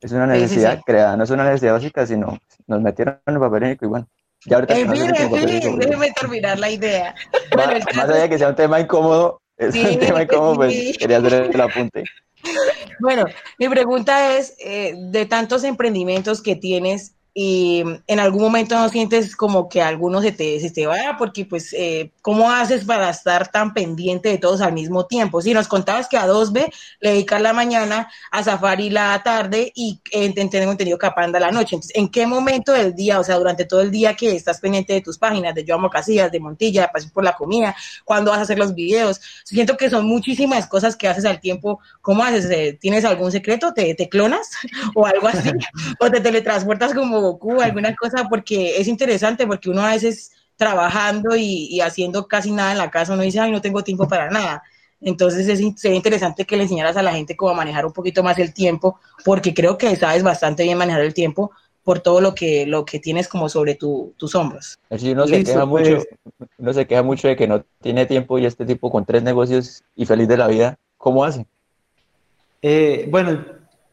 Es 0.00 0.10
una 0.12 0.26
necesidad 0.26 0.80
creada 0.84 1.16
no 1.16 1.24
es 1.24 1.30
una 1.30 1.44
necesidad 1.44 1.74
básica 1.74 2.06
sino 2.06 2.38
nos 2.66 2.80
metieron 2.80 3.20
en 3.26 3.34
el 3.34 3.40
papel 3.40 3.62
higiénico 3.62 3.84
y 3.84 3.88
bueno 3.88 4.08
ya 4.44 4.56
ahorita 4.56 4.76
en 4.76 4.90
fin, 4.90 5.02
en 5.02 5.78
déjeme 5.78 6.10
terminar 6.10 6.58
la 6.58 6.68
idea. 6.68 7.14
Más, 7.56 7.68
más 7.94 8.08
allá 8.08 8.22
de 8.22 8.28
que 8.28 8.38
sea 8.38 8.48
un 8.48 8.56
tema 8.56 8.80
incómodo 8.80 9.40
es 9.56 9.74
un 9.94 9.98
tema 9.98 10.22
incómodo 10.22 10.56
pues 10.56 10.98
quería 10.98 11.18
hacer 11.18 11.50
el 11.52 11.60
apunte. 11.60 12.04
Bueno 12.98 13.24
mi 13.58 13.68
pregunta 13.68 14.36
es 14.36 14.56
eh, 14.58 14.94
de 14.96 15.26
tantos 15.26 15.62
emprendimientos 15.62 16.42
que 16.42 16.56
tienes 16.56 17.14
y 17.34 17.82
en 18.06 18.20
algún 18.20 18.42
momento 18.42 18.74
no 18.74 18.90
sientes 18.90 19.36
como 19.36 19.68
que 19.68 19.80
alguno 19.80 20.20
se 20.20 20.32
te, 20.32 20.60
se 20.60 20.70
te 20.70 20.86
vaya, 20.86 21.16
porque 21.16 21.46
pues, 21.46 21.72
eh, 21.72 22.10
¿cómo 22.20 22.50
haces 22.50 22.84
para 22.84 23.08
estar 23.08 23.50
tan 23.50 23.72
pendiente 23.72 24.28
de 24.28 24.36
todos 24.36 24.60
al 24.60 24.74
mismo 24.74 25.06
tiempo? 25.06 25.40
Si 25.40 25.54
nos 25.54 25.66
contabas 25.66 26.08
que 26.08 26.18
a 26.18 26.26
2B 26.26 26.70
le 27.00 27.10
dedicas 27.10 27.40
la 27.40 27.54
mañana, 27.54 28.10
a 28.30 28.42
Safari 28.42 28.90
la 28.90 29.22
tarde 29.24 29.72
y 29.74 30.00
eh, 30.10 30.30
tengo 30.34 30.72
entendido 30.72 30.98
que 30.98 31.06
a 31.06 31.14
Panda 31.14 31.40
la 31.40 31.50
noche. 31.50 31.76
Entonces, 31.76 31.96
¿en 31.96 32.10
qué 32.10 32.26
momento 32.26 32.72
del 32.72 32.94
día, 32.94 33.18
o 33.18 33.24
sea, 33.24 33.36
durante 33.36 33.64
todo 33.64 33.80
el 33.80 33.90
día 33.90 34.14
que 34.14 34.36
estás 34.36 34.60
pendiente 34.60 34.92
de 34.92 35.00
tus 35.00 35.16
páginas, 35.16 35.54
de 35.54 35.64
Yo 35.64 35.76
Amo 35.76 35.88
Casillas, 35.88 36.30
de 36.30 36.40
Montilla, 36.40 36.90
de 36.94 37.08
por 37.08 37.24
la 37.24 37.32
Comida, 37.32 37.74
cuando 38.04 38.30
vas 38.30 38.40
a 38.40 38.42
hacer 38.42 38.58
los 38.58 38.74
videos? 38.74 39.22
Siento 39.44 39.78
que 39.78 39.88
son 39.88 40.06
muchísimas 40.06 40.66
cosas 40.66 40.96
que 40.96 41.08
haces 41.08 41.24
al 41.24 41.40
tiempo. 41.40 41.80
¿Cómo 42.02 42.24
haces? 42.24 42.50
Eh, 42.50 42.76
¿Tienes 42.78 43.06
algún 43.06 43.32
secreto? 43.32 43.72
¿Te, 43.72 43.94
te 43.94 44.10
clonas 44.10 44.50
o 44.94 45.06
algo 45.06 45.28
así? 45.28 45.50
¿O 45.98 46.10
te 46.10 46.20
teletransportas 46.20 46.92
como 46.92 47.21
Goku, 47.22 47.60
alguna 47.60 47.94
cosa, 47.94 48.28
porque 48.28 48.80
es 48.80 48.88
interesante, 48.88 49.46
porque 49.46 49.70
uno 49.70 49.82
a 49.82 49.92
veces 49.92 50.32
trabajando 50.56 51.34
y, 51.36 51.80
haciendo 51.80 52.28
casi 52.28 52.50
nada 52.50 52.72
en 52.72 52.78
la 52.78 52.90
casa, 52.90 53.14
uno 53.14 53.22
dice, 53.22 53.40
ay, 53.40 53.50
no 53.50 53.60
tengo 53.60 53.82
tiempo 53.82 54.06
para 54.06 54.30
nada. 54.30 54.62
Entonces 55.00 55.48
es, 55.48 55.60
sería 55.80 55.96
interesante 55.96 56.44
que 56.44 56.56
le 56.56 56.62
enseñaras 56.62 56.96
a 56.96 57.02
la 57.02 57.12
gente 57.12 57.36
cómo 57.36 57.54
manejar 57.54 57.84
un 57.84 57.92
poquito 57.92 58.22
más 58.22 58.38
el 58.38 58.54
tiempo, 58.54 59.00
porque 59.24 59.54
creo 59.54 59.76
que 59.76 59.96
sabes 59.96 60.22
bastante 60.22 60.62
bien 60.62 60.78
manejar 60.78 61.00
el 61.00 61.14
tiempo 61.14 61.50
por 61.82 62.00
todo 62.00 62.20
lo 62.20 62.34
que, 62.34 62.64
lo 62.66 62.84
que 62.84 63.00
tienes 63.00 63.26
como 63.26 63.48
sobre 63.48 63.74
tus 63.74 64.34
hombros. 64.34 64.78
Así 64.88 65.10
uno 65.10 65.26
se, 65.26 65.42
queja 65.42 65.64
mucho, 65.64 66.04
uno 66.58 66.72
se 66.72 66.86
queja 66.86 67.02
mucho 67.02 67.26
de 67.26 67.34
que 67.34 67.48
no 67.48 67.64
tiene 67.80 68.06
tiempo 68.06 68.38
y 68.38 68.46
este 68.46 68.64
tipo 68.64 68.90
con 68.90 69.04
tres 69.04 69.22
negocios 69.22 69.82
y 69.96 70.06
feliz 70.06 70.28
de 70.28 70.36
la 70.36 70.46
vida, 70.46 70.78
¿cómo 70.96 71.24
hace? 71.24 71.46
Eh, 72.62 73.08
bueno, 73.10 73.30
el 73.30 73.46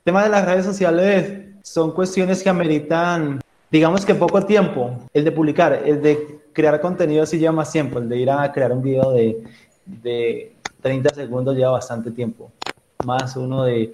tema 0.04 0.24
de 0.24 0.30
las 0.30 0.46
redes 0.46 0.66
sociales 0.66 1.49
son 1.72 1.92
cuestiones 1.92 2.42
que 2.42 2.50
ameritan, 2.50 3.40
digamos 3.70 4.04
que 4.04 4.16
poco 4.16 4.44
tiempo, 4.44 5.02
el 5.14 5.24
de 5.24 5.32
publicar, 5.32 5.84
el 5.86 6.02
de 6.02 6.40
crear 6.52 6.82
contenido 6.82 7.28
sí 7.28 7.38
lleva 7.38 7.52
más 7.52 7.72
tiempo, 7.72 8.00
el 8.00 8.10
de 8.10 8.18
ir 8.18 8.32
a 8.32 8.52
crear 8.52 8.72
un 8.72 8.82
video 8.82 9.12
de, 9.12 9.44
de 9.86 10.56
30 10.82 11.14
segundos 11.14 11.56
lleva 11.56 11.74
bastante 11.74 12.10
tiempo, 12.10 12.52
más 13.06 13.36
uno 13.38 13.66
de, 13.66 13.94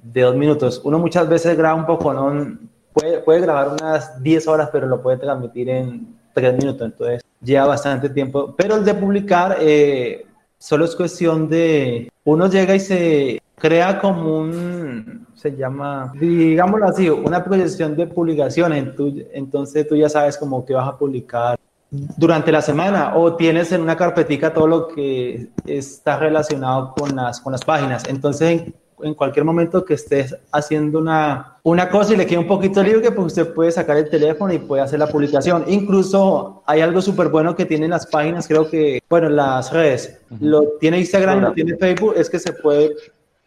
de 0.00 0.20
dos 0.20 0.36
minutos. 0.36 0.80
Uno 0.84 1.00
muchas 1.00 1.28
veces 1.28 1.56
graba 1.56 1.74
un 1.74 1.86
poco, 1.86 2.14
¿no? 2.14 2.56
Puede, 2.92 3.18
puede 3.18 3.40
grabar 3.40 3.70
unas 3.70 4.22
10 4.22 4.46
horas, 4.46 4.68
pero 4.70 4.86
lo 4.86 5.02
puede 5.02 5.16
transmitir 5.16 5.70
en 5.70 6.16
3 6.34 6.56
minutos, 6.56 6.82
entonces 6.82 7.22
lleva 7.42 7.66
bastante 7.66 8.10
tiempo. 8.10 8.54
Pero 8.56 8.76
el 8.76 8.84
de 8.84 8.94
publicar, 8.94 9.56
eh, 9.60 10.24
solo 10.56 10.84
es 10.84 10.94
cuestión 10.94 11.48
de, 11.48 12.12
uno 12.22 12.48
llega 12.48 12.76
y 12.76 12.80
se 12.80 13.42
crea 13.58 13.98
como 13.98 14.38
un, 14.38 15.26
se 15.34 15.54
llama, 15.56 16.12
digámoslo 16.18 16.86
así, 16.86 17.08
una 17.08 17.44
proyección 17.44 17.96
de 17.96 18.06
publicaciones. 18.06 18.94
Entonces 19.32 19.88
tú 19.88 19.96
ya 19.96 20.08
sabes 20.08 20.36
como 20.36 20.64
que 20.64 20.74
vas 20.74 20.88
a 20.88 20.96
publicar 20.96 21.58
durante 21.90 22.52
la 22.52 22.60
semana 22.60 23.16
o 23.16 23.34
tienes 23.34 23.72
en 23.72 23.80
una 23.80 23.96
carpetica 23.96 24.52
todo 24.52 24.66
lo 24.66 24.88
que 24.88 25.48
está 25.66 26.18
relacionado 26.18 26.94
con 26.94 27.16
las, 27.16 27.40
con 27.40 27.52
las 27.52 27.64
páginas. 27.64 28.04
Entonces, 28.08 28.64
en, 29.00 29.14
cualquier 29.14 29.44
momento 29.44 29.84
que 29.84 29.94
estés 29.94 30.36
haciendo 30.52 30.98
una, 30.98 31.56
una 31.62 31.88
cosa 31.88 32.12
y 32.12 32.16
le 32.16 32.26
quede 32.26 32.38
un 32.38 32.48
poquito 32.48 32.82
libre, 32.82 33.10
pues 33.12 33.28
usted 33.28 33.54
puede 33.54 33.70
sacar 33.70 33.96
el 33.96 34.10
teléfono 34.10 34.52
y 34.52 34.58
puede 34.58 34.82
hacer 34.82 34.98
la 34.98 35.06
publicación. 35.06 35.64
Incluso 35.68 36.62
hay 36.66 36.80
algo 36.80 37.00
súper 37.00 37.28
bueno 37.28 37.54
que 37.54 37.64
tienen 37.64 37.90
las 37.90 38.06
páginas, 38.06 38.46
creo 38.48 38.68
que, 38.68 39.00
bueno, 39.08 39.28
las 39.28 39.72
redes, 39.72 40.20
lo 40.40 40.64
tiene 40.80 40.98
Instagram, 40.98 41.40
lo 41.40 41.52
tiene 41.52 41.76
Facebook, 41.76 42.14
es 42.16 42.28
que 42.28 42.38
se 42.38 42.52
puede 42.52 42.96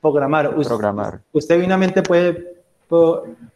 programar. 0.02 0.50
Usted, 0.58 0.68
programar. 0.68 1.22
Usted 1.32 1.60
binamente 1.60 2.02
puede 2.02 2.56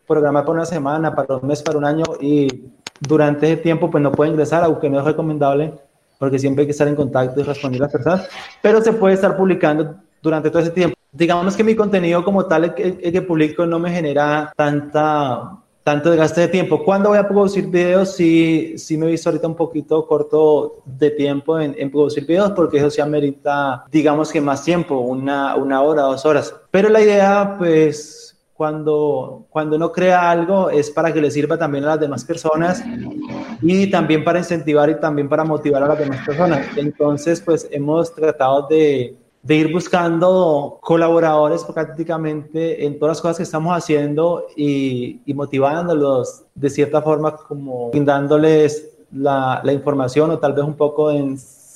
programar 0.07 0.45
por 0.45 0.55
una 0.55 0.65
semana, 0.65 1.13
para 1.13 1.35
un 1.35 1.47
mes, 1.47 1.61
para 1.61 1.77
un 1.77 1.85
año 1.85 2.05
y 2.21 2.65
durante 2.99 3.51
ese 3.51 3.61
tiempo 3.61 3.91
pues 3.91 4.01
no 4.01 4.11
puede 4.11 4.31
ingresar, 4.31 4.63
aunque 4.63 4.89
no 4.89 4.99
es 4.99 5.05
recomendable 5.05 5.73
porque 6.17 6.39
siempre 6.39 6.61
hay 6.61 6.67
que 6.67 6.71
estar 6.71 6.87
en 6.87 6.95
contacto 6.95 7.39
y 7.39 7.43
responder 7.43 7.81
a 7.81 7.85
las 7.85 7.91
personas, 7.91 8.29
pero 8.61 8.81
se 8.81 8.93
puede 8.93 9.15
estar 9.15 9.35
publicando 9.35 9.95
durante 10.21 10.49
todo 10.49 10.61
ese 10.61 10.71
tiempo. 10.71 10.95
Digamos 11.11 11.55
que 11.55 11.63
mi 11.63 11.75
contenido 11.75 12.23
como 12.23 12.45
tal, 12.45 12.73
el, 12.77 13.11
que 13.11 13.21
publico, 13.21 13.65
no 13.65 13.79
me 13.79 13.91
genera 13.91 14.51
tanta, 14.55 15.57
tanto 15.85 16.09
desgaste 16.09 16.41
de 16.41 16.47
tiempo. 16.47 16.83
¿Cuándo 16.83 17.09
voy 17.09 17.19
a 17.19 17.27
producir 17.27 17.67
videos? 17.67 18.15
Sí, 18.15 18.73
sí 18.75 18.97
me 18.97 19.05
he 19.05 19.11
visto 19.11 19.29
ahorita 19.29 19.47
un 19.47 19.55
poquito 19.55 20.07
corto 20.07 20.81
de 20.83 21.11
tiempo 21.11 21.59
en, 21.59 21.75
en 21.77 21.91
producir 21.91 22.25
videos 22.25 22.53
porque 22.53 22.77
eso 22.77 22.89
sí 22.89 23.01
amerita, 23.01 23.85
digamos 23.91 24.31
que 24.31 24.41
más 24.41 24.63
tiempo, 24.63 24.97
una, 24.97 25.55
una 25.55 25.83
hora, 25.83 26.01
dos 26.01 26.25
horas. 26.25 26.55
Pero 26.71 26.89
la 26.89 27.01
idea, 27.01 27.53
pues 27.59 28.35
cuando, 28.55 29.45
cuando 29.51 29.75
uno 29.75 29.91
crea 29.91 30.31
algo 30.31 30.71
es 30.71 30.89
para 30.89 31.13
que 31.13 31.21
le 31.21 31.29
sirva 31.29 31.55
también 31.55 31.83
a 31.83 31.89
las 31.89 31.99
demás 31.99 32.25
personas 32.25 32.83
y 33.61 33.87
también 33.91 34.23
para 34.23 34.39
incentivar 34.39 34.89
y 34.89 34.99
también 34.99 35.29
para 35.29 35.43
motivar 35.43 35.83
a 35.83 35.89
las 35.89 35.99
demás 35.99 36.25
personas. 36.25 36.65
Entonces, 36.77 37.41
pues 37.41 37.67
hemos 37.69 38.11
tratado 38.15 38.65
de, 38.67 39.15
de 39.45 39.55
ir 39.55 39.71
buscando 39.71 40.79
colaboradores 40.81 41.63
prácticamente 41.63 42.83
en 42.83 42.97
todas 42.97 43.17
las 43.17 43.21
cosas 43.21 43.37
que 43.37 43.43
estamos 43.43 43.77
haciendo 43.77 44.47
y, 44.55 45.21
y 45.23 45.33
motivándolos 45.35 46.45
de 46.55 46.69
cierta 46.71 46.99
forma 47.03 47.37
como 47.37 47.91
brindándoles 47.91 48.89
la, 49.11 49.61
la 49.63 49.71
información 49.71 50.31
o 50.31 50.39
tal 50.39 50.53
vez 50.53 50.65
un 50.65 50.73
poco 50.73 51.09
de 51.09 51.17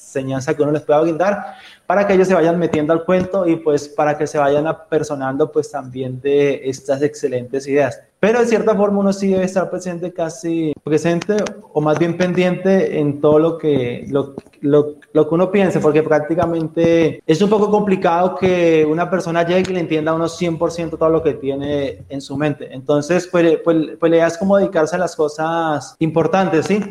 enseñanza 0.10 0.55
que 0.55 0.64
uno 0.64 0.72
les 0.72 0.82
pueda 0.82 1.01
brindar 1.01 1.55
para 1.86 2.05
que 2.05 2.14
ellos 2.14 2.28
se 2.28 2.36
vayan 2.36 2.60
metiendo 2.60 2.93
al 2.93 3.03
cuento 3.03 3.47
y 3.47 3.55
pues 3.55 3.88
para 3.88 4.18
que 4.18 4.28
se 4.28 4.38
vayan 4.38 4.68
apersonando 4.68 5.51
pues 5.51 5.72
también 5.72 6.22
de 6.22 6.62
estas 6.66 7.01
excelentes 7.01 7.68
ideas. 7.68 7.99
Pero 8.20 8.41
de 8.41 8.47
cierta 8.47 8.76
forma 8.76 8.99
uno 8.99 9.14
sí 9.14 9.30
debe 9.30 9.45
estar 9.45 9.70
presente 9.70 10.12
casi 10.12 10.74
presente 10.84 11.38
o 11.72 11.80
más 11.80 11.97
bien 11.97 12.18
pendiente 12.18 12.99
en 12.99 13.22
todo 13.22 13.39
lo 13.39 13.57
que, 13.57 14.05
lo, 14.10 14.36
lo, 14.60 14.95
lo 15.14 15.30
que 15.30 15.36
uno 15.36 15.49
piense, 15.49 15.80
porque 15.80 16.03
prácticamente 16.03 17.24
es 17.26 17.41
un 17.41 17.49
poco 17.49 17.72
complicado 17.72 18.36
que 18.36 18.86
una 18.86 19.10
persona 19.10 19.43
llegue 19.43 19.72
y 19.72 19.74
le 19.74 19.80
entienda 19.80 20.12
a 20.12 20.16
uno 20.16 20.26
100% 20.26 20.97
todo 20.97 21.10
lo 21.10 21.24
que 21.24 21.36
tiene 21.36 22.03
en 22.10 22.20
su 22.20 22.36
mente. 22.36 22.68
Entonces, 22.72 23.26
pues, 23.26 23.60
pues, 23.64 23.97
pues 23.97 24.10
la 24.10 24.18
idea 24.18 24.28
es 24.28 24.38
como 24.38 24.57
dedicarse 24.57 24.97
a 24.97 24.99
las 24.99 25.16
cosas 25.16 25.95
importantes, 25.99 26.66
¿sí? 26.66 26.84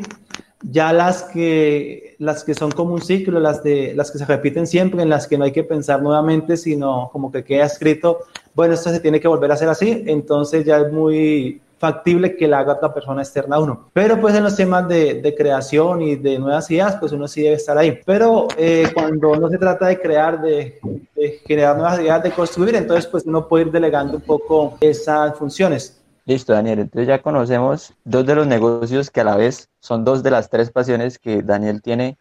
Ya 0.62 0.92
las 0.92 1.24
que, 1.24 2.16
las 2.18 2.44
que 2.44 2.54
son 2.54 2.70
como 2.70 2.94
un 2.94 3.02
ciclo, 3.02 3.38
las, 3.40 3.62
de, 3.62 3.94
las 3.94 4.11
que 4.11 4.18
se 4.18 4.26
repiten 4.26 4.66
siempre, 4.66 5.02
en 5.02 5.09
las 5.09 5.26
que 5.26 5.38
no 5.38 5.44
hay 5.44 5.52
que 5.52 5.64
pensar 5.64 6.02
nuevamente, 6.02 6.56
sino 6.56 7.11
como 7.12 7.30
que 7.30 7.44
queda 7.44 7.66
escrito, 7.66 8.20
bueno, 8.54 8.74
esto 8.74 8.90
se 8.90 9.00
tiene 9.00 9.20
que 9.20 9.28
volver 9.28 9.50
a 9.50 9.54
hacer 9.54 9.68
así, 9.68 10.04
entonces 10.06 10.64
ya 10.64 10.78
es 10.78 10.92
muy 10.92 11.61
factible 11.78 12.36
que 12.36 12.48
la 12.48 12.59
haga 12.59 12.74
otra 12.74 12.92
persona 12.92 13.22
externa 13.22 13.56
a 13.56 13.61
uno. 13.61 13.88
Pero 13.92 14.20
pues 14.20 14.34
en 14.34 14.42
los 14.42 14.56
temas 14.56 14.88
de, 14.88 15.14
de 15.22 15.34
creación 15.34 16.02
y 16.02 16.16
de 16.16 16.38
nuevas 16.38 16.68
ideas, 16.70 16.96
pues 16.96 17.12
uno 17.12 17.28
sí 17.28 17.42
debe 17.42 17.54
estar 17.54 17.78
ahí. 17.78 18.00
Pero 18.04 18.48
eh, 18.56 18.88
cuando 18.92 19.36
no 19.36 19.48
se 19.48 19.59
trata 19.59 19.86
de 19.86 20.00
crear, 20.00 20.42
de, 20.42 20.80
de 21.14 21.40
generar 21.46 21.76
nuevas 21.76 22.00
ideas, 22.00 22.22
de 22.22 22.32
construir, 22.32 22.74
entonces 22.74 23.06
pues 23.06 23.24
uno 23.26 23.46
puede 23.46 23.66
ir 23.66 23.70
delegando 23.70 24.16
un 24.16 24.22
poco 24.22 24.76
esas 24.80 25.38
funciones. 25.38 25.97
Listo, 26.28 26.52
Daniel. 26.52 26.80
Entonces 26.80 27.08
ya 27.08 27.22
conocemos 27.22 27.94
dos 28.04 28.26
de 28.26 28.34
los 28.34 28.46
negocios 28.46 29.10
que 29.10 29.22
a 29.22 29.24
la 29.24 29.34
vez 29.34 29.70
son 29.80 30.04
dos 30.04 30.22
de 30.22 30.30
las 30.30 30.50
tres 30.50 30.70
pasiones 30.70 31.18
que 31.18 31.40
Daniel 31.40 31.80
tiene. 31.80 32.18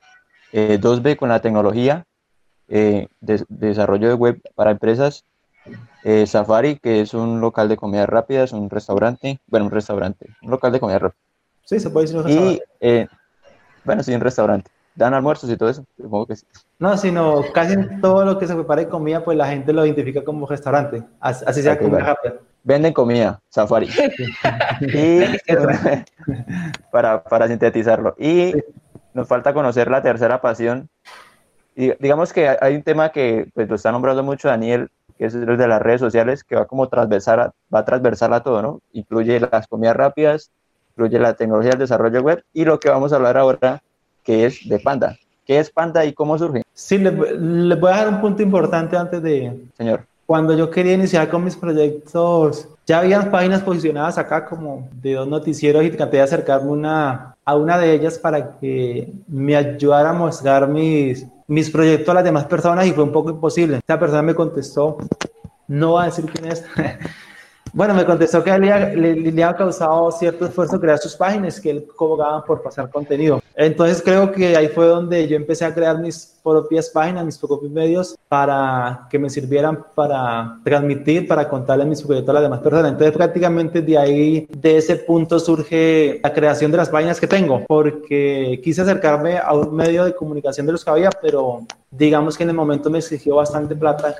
Eh, 0.53 0.79
2B 0.79 1.17
con 1.17 1.27
la 1.27 1.41
tecnología, 1.41 2.05
eh, 2.69 3.09
de, 3.19 3.43
desarrollo 3.49 4.07
de 4.07 4.13
web 4.13 4.41
para 4.55 4.71
empresas. 4.71 5.25
Eh, 6.05 6.25
Safari, 6.25 6.77
que 6.77 7.01
es 7.01 7.13
un 7.13 7.41
local 7.41 7.67
de 7.67 7.75
comida 7.75 8.05
rápida, 8.05 8.45
es 8.45 8.53
un 8.53 8.69
restaurante, 8.69 9.41
bueno, 9.45 9.65
un 9.65 9.73
restaurante, 9.73 10.29
un 10.41 10.51
local 10.51 10.71
de 10.71 10.79
comida 10.79 10.99
rápida. 10.99 11.19
Sí, 11.65 11.77
se 11.77 11.89
puede 11.89 12.05
decir 12.05 12.17
un 12.17 12.23
restaurante. 12.23 12.63
Y, 12.79 12.87
eh, 12.87 13.07
bueno, 13.83 14.03
sí, 14.03 14.15
un 14.15 14.21
restaurante. 14.21 14.71
¿Dan 14.95 15.15
almuerzos 15.15 15.49
y 15.49 15.57
todo 15.57 15.67
eso? 15.67 15.83
Supongo 15.97 16.27
que 16.27 16.37
sí. 16.37 16.45
No, 16.79 16.95
sino 16.95 17.41
casi 17.53 17.75
todo 17.99 18.23
lo 18.23 18.39
que 18.39 18.47
se 18.47 18.55
prepara 18.55 18.83
de 18.83 18.87
comida, 18.87 19.25
pues 19.25 19.37
la 19.37 19.47
gente 19.47 19.73
lo 19.73 19.85
identifica 19.85 20.23
como 20.23 20.47
restaurante. 20.47 21.03
Así, 21.19 21.61
sea 21.61 21.77
comida 21.77 21.99
rápida 21.99 22.35
venden 22.68 22.91
comida, 22.91 23.39
Safari. 23.49 23.88
y, 24.82 25.22
para, 26.91 27.24
para, 27.24 27.47
sintetizarlo. 27.47 28.13
Y 28.20 28.53
nos 29.13 29.28
falta 29.28 29.53
conocer 29.53 29.89
la 29.89 30.01
tercera 30.01 30.41
pasión. 30.41 30.89
Y 31.76 31.93
digamos 31.99 32.34
que 32.34 32.57
hay 32.59 32.76
un 32.76 32.84
tema 32.84 33.09
que 33.09 33.47
pues, 33.53 33.70
lo 33.70 33.76
está 33.76 33.93
nombrando 33.93 34.22
mucho 34.22 34.49
Daniel, 34.49 34.89
que 35.18 35.26
es 35.26 35.34
el 35.34 35.57
de 35.57 35.68
las 35.68 35.82
redes 35.82 36.01
sociales, 36.01 36.43
que 36.43 36.57
va 36.57 36.65
como 36.65 36.89
transversal 36.89 37.39
a, 37.39 37.53
va 37.74 37.80
a 37.80 37.86
transversar 37.86 38.34
a 38.34 38.43
todo, 38.43 38.61
¿no? 38.61 38.82
Incluye 38.91 39.39
las 39.39 39.65
comidas 39.68 39.95
rápidas, 39.95 40.51
incluye 40.91 41.20
la 41.20 41.36
tecnología 41.36 41.72
del 41.72 41.80
desarrollo 41.80 42.22
web 42.22 42.43
y 42.53 42.65
lo 42.65 42.82
que 42.82 42.89
vamos 42.89 43.13
a 43.13 43.15
hablar 43.15 43.38
ahora, 43.38 43.82
que 44.24 44.45
es 44.45 44.68
de 44.68 44.80
Panda. 44.80 45.18
¿Qué 45.45 45.59
es 45.59 45.72
Panda 45.72 46.03
y 46.03 46.11
cómo 46.11 46.38
surge? 46.38 46.63
Sí, 46.74 46.97
les 46.97 47.13
le 47.13 47.76
voy 47.76 47.93
a 47.93 47.97
dar 47.97 48.09
un 48.09 48.20
punto 48.20 48.43
importante 48.43 48.97
antes 48.97 49.24
de... 49.24 49.57
Señor 49.78 50.05
cuando 50.28 50.53
yo 50.53 50.69
quería 50.69 50.93
iniciar 50.93 51.30
con 51.30 51.45
mis 51.45 51.55
proyectos, 51.55 52.67
ya 52.86 52.99
habían 52.99 53.32
páginas 53.32 53.63
posicionadas 53.63 54.17
acá 54.17 54.45
como 54.45 54.89
de 54.91 55.13
dos 55.13 55.25
noticieros 55.25 55.86
y 55.86 55.89
traté 55.89 56.17
de 56.17 56.23
acercarme 56.23 56.69
una, 56.69 57.38
a 57.45 57.55
una 57.55 57.78
de 57.78 57.93
ellas 57.93 58.19
para 58.19 58.59
que 58.59 59.13
me 59.30 59.55
ayudara 59.55 60.09
a 60.09 60.13
mostrar 60.13 60.67
mis, 60.67 61.25
mis 61.47 61.69
proyectos 61.69 62.09
a 62.09 62.15
las 62.15 62.25
demás 62.25 62.43
personas 62.43 62.86
y 62.86 62.91
fue 62.91 63.05
un 63.05 63.13
poco 63.13 63.30
imposible. 63.30 63.78
Esta 63.78 63.97
persona 63.97 64.21
me 64.21 64.36
contestó, 64.36 64.97
no 65.65 65.93
va 65.93 66.03
a 66.03 66.05
decir 66.07 66.25
quién 66.25 66.51
es, 66.51 66.65
Bueno, 67.78 67.93
me 67.93 68.05
contestó 68.05 68.43
que 68.43 68.57
le, 68.57 69.15
le, 69.15 69.43
ha 69.43 69.55
causado 69.55 70.09
cierto 70.09 70.47
esfuerzo 70.47 70.80
crear 70.80 70.97
sus 70.97 71.15
páginas, 71.15 71.61
que 71.61 71.69
él 71.69 71.86
cobraba 71.95 72.43
por 72.43 72.63
pasar 72.63 72.89
contenido. 72.89 73.39
Entonces 73.55 74.01
creo 74.03 74.32
que 74.32 74.57
ahí 74.57 74.67
fue 74.67 74.88
donde 74.88 75.28
yo 75.28 75.36
empecé 75.36 75.63
a 75.63 75.75
crear 75.75 75.99
mis 75.99 76.39
propias 76.43 76.89
páginas, 76.89 77.23
mis 77.23 77.38
propios 77.38 77.71
medios, 77.71 78.17
para 78.28 79.05
que 79.11 79.19
me 79.19 79.30
sirvieran 79.30 79.86
para 79.93 80.57
transmitir, 80.63 81.28
para 81.28 81.47
contarle 81.47 81.86
mis 81.86 82.01
proyectos 82.01 82.32
a 82.32 82.34
las 82.34 82.41
demás 82.41 82.61
personas. 82.61 82.93
Entonces 82.93 83.15
prácticamente 83.15 83.84
de 83.84 83.95
ahí, 83.95 84.47
de 84.57 84.78
ese 84.78 84.95
punto 84.95 85.39
surge 85.39 86.19
la 86.23 86.34
creación 86.34 86.71
de 86.71 86.78
las 86.78 86.89
páginas 86.89 87.19
que 87.19 87.28
tengo, 87.28 87.63
porque 87.67 88.59
quise 88.63 88.82
acercarme 88.82 89.38
a 89.38 89.53
un 89.53 89.75
medio 89.75 90.03
de 90.03 90.15
comunicación 90.15 90.65
de 90.65 90.71
los 90.71 90.84
que 90.84 90.89
había, 90.89 91.11
pero 91.21 91.59
digamos 91.91 92.36
que 92.36 92.41
en 92.41 92.49
el 92.49 92.55
momento 92.55 92.89
me 92.89 92.97
exigió 92.97 93.36
bastante 93.36 93.75
plata 93.75 94.15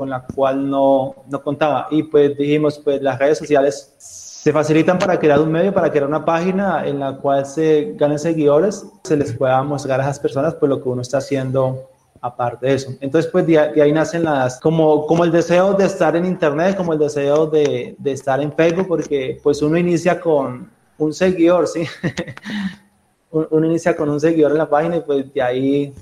con 0.00 0.08
la 0.08 0.24
cual 0.34 0.70
no, 0.70 1.14
no 1.28 1.42
contaba. 1.42 1.86
Y 1.90 2.04
pues 2.04 2.34
dijimos, 2.34 2.78
pues 2.78 3.02
las 3.02 3.18
redes 3.18 3.36
sociales 3.36 3.92
se 3.98 4.50
facilitan 4.50 4.98
para 4.98 5.18
crear 5.18 5.38
un 5.38 5.52
medio, 5.52 5.74
para 5.74 5.90
crear 5.90 6.06
una 6.06 6.24
página 6.24 6.86
en 6.86 7.00
la 7.00 7.18
cual 7.18 7.44
se 7.44 7.92
ganen 7.96 8.18
seguidores, 8.18 8.86
se 9.04 9.14
les 9.14 9.34
pueda 9.34 9.62
mostrar 9.62 10.00
a 10.00 10.04
esas 10.04 10.18
personas 10.18 10.54
pues 10.54 10.70
lo 10.70 10.82
que 10.82 10.88
uno 10.88 11.02
está 11.02 11.18
haciendo 11.18 11.90
aparte 12.22 12.66
de 12.66 12.74
eso. 12.76 12.92
Entonces, 13.02 13.30
pues 13.30 13.46
de, 13.46 13.58
ahí 13.58 13.92
nacen 13.92 14.24
las, 14.24 14.58
como, 14.58 15.04
como 15.04 15.22
el 15.22 15.32
deseo 15.32 15.74
de 15.74 15.84
estar 15.84 16.16
en 16.16 16.24
Internet, 16.24 16.78
como 16.78 16.94
el 16.94 16.98
deseo 16.98 17.46
de, 17.46 17.94
de 17.98 18.12
estar 18.12 18.40
en 18.40 18.54
Facebook, 18.54 18.88
porque 18.88 19.38
pues 19.42 19.60
uno 19.60 19.76
inicia 19.76 20.18
con 20.18 20.70
un 20.96 21.12
seguidor, 21.12 21.68
¿sí? 21.68 21.84
uno 23.30 23.66
inicia 23.66 23.94
con 23.94 24.08
un 24.08 24.18
seguidor 24.18 24.52
en 24.52 24.58
la 24.58 24.70
página 24.70 24.96
y 24.96 25.00
pues 25.00 25.30
de 25.34 25.42
ahí 25.42 25.94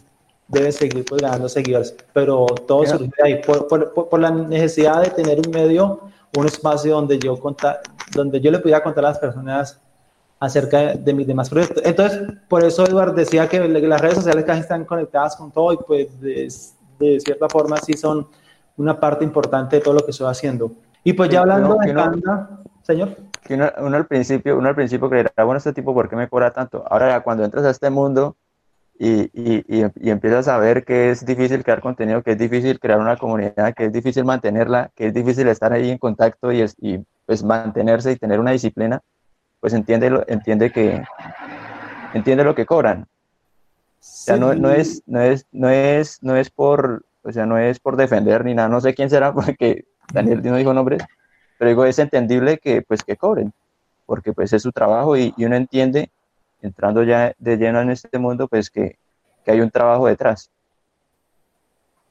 deben 0.49 0.73
seguir 0.73 1.05
pues, 1.05 1.21
ganando 1.21 1.49
seguidores, 1.49 1.95
pero 2.13 2.47
todo 2.67 2.85
surge 2.87 3.11
ahí, 3.23 3.43
por, 3.43 3.69
por, 3.69 3.93
por, 3.93 4.19
la 4.19 4.31
necesidad 4.31 5.03
de 5.03 5.11
tener 5.11 5.39
un 5.47 5.53
medio, 5.53 6.01
un 6.37 6.47
espacio 6.47 6.95
donde 6.95 7.19
yo, 7.19 7.39
contar, 7.39 7.81
donde 8.15 8.41
yo 8.41 8.51
le 8.51 8.59
pudiera 8.59 8.83
contar 8.83 9.05
a 9.05 9.09
las 9.11 9.19
personas 9.19 9.79
acerca 10.41 10.95
de, 10.95 11.13
mis 11.13 11.27
demás 11.27 11.51
proyectos. 11.51 11.83
Entonces, 11.85 12.23
por 12.49 12.65
eso 12.65 12.87
Eduardo 12.87 13.15
decía 13.15 13.49
que 13.49 13.61
las 13.69 14.01
redes 14.01 14.17
sociales 14.17 14.45
casi 14.45 14.61
están 14.61 14.85
conectadas 14.85 15.37
con 15.37 15.51
todo 15.51 15.73
y 15.73 15.77
pues 15.77 16.21
de, 16.21 16.49
de 16.99 17.21
cierta 17.21 17.49
forma 17.49 17.77
sí 17.79 17.95
son 17.95 18.27
una 18.77 18.99
parte 18.99 19.25
importante 19.25 19.77
de 19.77 19.83
todo 19.83 19.95
lo 19.95 20.01
que 20.01 20.13
estoy 20.13 20.29
haciendo. 20.29 20.73
Y 21.05 21.13
pues 21.13 21.31
ya 21.31 21.41
hablando 21.41 21.77
de 21.77 21.93
Panda, 21.93 22.61
señor. 22.83 23.17
Uno, 23.51 23.97
al 23.97 24.07
principio, 24.07 24.59
uno 24.59 24.69
al 24.69 24.75
principio 24.75 25.09
creerá, 25.09 25.33
bueno, 25.45 25.59
este 25.59 25.73
tipo, 25.73 25.95
¿por 25.95 26.09
qué 26.09 26.17
me 26.17 26.29
cobra 26.29 26.53
tanto? 26.53 26.85
Ahora, 26.89 27.21
cuando 27.23 27.45
entras 27.45 27.65
a 27.65 27.71
este 27.71 27.89
mundo 27.89 28.37
y, 28.99 29.31
y, 29.33 29.65
y, 29.67 30.11
empiezas 30.11 30.49
a 30.49 30.59
ver 30.59 30.85
que 30.85 31.11
es 31.11 31.25
difícil 31.25 31.63
crear 31.63 31.81
contenido, 31.81 32.23
que 32.23 32.33
es 32.33 32.39
difícil 32.39 32.81
crear 32.81 32.99
una 32.99 33.17
comunidad, 33.17 33.75
que 33.75 33.87
es 33.87 33.93
difícil 33.93 34.25
mantenerla, 34.25 34.91
que 34.95 35.07
es 35.07 35.15
difícil 35.15 35.47
estar 35.49 35.73
ahí 35.73 35.91
en 35.91 35.99
contacto 35.99 36.53
y, 36.53 36.65
y 36.81 36.99
pues 37.25 37.45
mantenerse 37.45 38.13
y 38.13 38.17
tener 38.17 38.41
una 38.41 38.51
disciplina, 38.51 39.01
pues 39.61 39.73
entiende, 39.73 40.25
entiende 40.27 40.73
que 40.73 41.03
entiende 42.15 42.45
lo 42.45 42.55
que 42.55 42.67
cobran. 42.67 43.03
O 43.03 43.07
sea, 44.01 44.37
no, 44.37 44.55
no, 44.55 44.71
es, 44.71 45.03
no, 45.07 45.21
es, 45.21 45.47
no, 45.53 45.69
es, 45.69 46.23
no 46.23 46.37
es 46.37 46.51
por, 46.51 47.05
o 47.23 47.33
sea, 47.33 47.47
no 47.47 47.59
es 47.59 47.79
por 47.81 47.97
defender 47.97 48.45
ni 48.45 48.55
nada, 48.55 48.69
no 48.69 48.81
sé 48.81 48.95
quién 48.95 49.11
será, 49.11 49.33
porque 49.35 49.85
Daniel 50.13 50.43
no 50.43 50.57
dijo 50.57 50.73
nombres, 50.75 51.03
pero 51.59 51.69
digo, 51.71 51.85
es 51.85 51.99
entendible 51.99 52.59
que, 52.59 52.83
pues, 52.83 53.03
que 53.03 53.17
cobren, 53.17 53.53
porque 54.07 54.33
pues 54.33 54.53
es 54.53 54.63
su 54.63 54.73
trabajo 54.73 55.17
y, 55.17 55.35
uno 55.39 55.57
entiende, 55.57 56.11
entrando 56.63 57.03
ya 57.03 57.33
de 57.39 57.57
lleno 57.57 57.81
en 57.81 57.91
este 57.91 58.19
mundo, 58.19 58.49
pues 58.49 58.71
que, 58.71 58.97
que 59.45 59.51
hay 59.51 59.61
un 59.61 59.71
trabajo 59.71 60.07
detrás. 60.07 60.51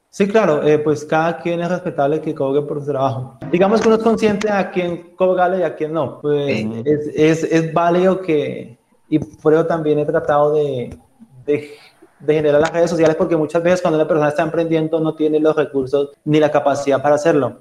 Sí, 0.10 0.28
claro, 0.28 0.64
eh, 0.64 0.80
pues 0.80 1.06
cada 1.06 1.38
quien 1.38 1.62
es 1.62 1.70
respetable 1.70 2.22
que 2.22 2.34
cobre 2.34 2.62
por 2.62 2.80
su 2.80 2.88
trabajo. 2.88 3.38
Digamos 3.52 3.82
que 3.82 3.88
uno 3.88 3.98
es 3.98 4.04
consciente 4.04 4.50
a 4.50 4.72
quién 4.72 5.12
cobrarle 5.16 5.60
y 5.60 5.64
a 5.64 5.76
quién 5.76 5.93
no. 5.93 6.20
Pues 6.22 6.66
es, 6.86 7.08
es, 7.14 7.43
es, 7.43 7.74
válido 7.74 8.22
que, 8.22 8.78
y 9.10 9.20
por 9.20 9.54
eso 9.54 9.66
también 9.66 10.00
he 10.00 10.06
tratado 10.06 10.54
de, 10.54 10.98
de, 11.45 11.70
de, 12.20 12.34
generar 12.34 12.62
las 12.62 12.74
redes 12.74 12.89
sociales, 12.89 13.16
porque 13.16 13.36
muchas 13.36 13.62
veces 13.62 13.82
cuando 13.82 14.00
una 14.00 14.08
persona 14.08 14.30
está 14.30 14.43
emprendiendo 14.43 15.00
no 15.00 15.14
tiene 15.14 15.39
los 15.39 15.56
recursos 15.56 16.12
ni 16.26 16.39
la 16.39 16.50
capacidad 16.50 17.02
para 17.02 17.16
hacerlo. 17.16 17.58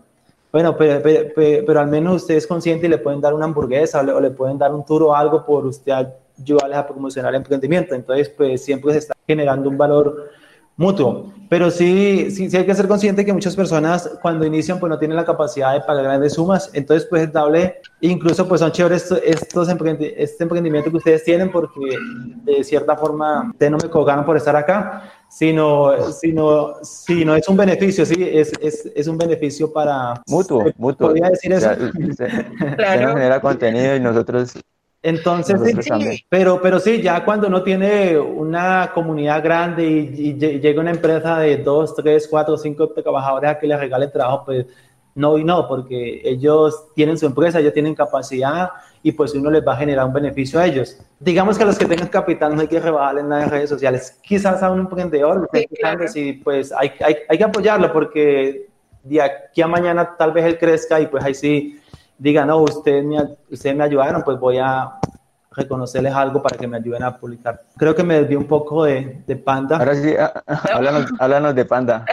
Bueno, 0.53 0.75
pero, 0.77 1.03
pero, 1.03 1.29
pero, 1.67 1.81
al 1.81 1.89
menos 1.89 2.23
usted 2.23 2.37
es 2.37 2.47
consciente 2.47 2.87
y 2.87 2.89
le 2.89 2.97
pueden 2.97 3.21
dar 3.21 3.35
una 3.35 3.45
hamburguesa 3.45 4.01
o 4.01 4.03
le, 4.03 4.13
o 4.13 4.21
le 4.21 4.31
pueden 4.31 4.57
dar 4.57 4.73
un 4.73 4.83
tour 4.83 5.03
o 5.03 5.15
algo 5.15 5.45
por 5.45 5.67
usted 5.67 6.07
ayudarles 6.39 6.79
a 6.79 6.87
promocionar 6.87 7.33
el 7.33 7.39
emprendimiento. 7.39 7.95
Entonces, 7.95 8.29
pues 8.29 8.65
siempre 8.65 8.93
se 8.93 8.99
está 8.99 9.15
generando 9.27 9.69
un 9.69 9.79
valor 9.79 10.31
mutuo. 10.77 11.33
Pero 11.49 11.71
sí, 11.71 12.31
sí, 12.31 12.51
sí 12.51 12.57
hay 12.57 12.67
que 12.67 12.75
ser 12.75 12.89
consciente 12.89 13.25
que 13.25 13.33
muchas 13.33 13.55
personas 13.55 14.19
cuando 14.21 14.45
inician 14.45 14.81
pues 14.81 14.91
no 14.91 14.99
tienen 14.99 15.17
la 15.17 15.25
capacidad 15.25 15.73
de 15.75 15.81
pagar 15.81 16.05
grandes 16.05 16.35
sumas. 16.35 16.71
Entonces 16.73 17.07
pues 17.09 17.23
es 17.23 17.33
dable, 17.33 17.77
incluso 18.01 18.49
pues 18.49 18.61
son 18.61 18.73
chéveres 18.73 19.03
estos, 19.03 19.21
estos 19.25 19.69
este 19.69 20.43
emprendimiento 20.43 20.91
que 20.91 20.97
ustedes 20.97 21.23
tienen 21.23 21.53
porque 21.53 21.97
de 22.45 22.65
cierta 22.65 22.97
forma 22.97 23.51
ustedes 23.53 23.71
no 23.71 23.79
me 23.79 23.89
cobran 23.89 24.25
por 24.25 24.37
estar 24.37 24.57
acá, 24.57 25.05
sino, 25.29 26.13
sino, 26.13 26.75
sino 26.83 27.37
es 27.37 27.49
un 27.49 27.57
beneficio, 27.57 28.05
sí, 28.05 28.17
es, 28.19 28.53
es, 28.61 28.91
es 28.95 29.07
un 29.07 29.17
beneficio 29.17 29.73
para... 29.73 30.21
Mutuo, 30.27 30.65
mutuo. 30.79 31.09
¿Podría 31.09 31.31
decir 31.31 31.53
eso? 31.53 31.71
claro. 32.77 33.15
genera 33.15 33.41
contenido 33.41 33.95
y 33.95 34.01
nosotros 34.01 34.55
entonces, 35.07 35.61
sí, 35.85 36.25
pero, 36.29 36.61
pero 36.61 36.81
sí, 36.81 37.01
ya 37.01 37.25
cuando 37.25 37.47
uno 37.47 37.63
tiene 37.63 38.19
una 38.19 38.91
comunidad 38.93 39.41
grande 39.41 39.87
y, 39.87 40.35
llega 40.35 40.81
una 40.81 40.91
empresa 40.91 41.39
de 41.39 41.59
dos, 41.59 41.95
tres, 41.95 42.27
cuatro, 42.29 42.59
cinco 42.59 42.89
trabajadores 42.89 43.51
a 43.51 43.57
que 43.57 43.69
les 43.69 43.79
regalen 43.79 44.11
trabajo, 44.11 44.43
pues 44.47 44.67
no 45.15 45.39
y 45.39 45.45
no, 45.45 45.69
porque 45.69 46.23
ellos 46.25 46.89
tienen 46.97 47.17
su 47.17 47.27
empresa, 47.27 47.61
ellos 47.61 47.73
tienen 47.73 47.95
capacidad 47.95 48.71
y 49.01 49.13
pues 49.13 49.33
uno 49.33 49.49
les 49.49 49.65
va 49.65 49.75
a 49.75 49.77
generar 49.77 50.07
un 50.07 50.13
beneficio 50.13 50.59
a 50.59 50.67
ellos. 50.67 50.99
Digamos 51.21 51.57
que 51.57 51.63
a 51.63 51.67
los 51.67 51.79
que 51.79 51.87
tengan 51.87 52.09
capital 52.09 52.57
no 52.57 52.63
hay 52.63 52.69
que 52.69 52.81
rebajarle 52.81 53.23
nada 53.23 53.45
en 53.45 53.51
redes 53.51 53.71
sociales. 53.71 54.19
Quizás 54.25 54.61
a 54.61 54.73
un 54.73 54.81
emprendedor, 54.81 55.49
sí, 56.09 56.33
pues 56.33 56.73
hay, 56.73 56.91
hay, 56.99 57.17
hay 57.29 57.39
que 57.39 57.45
apoyarlo 57.45 57.93
porque 57.93 58.67
de 59.05 59.23
aquí 59.23 59.63
a 59.63 59.69
mañana 59.69 60.17
tal 60.19 60.33
vez 60.33 60.45
él 60.47 60.59
crezca 60.59 60.99
y 61.01 61.07
pues 61.07 61.23
ahí 61.23 61.35
sí 61.35 61.81
diga, 62.19 62.45
no, 62.45 62.59
ustedes 62.59 63.05
me, 63.05 63.17
ustedes 63.51 63.77
me 63.77 63.85
ayudaron, 63.85 64.23
pues 64.23 64.39
voy 64.39 64.59
a 64.59 64.99
reconocerles 65.57 66.13
algo 66.13 66.43
para 66.43 66.57
que 66.57 66.67
me 66.67 66.77
ayuden 66.77 67.03
a 67.03 67.17
publicar. 67.17 67.63
Creo 67.77 67.95
que 67.95 68.03
me 68.03 68.21
desvié 68.21 68.37
un 68.37 68.45
poco 68.47 68.85
de, 68.85 69.23
de 69.27 69.37
Panda. 69.37 69.79
Ahora 69.79 69.95
sí, 69.95 70.15
ah, 70.19 70.43
háblanos, 70.75 71.07
háblanos, 71.19 71.55
de 71.55 71.65
Panda. 71.65 72.05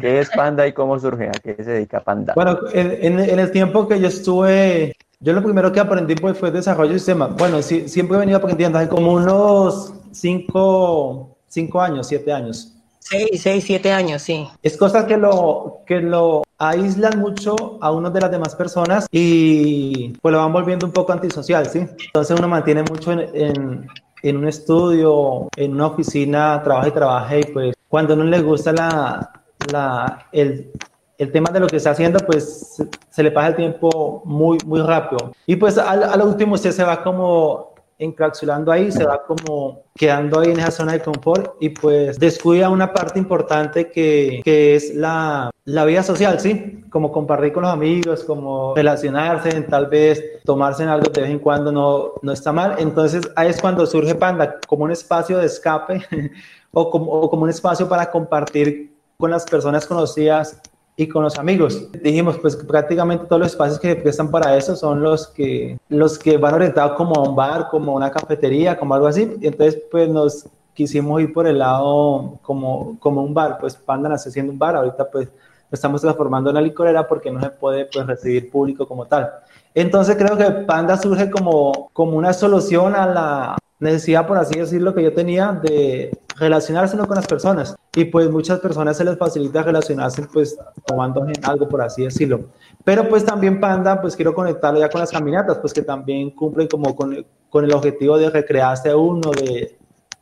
¿Qué 0.00 0.20
es 0.20 0.30
Panda 0.30 0.66
y 0.66 0.72
cómo 0.72 0.98
surge? 0.98 1.28
¿A 1.28 1.32
qué 1.32 1.56
se 1.56 1.70
dedica 1.70 2.00
Panda? 2.00 2.34
Bueno, 2.34 2.58
en, 2.72 3.18
en, 3.18 3.38
el 3.38 3.50
tiempo 3.50 3.88
que 3.88 3.98
yo 3.98 4.08
estuve, 4.08 4.94
yo 5.18 5.32
lo 5.32 5.42
primero 5.42 5.72
que 5.72 5.80
aprendí 5.80 6.14
pues, 6.14 6.36
fue 6.36 6.50
desarrollo 6.50 6.92
de 6.92 6.98
sistemas. 6.98 7.34
Bueno, 7.36 7.62
sí, 7.62 7.88
siempre 7.88 8.18
he 8.18 8.20
venido 8.20 8.36
aprendiendo, 8.36 8.78
hace 8.78 8.88
como 8.88 9.14
unos 9.14 9.94
cinco, 10.12 11.38
cinco 11.48 11.80
años, 11.80 12.06
siete 12.06 12.30
años. 12.32 12.74
Seis, 12.98 13.42
seis, 13.42 13.64
siete 13.64 13.90
años, 13.90 14.20
sí. 14.20 14.46
Es 14.62 14.76
cosa 14.76 15.06
que 15.06 15.16
lo, 15.16 15.78
que 15.86 16.00
lo 16.00 16.42
aíslan 16.60 17.18
mucho 17.18 17.78
a 17.80 17.90
uno 17.90 18.10
de 18.10 18.20
las 18.20 18.30
demás 18.30 18.54
personas 18.54 19.06
y 19.10 20.10
pues 20.20 20.30
lo 20.30 20.38
van 20.38 20.52
volviendo 20.52 20.86
un 20.86 20.92
poco 20.92 21.12
antisocial, 21.12 21.66
¿sí? 21.66 21.86
Entonces 22.06 22.38
uno 22.38 22.46
mantiene 22.48 22.82
mucho 22.82 23.12
en, 23.12 23.88
en, 24.22 24.36
un 24.36 24.46
estudio, 24.46 25.48
en 25.56 25.72
una 25.72 25.86
oficina, 25.86 26.62
trabaja 26.62 26.88
y 26.88 26.92
trabaja 26.92 27.38
y 27.38 27.44
pues 27.44 27.74
cuando 27.88 28.14
no 28.14 28.24
le 28.24 28.42
gusta 28.42 28.72
la, 28.72 29.32
la, 29.72 30.26
el, 30.32 30.70
el 31.16 31.32
tema 31.32 31.50
de 31.50 31.60
lo 31.60 31.66
que 31.66 31.76
está 31.76 31.90
haciendo, 31.90 32.20
pues 32.20 32.82
se 33.08 33.22
le 33.22 33.30
pasa 33.30 33.48
el 33.48 33.56
tiempo 33.56 34.20
muy, 34.26 34.58
muy 34.66 34.82
rápido. 34.82 35.32
Y 35.46 35.56
pues 35.56 35.78
al, 35.78 36.02
al 36.02 36.22
último 36.22 36.54
usted 36.56 36.72
se 36.72 36.84
va 36.84 37.02
como 37.02 37.69
encapsulando 38.00 38.72
ahí, 38.72 38.90
se 38.90 39.04
va 39.04 39.22
como 39.22 39.84
quedando 39.94 40.40
ahí 40.40 40.50
en 40.50 40.58
esa 40.58 40.70
zona 40.70 40.92
de 40.92 41.02
confort 41.02 41.54
y 41.60 41.68
pues 41.68 42.18
descuida 42.18 42.70
una 42.70 42.92
parte 42.92 43.18
importante 43.18 43.90
que, 43.90 44.40
que 44.42 44.74
es 44.74 44.94
la, 44.94 45.50
la, 45.66 45.84
vida 45.84 46.02
social, 46.02 46.40
¿sí? 46.40 46.82
Como 46.90 47.12
compartir 47.12 47.52
con 47.52 47.62
los 47.62 47.72
amigos, 47.72 48.24
como 48.24 48.74
relacionarse, 48.74 49.50
tal 49.62 49.86
vez 49.86 50.42
tomarse 50.44 50.82
en 50.82 50.88
algo 50.88 51.10
de 51.10 51.20
vez 51.20 51.30
en 51.30 51.38
cuando 51.38 51.70
no, 51.70 52.12
no 52.22 52.32
está 52.32 52.52
mal. 52.52 52.76
Entonces 52.78 53.22
ahí 53.36 53.50
es 53.50 53.60
cuando 53.60 53.86
surge 53.86 54.14
Panda 54.14 54.58
como 54.66 54.84
un 54.84 54.90
espacio 54.90 55.36
de 55.36 55.46
escape 55.46 56.02
o 56.72 56.90
como, 56.90 57.12
o 57.12 57.28
como 57.28 57.42
un 57.42 57.50
espacio 57.50 57.86
para 57.86 58.10
compartir 58.10 58.94
con 59.18 59.30
las 59.30 59.44
personas 59.44 59.86
conocidas 59.86 60.58
y 61.00 61.08
con 61.08 61.22
los 61.22 61.38
amigos. 61.38 61.90
Dijimos, 62.02 62.36
pues 62.38 62.56
prácticamente 62.56 63.24
todos 63.24 63.40
los 63.40 63.52
espacios 63.52 63.80
que 63.80 63.96
prestan 63.96 64.30
para 64.30 64.54
eso 64.54 64.76
son 64.76 65.02
los 65.02 65.28
que, 65.28 65.78
los 65.88 66.18
que 66.18 66.36
van 66.36 66.52
orientados 66.52 66.92
como 66.92 67.14
a 67.14 67.26
un 67.26 67.34
bar, 67.34 67.68
como 67.70 67.94
una 67.94 68.10
cafetería, 68.10 68.78
como 68.78 68.92
algo 68.92 69.06
así. 69.06 69.34
Y 69.40 69.46
entonces, 69.46 69.82
pues 69.90 70.10
nos 70.10 70.46
quisimos 70.74 71.22
ir 71.22 71.32
por 71.32 71.46
el 71.46 71.58
lado 71.58 72.38
como, 72.42 72.98
como 72.98 73.22
un 73.22 73.32
bar, 73.32 73.56
pues 73.58 73.76
Panda 73.76 74.10
nace 74.10 74.30
siendo 74.30 74.52
un 74.52 74.58
bar, 74.58 74.76
ahorita 74.76 75.10
pues 75.10 75.28
lo 75.28 75.74
estamos 75.74 76.02
transformando 76.02 76.50
en 76.50 76.56
una 76.56 76.66
licorera 76.66 77.08
porque 77.08 77.30
no 77.30 77.40
se 77.40 77.48
puede 77.48 77.86
pues 77.86 78.06
recibir 78.06 78.50
público 78.50 78.86
como 78.86 79.06
tal. 79.06 79.30
Entonces 79.74 80.16
creo 80.16 80.36
que 80.36 80.50
Panda 80.66 80.98
surge 80.98 81.30
como, 81.30 81.88
como 81.94 82.18
una 82.18 82.34
solución 82.34 82.94
a 82.94 83.06
la 83.06 83.56
necesidad, 83.80 84.26
por 84.26 84.38
así 84.38 84.58
decirlo, 84.58 84.94
que 84.94 85.02
yo 85.02 85.12
tenía 85.12 85.52
de 85.52 86.16
relacionarse 86.36 86.96
con 86.96 87.14
las 87.16 87.26
personas. 87.26 87.76
Y 87.94 88.04
pues 88.04 88.30
muchas 88.30 88.60
personas 88.60 88.96
se 88.96 89.04
les 89.04 89.18
facilita 89.18 89.62
relacionarse 89.62 90.22
pues 90.32 90.56
tomando 90.86 91.26
algo, 91.42 91.68
por 91.68 91.82
así 91.82 92.04
decirlo. 92.04 92.50
Pero 92.84 93.08
pues 93.08 93.24
también 93.24 93.58
Panda, 93.58 94.00
pues 94.00 94.14
quiero 94.14 94.34
conectarlo 94.34 94.78
ya 94.78 94.88
con 94.88 95.00
las 95.00 95.10
caminatas, 95.10 95.58
pues 95.58 95.72
que 95.72 95.82
también 95.82 96.30
cumplen 96.30 96.68
como 96.68 96.94
con, 96.94 97.26
con 97.48 97.64
el 97.64 97.72
objetivo 97.72 98.16
de 98.16 98.30
recrearse 98.30 98.94
uno, 98.94 99.30
de 99.32 99.76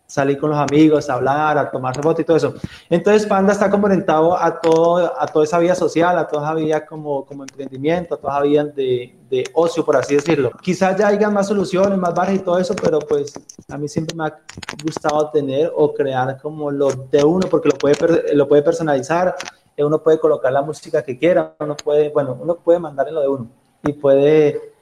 salir 0.08 0.38
con 0.38 0.48
los 0.48 0.58
amigos, 0.58 1.10
a 1.10 1.14
hablar, 1.14 1.58
a 1.58 1.70
tomarse 1.70 2.00
fotos 2.00 2.20
y 2.20 2.24
todo 2.24 2.38
eso. 2.38 2.54
Entonces 2.88 3.26
Panda 3.26 3.52
está 3.52 3.70
como 3.70 3.84
orientado 3.86 4.36
a, 4.36 4.58
todo, 4.58 5.20
a 5.20 5.26
toda 5.26 5.44
esa 5.44 5.58
vida 5.58 5.74
social, 5.74 6.18
a 6.18 6.26
toda 6.26 6.44
esa 6.44 6.54
vida 6.54 6.86
como, 6.86 7.26
como 7.26 7.42
emprendimiento, 7.42 8.14
a 8.14 8.16
toda 8.16 8.32
esa 8.32 8.42
vida 8.42 8.64
de, 8.64 9.14
de 9.28 9.44
ocio, 9.52 9.84
por 9.84 9.96
así 9.96 10.14
decirlo. 10.14 10.50
Quizás 10.62 10.96
ya 10.96 11.08
haya 11.08 11.28
más 11.28 11.48
soluciones, 11.48 11.98
más 11.98 12.14
bajas 12.14 12.36
y 12.36 12.38
todo 12.38 12.58
eso, 12.58 12.74
pero 12.74 13.00
pues 13.00 13.34
a 13.68 13.76
mí 13.76 13.86
siempre 13.86 14.16
me 14.16 14.24
ha 14.24 14.40
gustado 14.82 15.28
tener 15.30 15.70
o 15.76 15.92
crear 15.92 16.40
como 16.40 16.70
lo 16.70 16.90
de 16.90 17.22
uno, 17.22 17.46
porque 17.50 17.68
lo 17.68 17.76
puede, 17.76 18.34
lo 18.34 18.48
puede 18.48 18.62
personalizar, 18.62 19.36
uno 19.76 20.02
puede 20.02 20.18
colocar 20.18 20.50
la 20.50 20.62
música 20.62 21.02
que 21.02 21.18
quiera, 21.18 21.54
uno 21.60 21.76
puede, 21.76 22.08
bueno, 22.08 22.38
uno 22.40 22.56
puede 22.56 22.78
mandar 22.78 23.08
en 23.08 23.14
lo 23.14 23.20
de 23.20 23.28
uno 23.28 23.50
y 23.84 23.92
puede, 23.92 24.72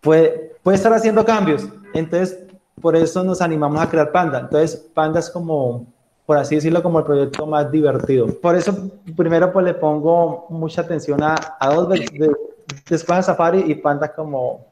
puede, 0.00 0.54
puede 0.62 0.76
estar 0.76 0.92
haciendo 0.92 1.24
cambios. 1.24 1.66
Entonces, 1.92 2.38
por 2.80 2.96
eso 2.96 3.22
nos 3.22 3.40
animamos 3.40 3.80
a 3.80 3.88
crear 3.88 4.10
Panda. 4.12 4.40
Entonces, 4.40 4.76
Panda 4.94 5.20
es 5.20 5.30
como, 5.30 5.86
por 6.26 6.36
así 6.38 6.56
decirlo, 6.56 6.82
como 6.82 6.98
el 6.98 7.04
proyecto 7.04 7.46
más 7.46 7.70
divertido. 7.70 8.26
Por 8.40 8.56
eso, 8.56 8.90
primero, 9.16 9.52
pues 9.52 9.64
le 9.64 9.74
pongo 9.74 10.46
mucha 10.50 10.82
atención 10.82 11.22
a, 11.22 11.34
a 11.60 11.68
dos 11.68 11.88
de, 11.88 11.98
de, 12.12 12.32
después 12.88 13.26
Safari 13.26 13.64
y 13.66 13.74
Panda 13.74 14.12
como 14.12 14.66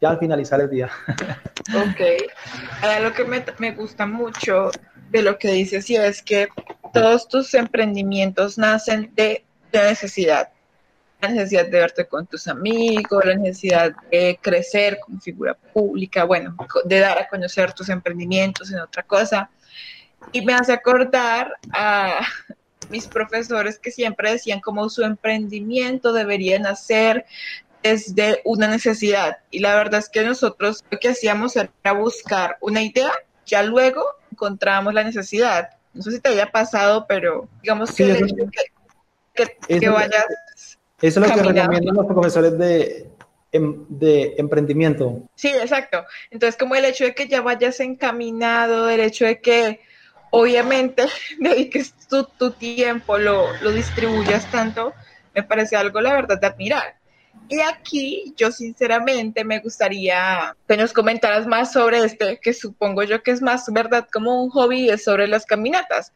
ya 0.00 0.10
al 0.10 0.18
finalizar 0.18 0.60
el 0.60 0.70
día. 0.70 0.90
Ok. 1.68 2.00
Ahora, 2.82 3.00
lo 3.00 3.12
que 3.12 3.24
me, 3.24 3.44
me 3.58 3.70
gusta 3.70 4.04
mucho 4.04 4.72
de 5.10 5.22
lo 5.22 5.38
que 5.38 5.52
dices, 5.52 5.84
sí, 5.84 5.94
es 5.94 6.20
que 6.20 6.48
todos 6.92 7.28
tus 7.28 7.54
emprendimientos 7.54 8.58
nacen 8.58 9.12
de, 9.14 9.44
de 9.70 9.82
necesidad. 9.84 10.48
La 11.22 11.28
necesidad 11.28 11.66
de 11.66 11.78
verte 11.78 12.06
con 12.06 12.26
tus 12.26 12.48
amigos, 12.48 13.24
la 13.24 13.36
necesidad 13.36 13.94
de 14.10 14.38
crecer 14.42 14.98
como 15.04 15.20
figura 15.20 15.54
pública, 15.54 16.24
bueno, 16.24 16.56
de 16.84 16.98
dar 16.98 17.18
a 17.18 17.28
conocer 17.28 17.72
tus 17.72 17.88
emprendimientos 17.88 18.72
en 18.72 18.80
otra 18.80 19.04
cosa. 19.04 19.48
Y 20.32 20.44
me 20.44 20.54
hace 20.54 20.72
acordar 20.72 21.54
a 21.72 22.20
mis 22.90 23.06
profesores 23.06 23.78
que 23.78 23.92
siempre 23.92 24.32
decían 24.32 24.60
como 24.60 24.88
su 24.88 25.02
emprendimiento 25.02 26.12
debería 26.12 26.58
nacer 26.58 27.24
desde 27.82 28.40
una 28.44 28.68
necesidad. 28.68 29.38
Y 29.50 29.60
la 29.60 29.76
verdad 29.76 30.00
es 30.00 30.08
que 30.08 30.24
nosotros 30.24 30.84
lo 30.90 30.98
que 30.98 31.10
hacíamos 31.10 31.56
era 31.56 31.92
buscar 31.92 32.56
una 32.60 32.82
idea, 32.82 33.12
ya 33.46 33.62
luego 33.62 34.04
encontrábamos 34.30 34.94
la 34.94 35.04
necesidad. 35.04 35.70
No 35.94 36.02
sé 36.02 36.12
si 36.12 36.20
te 36.20 36.30
haya 36.30 36.50
pasado, 36.50 37.06
pero 37.06 37.48
digamos 37.62 37.94
que, 37.94 38.26
que, 39.34 39.88
vayas. 39.88 40.24
Eso 41.02 41.20
es 41.20 41.28
lo 41.28 41.34
que 41.34 41.42
recomiendan 41.42 41.94
los 41.96 42.06
profesores 42.06 42.56
de, 42.56 43.10
em, 43.50 43.84
de 43.88 44.34
emprendimiento. 44.38 45.28
Sí, 45.34 45.48
exacto. 45.48 46.04
Entonces, 46.30 46.56
como 46.56 46.76
el 46.76 46.84
hecho 46.84 47.04
de 47.04 47.14
que 47.14 47.26
ya 47.26 47.42
vayas 47.42 47.80
encaminado, 47.80 48.88
el 48.88 49.00
hecho 49.00 49.24
de 49.24 49.40
que 49.40 49.80
obviamente 50.30 51.04
dediques 51.38 51.92
tu, 52.08 52.24
tu 52.24 52.52
tiempo, 52.52 53.18
lo, 53.18 53.52
lo 53.60 53.72
distribuyas 53.72 54.50
tanto, 54.50 54.94
me 55.34 55.42
parece 55.42 55.76
algo, 55.76 56.00
la 56.00 56.14
verdad, 56.14 56.40
de 56.40 56.46
admirar. 56.46 56.96
Y 57.48 57.60
aquí 57.60 58.32
yo 58.36 58.52
sinceramente 58.52 59.44
me 59.44 59.58
gustaría 59.58 60.56
que 60.68 60.76
nos 60.76 60.92
comentaras 60.92 61.46
más 61.46 61.72
sobre 61.72 62.04
este, 62.04 62.38
que 62.38 62.54
supongo 62.54 63.02
yo 63.02 63.22
que 63.22 63.32
es 63.32 63.42
más 63.42 63.70
verdad 63.72 64.06
como 64.10 64.42
un 64.42 64.50
hobby, 64.50 64.88
es 64.88 65.04
sobre 65.04 65.26
las 65.26 65.46
caminatas. 65.46 66.12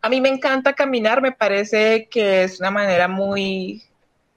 A 0.00 0.08
mí 0.08 0.20
me 0.20 0.28
encanta 0.28 0.74
caminar, 0.74 1.20
me 1.20 1.32
parece 1.32 2.08
que 2.10 2.44
es 2.44 2.60
una 2.60 2.70
manera 2.70 3.08
muy 3.08 3.82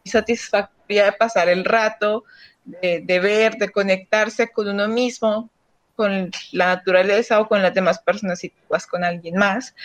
satisfactoria 0.09 1.05
de 1.05 1.11
pasar 1.13 1.49
el 1.49 1.65
rato, 1.65 2.23
de, 2.65 3.19
ver, 3.19 3.55
de 3.55 3.69
conectarse 3.69 4.51
con 4.51 4.67
uno 4.67 4.87
mismo, 4.87 5.49
con 5.95 6.31
la 6.51 6.75
naturaleza 6.75 7.39
o 7.39 7.47
con 7.47 7.61
las 7.61 7.73
demás 7.73 7.99
personas 7.99 8.39
si 8.39 8.49
tú 8.49 8.61
vas 8.69 8.87
con 8.87 9.03
alguien 9.03 9.35
más. 9.35 9.75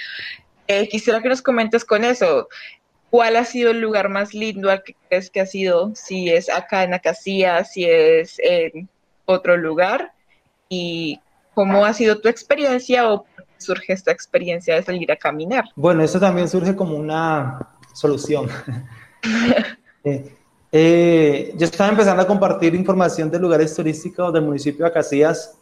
Eh, 0.67 0.89
quisiera 0.89 1.21
que 1.21 1.29
nos 1.29 1.43
comentes 1.43 1.85
con 1.85 2.05
eso. 2.05 2.49
¿Cuál 3.11 3.37
ha 3.37 3.45
sido 3.45 3.71
el 3.71 3.81
lugar 3.81 4.09
más 4.11 4.35
lindo 4.35 4.71
al 4.71 4.83
que 4.83 4.95
crees 5.09 5.31
que 5.31 5.41
ha 5.41 5.47
sido? 5.47 5.95
Si 5.95 6.29
es 6.29 6.51
acá 6.51 6.85
en 6.85 6.95
Acacia, 6.95 7.65
si 7.65 7.85
es 7.85 8.39
en 8.39 8.89
otro 9.25 9.57
lugar. 9.57 10.13
¿Y 10.69 11.21
cómo 11.55 11.87
ha 11.87 11.95
sido 11.95 12.21
tu 12.21 12.29
experiencia 12.29 13.11
o 13.11 13.25
surge 13.57 13.95
esta 13.95 14.13
experiencia 14.13 14.75
de 14.75 14.83
salir 14.83 15.11
a 15.11 15.17
caminar? 15.17 15.65
Bueno, 15.75 16.03
eso 16.03 16.21
también 16.21 16.49
surge 16.49 16.77
como 16.77 16.97
una 16.97 17.59
solución. 17.95 18.49
Eh, 20.05 20.35
eh, 20.71 21.55
yo 21.57 21.65
estaba 21.65 21.91
empezando 21.91 22.23
a 22.23 22.27
compartir 22.27 22.75
información 22.75 23.31
de 23.31 23.39
lugares 23.39 23.75
turísticos 23.75 24.33
del 24.33 24.43
municipio 24.43 24.85
de 24.85 24.91
Acacias 24.91 25.57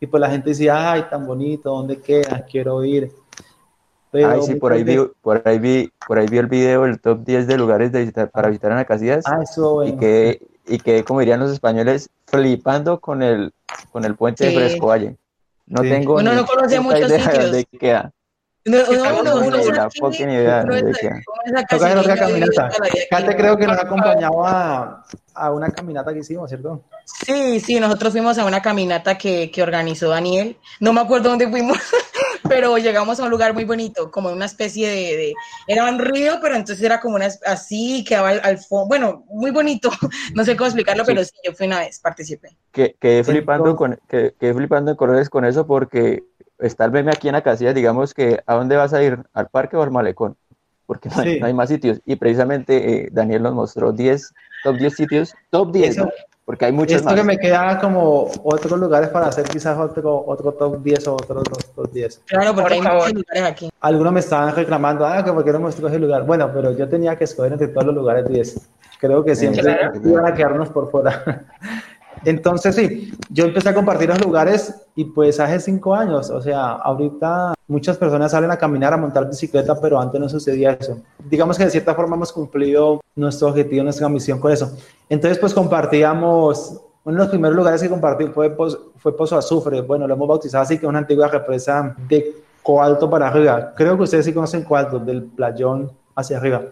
y 0.00 0.06
pues 0.06 0.20
la 0.20 0.30
gente 0.30 0.50
decía, 0.50 0.92
ay, 0.92 1.06
tan 1.10 1.26
bonito, 1.26 1.70
¿dónde 1.70 2.00
queda? 2.00 2.44
Quiero 2.48 2.84
ir. 2.84 3.12
Ay, 4.12 4.40
sí, 4.42 4.54
por 4.54 4.72
ahí, 4.72 4.84
vi, 4.84 4.96
por, 5.20 5.42
ahí 5.44 5.58
vi, 5.58 5.92
por 6.06 6.18
ahí 6.18 6.26
vi 6.28 6.38
el 6.38 6.46
video, 6.46 6.86
el 6.86 6.98
top 7.00 7.24
10 7.24 7.46
de 7.46 7.58
lugares 7.58 7.92
de 7.92 8.00
visitar, 8.00 8.30
para 8.30 8.48
visitar 8.48 8.72
en 8.72 8.78
Acacias. 8.78 9.24
Ah, 9.26 9.40
eso 9.42 9.74
bueno. 9.74 9.94
Y 9.94 9.98
que, 9.98 10.46
y 10.66 10.78
que, 10.78 11.04
como 11.04 11.20
dirían 11.20 11.40
los 11.40 11.50
españoles, 11.50 12.08
flipando 12.26 13.00
con 13.00 13.22
el, 13.22 13.52
con 13.92 14.04
el 14.04 14.14
puente 14.14 14.46
de 14.46 14.52
Fresco 14.52 14.86
Valle. 14.86 15.16
No 15.66 15.82
tengo 15.82 16.14
Uno 16.14 16.32
no 16.32 16.46
conoce 16.46 16.80
muchos 16.80 17.10
sitios. 17.10 17.52
De 17.52 17.64
queda. 17.64 18.12
No, 18.68 19.22
no, 19.22 19.22
no, 19.22 19.50
no, 19.50 19.62
una 19.62 19.88
poca 19.88 20.16
idea 20.16 20.64
de. 20.64 20.92
Toca 21.68 21.92
en 21.92 21.98
otra 21.98 22.16
caminata. 22.16 22.70
Kate 23.10 23.36
creo 23.36 23.56
que 23.56 23.66
nos 23.66 23.78
acompañaba 23.78 25.04
a 25.34 25.52
una 25.52 25.70
caminata 25.70 26.12
que 26.12 26.20
hicimos, 26.20 26.48
¿cierto? 26.48 26.84
Sí, 27.04 27.60
sí, 27.60 27.80
nosotros 27.80 28.12
fuimos 28.12 28.38
a 28.38 28.44
una 28.44 28.60
caminata 28.60 29.16
que, 29.16 29.50
que 29.50 29.62
organizó 29.62 30.08
Daniel. 30.08 30.58
No 30.80 30.92
me 30.92 31.00
acuerdo 31.00 31.30
dónde 31.30 31.48
fuimos, 31.48 31.78
pero 32.48 32.76
llegamos 32.78 33.20
a 33.20 33.24
un 33.24 33.30
lugar 33.30 33.54
muy 33.54 33.64
bonito, 33.64 34.10
como 34.10 34.30
una 34.30 34.46
especie 34.46 34.88
de, 34.88 35.34
era 35.66 35.88
un 35.88 35.98
río, 35.98 36.38
pero 36.40 36.56
entonces 36.56 36.84
era 36.84 37.00
como 37.00 37.16
una 37.16 37.28
así, 37.46 38.04
quedaba 38.04 38.30
al, 38.30 38.58
fondo, 38.58 38.86
bueno, 38.88 39.24
muy 39.28 39.50
bonito, 39.50 39.90
no 40.34 40.44
sé 40.44 40.56
cómo 40.56 40.66
explicarlo, 40.66 41.04
pero 41.04 41.24
sí, 41.24 41.32
yo 41.44 41.52
fui 41.52 41.66
una 41.66 41.80
vez, 41.80 42.00
participé. 42.00 42.56
Que, 42.72 42.96
quedé 42.98 43.24
flipando 43.24 43.76
con, 43.76 43.98
que, 44.08 44.34
flipando 44.40 44.90
en 44.90 44.96
colores 44.96 45.28
con 45.28 45.44
eso 45.44 45.66
porque 45.66 46.24
está 46.58 46.84
el 46.84 46.92
meme 46.92 47.10
aquí 47.10 47.28
en 47.28 47.34
Acacias, 47.34 47.74
digamos 47.74 48.14
que 48.14 48.42
¿a 48.46 48.54
dónde 48.54 48.76
vas 48.76 48.92
a 48.92 49.02
ir? 49.02 49.18
¿Al 49.32 49.48
parque 49.48 49.76
o 49.76 49.82
al 49.82 49.90
malecón? 49.90 50.36
Porque 50.86 51.08
no 51.10 51.46
hay, 51.46 51.52
más 51.52 51.68
sitios. 51.68 52.00
Y 52.06 52.16
precisamente 52.16 53.04
eh, 53.04 53.08
Daniel 53.12 53.42
nos 53.42 53.54
mostró 53.54 53.92
10, 53.92 54.34
top 54.64 54.76
10 54.76 54.94
sitios, 54.94 55.34
top 55.50 55.70
10, 55.72 55.98
porque 56.48 56.64
hay 56.64 56.72
muchos 56.72 57.02
Esto 57.02 57.14
que 57.14 57.22
me 57.22 57.36
queda 57.36 57.78
como 57.78 58.30
otros 58.42 58.80
lugares 58.80 59.10
para 59.10 59.26
hacer 59.26 59.44
quizás 59.44 59.76
otro, 59.78 60.24
otro 60.26 60.52
top 60.52 60.82
10 60.82 61.08
o 61.08 61.14
otros 61.16 61.44
top 61.74 61.92
10. 61.92 62.22
Claro, 62.24 62.54
porque 62.54 62.72
hay 62.72 62.80
muchos 62.80 63.12
lugares 63.12 63.42
aquí. 63.42 63.70
Algunos 63.80 64.12
me 64.14 64.20
estaban 64.20 64.56
reclamando, 64.56 65.04
ah, 65.04 65.22
que 65.22 65.30
porque 65.30 65.52
no 65.52 65.60
mostró 65.60 65.88
ese 65.88 65.98
lugar. 65.98 66.24
Bueno, 66.24 66.50
pero 66.54 66.72
yo 66.72 66.88
tenía 66.88 67.16
que 67.16 67.24
escoger 67.24 67.52
entre 67.52 67.68
todos 67.68 67.88
los 67.88 67.96
lugares 67.96 68.26
10. 68.26 68.66
Creo 68.98 69.22
que 69.22 69.36
siempre 69.36 69.78
iban 70.02 70.26
a 70.26 70.34
quedarnos 70.34 70.70
por 70.70 70.90
fuera. 70.90 71.44
Entonces, 72.24 72.74
sí, 72.74 73.12
yo 73.30 73.44
empecé 73.44 73.68
a 73.68 73.74
compartir 73.74 74.08
los 74.08 74.20
lugares 74.20 74.74
y 74.94 75.04
pues 75.04 75.38
hace 75.40 75.60
cinco 75.60 75.94
años, 75.94 76.30
o 76.30 76.40
sea, 76.40 76.72
ahorita 76.72 77.54
muchas 77.66 77.96
personas 77.96 78.32
salen 78.32 78.50
a 78.50 78.56
caminar, 78.56 78.92
a 78.92 78.96
montar 78.96 79.28
bicicleta, 79.28 79.78
pero 79.80 80.00
antes 80.00 80.20
no 80.20 80.28
sucedía 80.28 80.72
eso. 80.72 80.98
Digamos 81.28 81.56
que 81.56 81.64
de 81.64 81.70
cierta 81.70 81.94
forma 81.94 82.16
hemos 82.16 82.32
cumplido 82.32 83.00
nuestro 83.14 83.48
objetivo, 83.48 83.84
nuestra 83.84 84.08
misión 84.08 84.40
con 84.40 84.52
eso. 84.52 84.72
Entonces, 85.08 85.38
pues 85.38 85.54
compartíamos, 85.54 86.80
uno 87.04 87.14
de 87.14 87.18
los 87.18 87.28
primeros 87.28 87.56
lugares 87.56 87.82
que 87.82 87.88
compartí 87.88 88.26
fue, 88.26 88.56
fue 88.96 89.16
Pozo 89.16 89.36
Azufre, 89.36 89.80
bueno, 89.82 90.06
lo 90.06 90.14
hemos 90.14 90.28
bautizado 90.28 90.62
así, 90.62 90.78
que 90.78 90.86
es 90.86 90.90
una 90.90 90.98
antigua 90.98 91.28
represa 91.28 91.94
de 92.08 92.34
Coalto 92.62 93.08
para 93.08 93.28
arriba. 93.28 93.72
Creo 93.74 93.96
que 93.96 94.02
ustedes 94.02 94.26
sí 94.26 94.32
conocen 94.32 94.64
Coalto, 94.64 94.98
del 94.98 95.24
playón 95.24 95.90
hacia 96.14 96.38
arriba. 96.38 96.62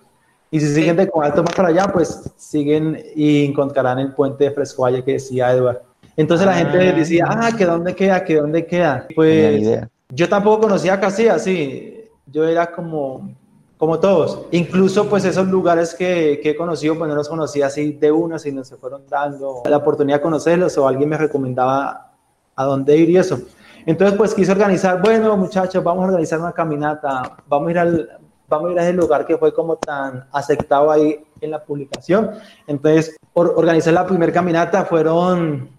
Y 0.51 0.61
si 0.61 0.75
siguen 0.75 0.97
de 0.97 1.09
Coalto 1.09 1.43
más 1.43 1.55
para 1.55 1.69
allá, 1.69 1.87
pues 1.93 2.31
siguen 2.37 3.03
y 3.15 3.47
encontrarán 3.47 3.99
el 3.99 4.13
puente 4.13 4.45
de 4.45 4.51
Frescovalle 4.53 5.03
que 5.03 5.15
decía 5.15 5.51
Edward. 5.53 5.83
Entonces 6.17 6.47
la 6.47 6.55
gente 6.55 6.89
ah. 6.89 6.93
decía, 6.93 7.25
ah, 7.29 7.51
que 7.57 7.65
dónde 7.65 7.95
queda, 7.95 8.25
que 8.25 8.37
dónde 8.37 8.67
queda. 8.67 9.07
Pues 9.15 9.81
yo 10.09 10.29
tampoco 10.29 10.63
conocía 10.63 10.99
casi 11.01 11.29
así. 11.29 12.05
Yo 12.27 12.45
era 12.45 12.73
como, 12.73 13.35
como 13.77 13.99
todos. 13.99 14.47
Incluso 14.53 15.09
pues 15.09 15.25
esos 15.25 15.49
lugares 15.49 15.95
que, 15.95 16.41
que 16.43 16.51
he 16.51 16.57
conocido, 16.57 16.97
pues 16.97 17.09
no 17.09 17.17
los 17.17 17.29
conocía 17.29 17.67
así 17.67 17.93
de 17.93 18.11
uno, 18.13 18.39
sino 18.39 18.65
se 18.65 18.77
fueron 18.77 19.03
dando 19.09 19.63
la 19.67 19.77
oportunidad 19.77 20.19
de 20.19 20.23
conocerlos 20.23 20.79
o 20.79 20.89
alguien 20.89 21.09
me 21.09 21.19
recomendaba 21.19 22.13
a 22.55 22.65
dónde 22.65 22.97
ir 22.97 23.11
y 23.11 23.19
eso. 23.19 23.39
Entonces 23.85 24.17
pues 24.17 24.35
quise 24.35 24.51
organizar, 24.51 25.01
bueno 25.01 25.37
muchachos, 25.37 25.83
vamos 25.85 26.05
a 26.05 26.09
organizar 26.09 26.41
una 26.41 26.53
caminata, 26.53 27.37
vamos 27.47 27.69
a 27.69 27.71
ir 27.71 27.79
al, 27.79 28.19
vamos 28.49 28.71
a 28.71 28.73
ir 28.73 28.79
a 28.79 28.83
ese 28.85 28.93
lugar 28.93 29.27
que 29.27 29.37
fue 29.37 29.53
como 29.53 29.77
tan 29.77 30.27
aceptado 30.33 30.91
ahí 30.91 31.25
en 31.41 31.51
la 31.51 31.63
publicación. 31.63 32.31
Entonces, 32.67 33.17
por 33.33 33.55
organizar 33.57 33.93
la 33.93 34.07
primera 34.07 34.33
caminata 34.33 34.85
fueron 34.85 35.71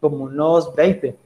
como 0.00 0.24
unos 0.24 0.74
20, 0.74 1.16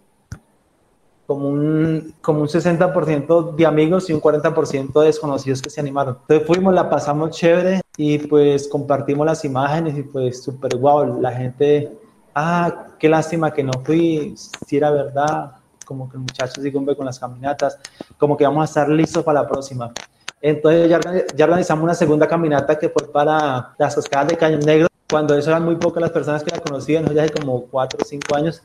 como 1.27 1.49
un, 1.49 2.15
como 2.21 2.43
un 2.43 2.49
60% 2.49 3.55
de 3.55 3.67
amigos 3.67 4.09
y 4.11 4.13
un 4.13 4.21
40% 4.21 5.01
de 5.01 5.07
desconocidos 5.07 5.63
que 5.63 5.71
se 5.71 5.81
animaron. 5.81 6.19
Entonces 6.21 6.47
fuimos, 6.47 6.75
la 6.75 6.89
pasamos 6.89 7.31
chévere 7.31 7.81
y 7.97 8.19
pues 8.19 8.69
compartimos 8.69 9.27
las 9.27 9.45
imágenes 9.45 9.97
y 9.97 10.03
pues 10.03 10.43
súper 10.43 10.77
guau, 10.77 11.21
la 11.21 11.33
gente, 11.33 11.91
ah, 12.35 12.89
qué 12.99 13.09
lástima 13.09 13.53
que 13.53 13.65
no 13.65 13.73
fui, 13.83 14.35
si 14.37 14.77
era 14.77 14.91
verdad, 14.91 15.53
como 15.87 16.09
que 16.09 16.17
el 16.17 16.21
muchacho 16.21 16.61
sigue 16.61 16.73
con 16.97 17.07
las 17.07 17.19
caminatas, 17.19 17.79
como 18.19 18.37
que 18.37 18.45
vamos 18.45 18.63
a 18.63 18.65
estar 18.65 18.89
listos 18.89 19.25
para 19.25 19.43
la 19.43 19.49
próxima. 19.49 19.93
Entonces 20.41 20.89
ya, 20.89 21.45
organizamos 21.45 21.85
una 21.85 21.95
segunda 21.95 22.29
caminata 22.29 22.79
que 22.79 22.89
fue 22.89 23.11
para 23.11 23.75
las 23.79 23.95
cascadas 23.95 24.29
de 24.29 24.37
Cañón 24.37 24.61
Negro, 24.61 24.89
cuando 25.09 25.35
eso 25.35 25.51
eran 25.51 25.65
muy 25.65 25.77
pocas 25.77 26.01
las 26.01 26.11
personas 26.11 26.43
que 26.43 26.51
la 26.51 26.61
conocían, 26.61 27.05
ya 27.15 27.23
hace 27.23 27.33
como 27.33 27.63
cuatro 27.67 27.99
o 28.03 28.05
cinco 28.05 28.37
años. 28.37 28.63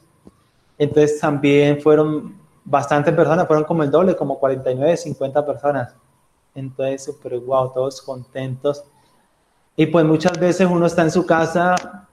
Entonces 0.78 1.19
también 1.19 1.80
fueron 1.82 2.36
bastantes 2.63 3.13
personas, 3.13 3.47
fueron 3.47 3.65
como 3.65 3.84
el 3.84 3.91
doble, 3.91 4.15
como 4.15 4.39
49, 4.39 4.97
50 4.97 5.45
personas. 5.45 5.95
Entonces, 6.55 7.03
súper 7.03 7.39
guau, 7.39 7.72
todos 7.74 8.01
contentos. 8.01 8.84
Y 9.76 9.86
pues 9.86 10.05
muchas 10.05 10.38
veces 10.39 10.67
uno 10.69 10.86
está 10.86 11.03
en 11.03 11.11
su 11.11 11.26
casa 11.26 12.07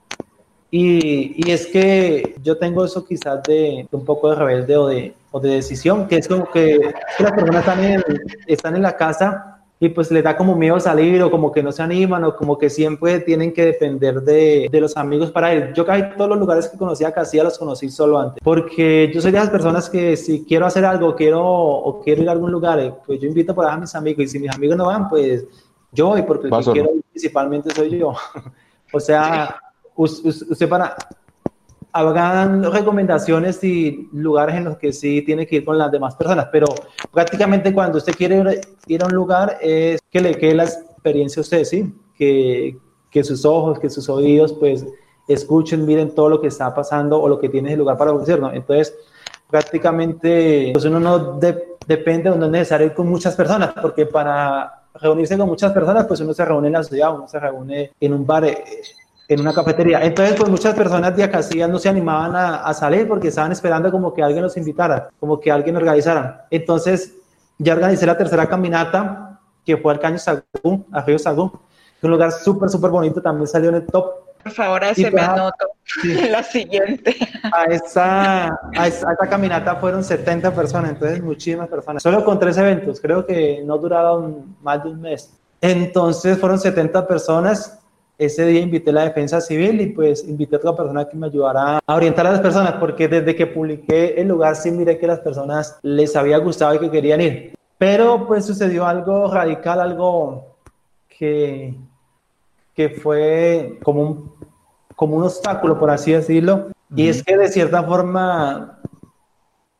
y, 0.71 1.47
y, 1.47 1.51
es 1.51 1.65
que 1.67 2.35
yo 2.43 2.57
tengo 2.57 2.85
eso 2.85 3.05
quizás 3.05 3.41
de, 3.43 3.87
un 3.91 4.05
poco 4.05 4.29
de 4.29 4.35
rebelde 4.35 4.77
o 4.77 4.87
de, 4.87 5.15
o 5.31 5.39
de 5.39 5.49
decisión, 5.49 6.07
que 6.07 6.17
es 6.17 6.27
como 6.27 6.49
que, 6.49 6.79
que 7.17 7.23
las 7.23 7.31
personas 7.31 7.61
están 7.61 7.83
en, 7.83 8.03
están 8.45 8.75
en 8.75 8.83
la 8.83 8.95
casa 8.95 9.48
y 9.81 9.89
pues 9.89 10.11
les 10.11 10.23
da 10.23 10.35
como 10.35 10.55
miedo 10.55 10.79
salir 10.79 11.21
o 11.23 11.31
como 11.31 11.51
que 11.51 11.63
no 11.63 11.71
se 11.71 11.81
animan 11.81 12.25
o 12.25 12.35
como 12.35 12.57
que 12.57 12.69
siempre 12.69 13.19
tienen 13.21 13.53
que 13.53 13.65
depender 13.65 14.21
de, 14.21 14.67
de 14.69 14.81
los 14.81 14.97
amigos 14.97 15.31
para 15.31 15.55
ir. 15.55 15.73
Yo 15.73 15.85
casi 15.85 16.03
todos 16.17 16.29
los 16.29 16.39
lugares 16.39 16.67
que 16.67 16.77
conocía 16.77 17.13
casi 17.13 17.37
los 17.37 17.57
conocí 17.57 17.89
solo 17.89 18.19
antes, 18.19 18.43
porque 18.43 19.09
yo 19.13 19.21
soy 19.21 19.31
de 19.31 19.37
esas 19.37 19.49
personas 19.49 19.89
que 19.89 20.17
si 20.17 20.43
quiero 20.43 20.65
hacer 20.65 20.83
algo 20.83 21.15
quiero 21.15 21.41
o 21.41 22.01
quiero 22.01 22.21
ir 22.23 22.29
a 22.29 22.33
algún 22.33 22.51
lugar, 22.51 22.79
eh, 22.79 22.93
pues 23.05 23.21
yo 23.21 23.27
invito 23.27 23.55
por 23.55 23.65
ahí 23.65 23.73
a 23.73 23.77
mis 23.77 23.95
amigos 23.95 24.25
y 24.25 24.27
si 24.27 24.39
mis 24.39 24.53
amigos 24.53 24.75
no 24.75 24.87
van, 24.87 25.07
pues 25.07 25.45
yo 25.93 26.07
voy 26.07 26.23
porque 26.23 26.47
el 26.47 26.53
que 26.53 26.71
quiero 26.71 26.95
ir 26.95 27.03
principalmente 27.11 27.73
soy 27.73 27.97
yo. 27.97 28.13
O 28.91 28.99
sea, 28.99 29.61
usted 29.95 30.67
para, 30.67 30.95
hagan 31.91 32.63
recomendaciones 32.71 33.63
y 33.63 34.09
lugares 34.13 34.55
en 34.55 34.65
los 34.65 34.77
que 34.77 34.93
sí 34.93 35.21
tiene 35.21 35.47
que 35.47 35.57
ir 35.57 35.65
con 35.65 35.77
las 35.77 35.91
demás 35.91 36.15
personas, 36.15 36.47
pero 36.51 36.67
prácticamente 37.11 37.73
cuando 37.73 37.97
usted 37.97 38.13
quiere 38.13 38.61
ir 38.87 39.03
a 39.03 39.05
un 39.05 39.13
lugar 39.13 39.57
es 39.61 39.99
que 40.09 40.21
le 40.21 40.35
quede 40.35 40.55
la 40.55 40.65
experiencia 40.65 41.39
a 41.39 41.41
usted, 41.41 41.63
¿sí? 41.63 41.93
Que, 42.15 42.77
que 43.09 43.23
sus 43.23 43.45
ojos, 43.45 43.79
que 43.79 43.89
sus 43.89 44.07
oídos, 44.09 44.53
pues 44.53 44.85
escuchen, 45.27 45.85
miren 45.85 46.13
todo 46.13 46.29
lo 46.29 46.41
que 46.41 46.47
está 46.47 46.73
pasando 46.73 47.21
o 47.21 47.27
lo 47.29 47.39
que 47.39 47.49
tiene 47.49 47.73
el 47.73 47.79
lugar 47.79 47.97
para 47.97 48.11
ofrecer, 48.11 48.39
¿no? 48.39 48.51
Entonces, 48.51 48.93
prácticamente, 49.49 50.71
pues 50.73 50.85
uno 50.85 50.99
no 50.99 51.39
depende, 51.87 52.29
no 52.29 52.45
es 52.45 52.51
necesario 52.51 52.87
ir 52.87 52.93
con 52.93 53.07
muchas 53.07 53.35
personas, 53.35 53.73
porque 53.81 54.05
para 54.05 54.83
reunirse 54.95 55.37
con 55.37 55.47
muchas 55.47 55.71
personas, 55.71 56.05
pues 56.05 56.19
uno 56.19 56.33
se 56.33 56.45
reúne 56.45 56.67
en 56.67 56.73
la 56.73 56.83
ciudad, 56.83 57.15
uno 57.15 57.27
se 57.27 57.39
reúne 57.39 57.91
en 57.99 58.13
un 58.13 58.25
bar, 58.25 58.45
eh, 58.45 58.63
en 59.29 59.39
una 59.39 59.53
cafetería. 59.53 60.03
Entonces, 60.03 60.35
pues 60.35 60.49
muchas 60.49 60.73
personas 60.73 61.15
de 61.15 61.23
Acacias 61.23 61.69
no 61.69 61.77
se 61.77 61.87
animaban 61.87 62.35
a, 62.35 62.73
salir 62.73 63.07
porque 63.07 63.27
estaban 63.27 63.51
esperando 63.51 63.91
como 63.91 64.11
que 64.11 64.23
alguien 64.23 64.43
los 64.43 64.57
invitara, 64.57 65.09
como 65.19 65.39
que 65.39 65.51
alguien 65.51 65.77
organizara. 65.77 66.47
Entonces, 66.49 67.13
ya 67.59 67.73
organicé 67.73 68.07
la 68.07 68.17
tercera 68.17 68.47
caminata, 68.47 69.39
que 69.63 69.77
fue 69.77 69.93
al 69.93 69.99
Caño 69.99 70.17
Sagún, 70.17 70.85
a 70.91 71.01
Río 71.01 71.19
Sagún, 71.19 71.51
un 72.01 72.09
lugar 72.09 72.31
súper, 72.31 72.69
súper 72.69 72.89
bonito, 72.89 73.21
también 73.21 73.45
salió 73.45 73.69
en 73.69 73.75
el 73.75 73.85
top. 73.85 74.13
Por 74.41 74.51
favor, 74.51 74.83
a 74.83 74.89
ese 74.89 75.11
me 75.11 75.21
anoto. 75.21 75.67
La 76.31 76.41
siguiente. 76.41 77.15
A 77.53 77.65
esa, 77.65 78.47
a 78.75 78.87
esa, 78.87 79.15
caminata 79.29 79.75
fueron 79.75 80.03
70 80.03 80.55
personas, 80.55 80.91
entonces 80.91 81.21
muchísimas 81.21 81.67
personas. 81.67 82.01
Solo 82.01 82.25
con 82.25 82.39
tres 82.39 82.57
eventos, 82.57 82.99
creo 82.99 83.25
que 83.27 83.61
no 83.63 83.77
duraron 83.77 84.55
más 84.61 84.83
de 84.83 84.89
un 84.89 85.01
mes. 85.01 85.31
Entonces 85.61 86.39
fueron 86.39 86.57
70 86.57 87.05
personas 87.05 87.79
ese 88.19 88.45
día 88.45 88.59
invité 88.59 88.89
a 88.89 88.93
la 88.93 89.03
defensa 89.05 89.39
civil 89.39 89.79
y 89.79 89.87
pues 89.87 90.27
invité 90.27 90.57
a 90.57 90.59
otra 90.59 90.75
persona 90.75 91.07
que 91.07 91.15
me 91.15 91.27
ayudara 91.27 91.79
a 91.85 91.95
orientar 91.95 92.27
a 92.27 92.33
las 92.33 92.41
personas, 92.41 92.73
porque 92.73 93.07
desde 93.07 93.33
que 93.33 93.47
publiqué 93.47 94.19
el 94.21 94.27
lugar 94.27 94.57
sí 94.57 94.69
miré 94.71 94.99
que 94.99 95.07
las 95.07 95.19
personas 95.19 95.79
les 95.81 96.15
había 96.17 96.37
gustado 96.37 96.75
y 96.75 96.79
que 96.79 96.91
querían 96.91 97.21
ir. 97.21 97.55
Pero 97.77 98.27
pues 98.27 98.45
sucedió 98.45 98.85
algo 98.85 99.33
radical, 99.33 99.79
algo 99.79 100.57
que, 101.17 101.73
que 102.75 102.89
fue 102.89 103.79
como 103.83 104.01
un, 104.01 104.33
como 104.97 105.15
un 105.15 105.23
obstáculo, 105.23 105.79
por 105.79 105.89
así 105.89 106.11
decirlo. 106.11 106.67
Y 106.93 107.07
es 107.07 107.23
que 107.23 107.37
de 107.37 107.47
cierta 107.47 107.83
forma 107.83 108.78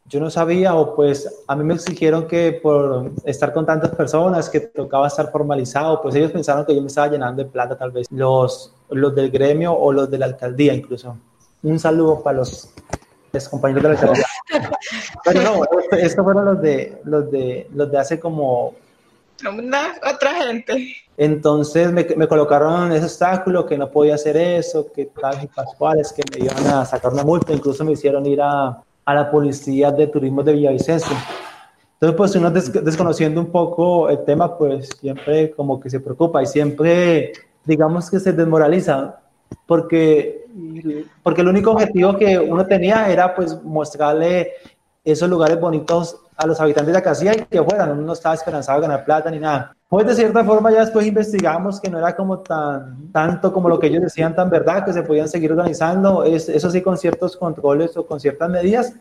yo 0.10 0.20
no 0.20 0.32
sabía 0.32 0.74
o 0.74 0.96
pues 0.96 1.44
a 1.48 1.56
mí 1.56 1.64
me 1.64 1.76
exigieron 1.76 2.28
que 2.28 2.54
por 2.54 3.12
estar 3.26 3.54
con 3.54 3.66
tantas 3.66 3.92
personas 3.92 4.50
que 4.50 4.60
tocaba 4.60 5.08
estar 5.08 5.32
formalizado, 5.32 6.02
pues 6.02 6.16
ellos 6.16 6.32
pensaron 6.32 6.66
que 6.66 6.76
yo 6.76 6.82
me 6.82 6.88
estaba 6.88 7.08
llenando 7.10 7.44
de 7.44 7.50
plata 7.50 7.78
tal 7.78 7.92
vez, 7.92 8.08
los, 8.10 8.74
los 8.90 9.14
del 9.14 9.30
gremio 9.30 9.72
o 9.72 9.94
los 9.94 10.10
de 10.10 10.18
la 10.18 10.26
alcaldía 10.26 10.74
incluso. 10.74 11.16
Un 11.62 11.78
saludo 11.78 12.24
para 12.24 12.40
los, 12.40 12.70
compañeros 13.52 13.84
de 13.84 13.90
la 13.90 13.96
alcaldía. 13.96 14.26
Pero 15.26 15.42
no, 15.44 15.62
estos 15.92 16.24
fueron 16.26 16.46
los 16.46 16.62
de, 16.62 17.02
los 17.04 17.30
de, 17.30 17.68
los 17.76 17.92
de 17.92 17.98
hace 18.00 18.20
como... 18.20 18.74
Una, 19.48 19.94
otra 20.12 20.34
gente. 20.44 20.96
Entonces 21.18 21.92
me, 21.92 22.04
me, 22.18 22.28
colocaron 22.28 22.92
ese 22.92 23.06
obstáculo, 23.06 23.66
que 23.66 23.78
no 23.78 23.90
podía 23.90 24.16
hacer 24.16 24.36
eso, 24.36 24.92
que 24.92 25.06
tal 25.06 25.44
y 25.44 25.48
pascuales, 25.48 26.12
que 26.12 26.24
me 26.34 26.46
iban 26.46 26.66
a 26.68 26.84
sacar 26.84 27.14
una 27.14 27.24
multa, 27.24 27.54
incluso 27.54 27.86
me 27.86 27.94
hicieron 27.94 28.26
ir 28.26 28.42
a, 28.42 28.82
a 29.10 29.16
la 29.16 29.32
policía 29.32 29.92
de 29.92 30.08
turismo 30.08 30.44
de 30.44 30.54
Villavicencio. 30.54 31.16
Entonces, 31.94 32.16
pues 32.16 32.36
uno 32.36 32.52
desconociendo 32.52 33.42
un 33.42 33.52
poco 33.52 34.10
el 34.10 34.24
tema, 34.24 34.58
pues 34.58 34.90
siempre 35.00 35.52
como 35.52 35.80
que 35.80 35.90
se 35.90 36.00
preocupa 36.00 36.42
y 36.44 36.46
siempre, 36.46 37.34
digamos 37.66 38.10
que 38.10 38.20
se 38.20 38.32
desmoraliza, 38.32 39.20
porque, 39.66 40.46
porque 41.24 41.42
el 41.42 41.48
único 41.48 41.72
objetivo 41.72 42.18
que 42.18 42.38
uno 42.38 42.66
tenía 42.66 43.10
era 43.10 43.36
pues 43.36 43.62
mostrarle 43.64 44.52
esos 45.04 45.30
lugares 45.30 45.60
bonitos 45.60 46.18
a 46.36 46.48
los 46.48 46.60
habitantes 46.60 46.94
de 46.94 47.00
Acacia 47.00 47.34
y 47.34 47.46
que 47.46 47.64
fueran, 47.64 47.92
uno 47.92 48.02
no 48.02 48.14
estaba 48.14 48.36
esperanzado 48.36 48.80
de 48.80 48.88
ganar 48.88 49.06
plata 49.06 49.30
ni 49.30 49.40
nada. 49.40 49.76
Pues 49.90 50.06
de 50.06 50.16
cierta 50.16 50.44
forma 50.44 50.72
ya 50.72 50.82
después 50.82 51.06
investigamos 51.06 51.82
que 51.82 51.90
no 51.90 51.98
era 51.98 52.16
como 52.16 52.40
tan, 52.40 53.12
tanto 53.12 53.52
como 53.52 53.68
lo 53.68 53.80
que 53.80 53.88
ellos 53.88 54.04
decían 54.04 54.36
tan 54.36 54.50
verdad, 54.50 54.86
que 54.86 54.94
se 54.94 55.02
podían 55.02 55.28
seguir 55.28 55.52
organizando, 55.52 56.24
es, 56.24 56.48
eso 56.48 56.70
sí 56.70 56.82
con 56.82 56.98
ciertos 56.98 57.36
controles 57.36 57.98
o 57.98 58.06
con 58.06 58.20
ciertas 58.20 58.50
medidas. 58.50 58.94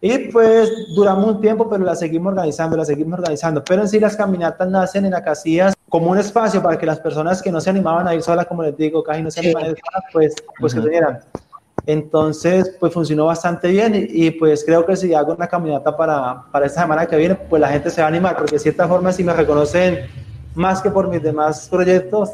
Y 0.00 0.30
pues 0.30 0.70
duramos 0.94 1.24
un 1.36 1.40
tiempo, 1.40 1.70
pero 1.70 1.84
la 1.84 1.94
seguimos 1.94 2.32
organizando, 2.32 2.76
la 2.76 2.84
seguimos 2.84 3.20
organizando. 3.20 3.64
Pero 3.64 3.82
en 3.82 3.88
sí 3.88 3.98
las 3.98 4.16
caminatas 4.16 4.68
nacen 4.68 5.06
en 5.06 5.14
Acacias 5.14 5.72
como 5.88 6.10
un 6.10 6.18
espacio 6.18 6.62
para 6.62 6.76
que 6.76 6.84
las 6.84 7.00
personas 7.00 7.40
que 7.40 7.50
no 7.50 7.60
se 7.60 7.70
animaban 7.70 8.06
a 8.08 8.14
ir 8.14 8.22
solas, 8.22 8.46
como 8.46 8.62
les 8.62 8.76
digo, 8.76 9.02
casi 9.02 9.22
no 9.22 9.30
se 9.30 9.40
animaban 9.40 9.68
a 9.68 9.70
ir 9.70 9.78
solas, 9.78 10.04
pues, 10.12 10.34
pues 10.58 10.74
que 10.74 10.82
se 10.82 10.88
dieran. 10.90 11.20
Entonces, 11.86 12.74
pues 12.80 12.94
funcionó 12.94 13.26
bastante 13.26 13.68
bien 13.68 14.08
y, 14.08 14.30
pues 14.30 14.64
creo 14.64 14.86
que 14.86 14.96
si 14.96 15.12
hago 15.12 15.34
una 15.34 15.46
caminata 15.46 15.94
para, 15.94 16.44
para 16.50 16.66
esta 16.66 16.82
semana 16.82 17.06
que 17.06 17.16
viene, 17.16 17.34
pues 17.34 17.60
la 17.60 17.68
gente 17.68 17.90
se 17.90 18.00
va 18.00 18.06
a 18.06 18.08
animar, 18.08 18.36
porque 18.36 18.54
de 18.54 18.58
cierta 18.58 18.88
forma 18.88 19.12
si 19.12 19.22
me 19.22 19.34
reconocen 19.34 20.06
más 20.54 20.80
que 20.80 20.90
por 20.90 21.08
mis 21.08 21.22
demás 21.22 21.68
proyectos, 21.68 22.30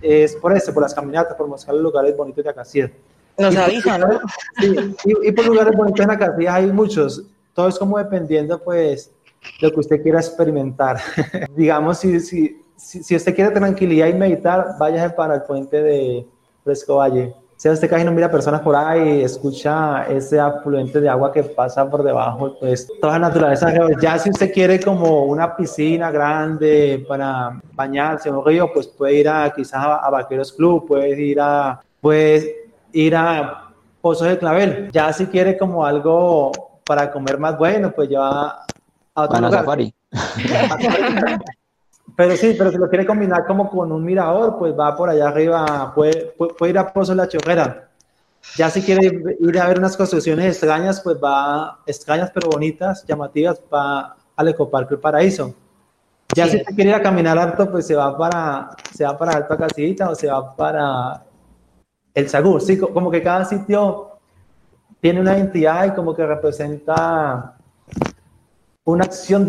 es 0.00 0.34
por 0.36 0.56
eso, 0.56 0.72
por 0.72 0.82
las 0.82 0.94
caminatas, 0.94 1.34
por 1.34 1.48
mostrar 1.48 1.74
los 1.74 1.82
lugares 1.82 2.16
bonitos 2.16 2.44
de 2.44 2.50
Acacias. 2.50 2.90
Nos 3.36 3.56
avisa, 3.56 3.98
¿no? 3.98 4.20
Sí, 4.58 4.74
y, 5.22 5.32
por 5.32 5.46
lugares 5.46 5.76
bonitos 5.76 6.04
en 6.04 6.10
Acacias 6.10 6.54
hay 6.54 6.66
muchos, 6.72 7.24
todo 7.52 7.68
es 7.68 7.78
como 7.78 7.98
dependiendo 7.98 8.58
pues 8.62 9.10
de 9.60 9.66
lo 9.66 9.74
que 9.74 9.80
usted 9.80 10.02
quiera 10.02 10.20
experimentar. 10.20 10.98
Digamos, 11.56 11.98
si, 11.98 12.20
si, 12.20 12.62
si, 12.76 13.02
si 13.02 13.16
usted 13.16 13.34
quiere 13.34 13.50
tranquilidad 13.50 14.06
y 14.06 14.14
meditar, 14.14 14.76
váyase 14.78 15.14
para 15.14 15.34
el 15.34 15.42
puente 15.42 15.82
de 15.82 16.26
Fresco 16.64 16.96
Valle 16.96 17.34
si 17.64 17.70
usted 17.70 17.88
casi 17.88 18.04
no 18.04 18.12
mira 18.12 18.30
personas 18.30 18.60
por 18.60 18.76
ahí, 18.76 19.22
escucha 19.22 20.04
ese 20.04 20.38
afluente 20.38 21.00
de 21.00 21.08
agua 21.08 21.32
que 21.32 21.42
pasa 21.42 21.88
por 21.88 22.02
debajo, 22.02 22.58
pues 22.60 22.86
toda 23.00 23.14
la 23.14 23.30
naturaleza. 23.30 23.72
Ya 24.02 24.18
si 24.18 24.28
usted 24.28 24.52
quiere 24.52 24.78
como 24.78 25.24
una 25.24 25.56
piscina 25.56 26.10
grande 26.10 27.02
para 27.08 27.58
bañarse 27.72 28.28
en 28.28 28.34
un 28.34 28.44
río, 28.44 28.70
pues 28.70 28.86
puede 28.88 29.14
ir 29.14 29.30
a 29.30 29.50
quizás 29.50 29.82
a, 29.82 30.10
Vaqueros 30.10 30.52
Club, 30.52 30.86
puede 30.86 31.18
ir 31.18 31.40
a, 31.40 31.80
pues, 32.02 32.46
ir 32.92 33.16
a 33.16 33.70
Pozos 33.98 34.28
de 34.28 34.36
Clavel. 34.36 34.90
Ya 34.92 35.10
si 35.14 35.24
quiere 35.24 35.56
como 35.56 35.86
algo 35.86 36.52
para 36.84 37.10
comer 37.10 37.38
más 37.38 37.56
bueno, 37.56 37.92
pues 37.92 38.10
ya 38.10 38.20
va 38.20 38.66
a 39.14 39.22
otro 39.22 39.40
lugar. 39.40 39.60
Safari. 39.60 39.94
Pero 42.16 42.36
sí, 42.36 42.54
pero 42.56 42.70
si 42.70 42.76
lo 42.76 42.88
quiere 42.88 43.06
combinar 43.06 43.46
como 43.46 43.68
con 43.68 43.90
un 43.90 44.04
mirador, 44.04 44.56
pues 44.58 44.78
va 44.78 44.96
por 44.96 45.08
allá 45.08 45.28
arriba, 45.28 45.92
puede, 45.94 46.34
puede, 46.36 46.70
ir 46.70 46.78
a 46.78 46.92
Pozo 46.92 47.12
de 47.12 47.16
la 47.16 47.28
Chorrera. 47.28 47.88
Ya 48.56 48.70
si 48.70 48.82
quiere 48.82 49.36
ir 49.40 49.58
a 49.58 49.68
ver 49.68 49.78
unas 49.78 49.96
construcciones 49.96 50.46
extrañas, 50.46 51.00
pues 51.00 51.16
va, 51.16 51.80
extrañas 51.86 52.30
pero 52.32 52.50
bonitas, 52.50 53.04
llamativas, 53.06 53.60
va 53.72 54.16
al 54.36 54.48
Ecoparque 54.48 54.94
El 54.94 55.00
Paraíso. 55.00 55.54
Ya 56.34 56.46
si 56.46 56.62
quiere 56.64 56.90
ir 56.90 56.96
a 56.96 57.02
caminar 57.02 57.38
alto, 57.38 57.70
pues 57.70 57.86
se 57.86 57.94
va 57.94 58.16
para, 58.16 58.70
se 58.92 59.04
va 59.04 59.16
para 59.16 59.32
Alta 59.32 59.56
Casita 59.56 60.10
o 60.10 60.14
se 60.14 60.26
va 60.26 60.54
para 60.54 61.22
el 62.12 62.28
Sagur. 62.28 62.60
Sí, 62.60 62.78
como 62.78 63.10
que 63.10 63.22
cada 63.22 63.44
sitio 63.44 64.18
tiene 65.00 65.20
una 65.20 65.36
identidad 65.36 65.86
y 65.86 65.90
como 65.90 66.14
que 66.14 66.24
representa 66.26 67.56
una 68.84 69.04
acción 69.04 69.48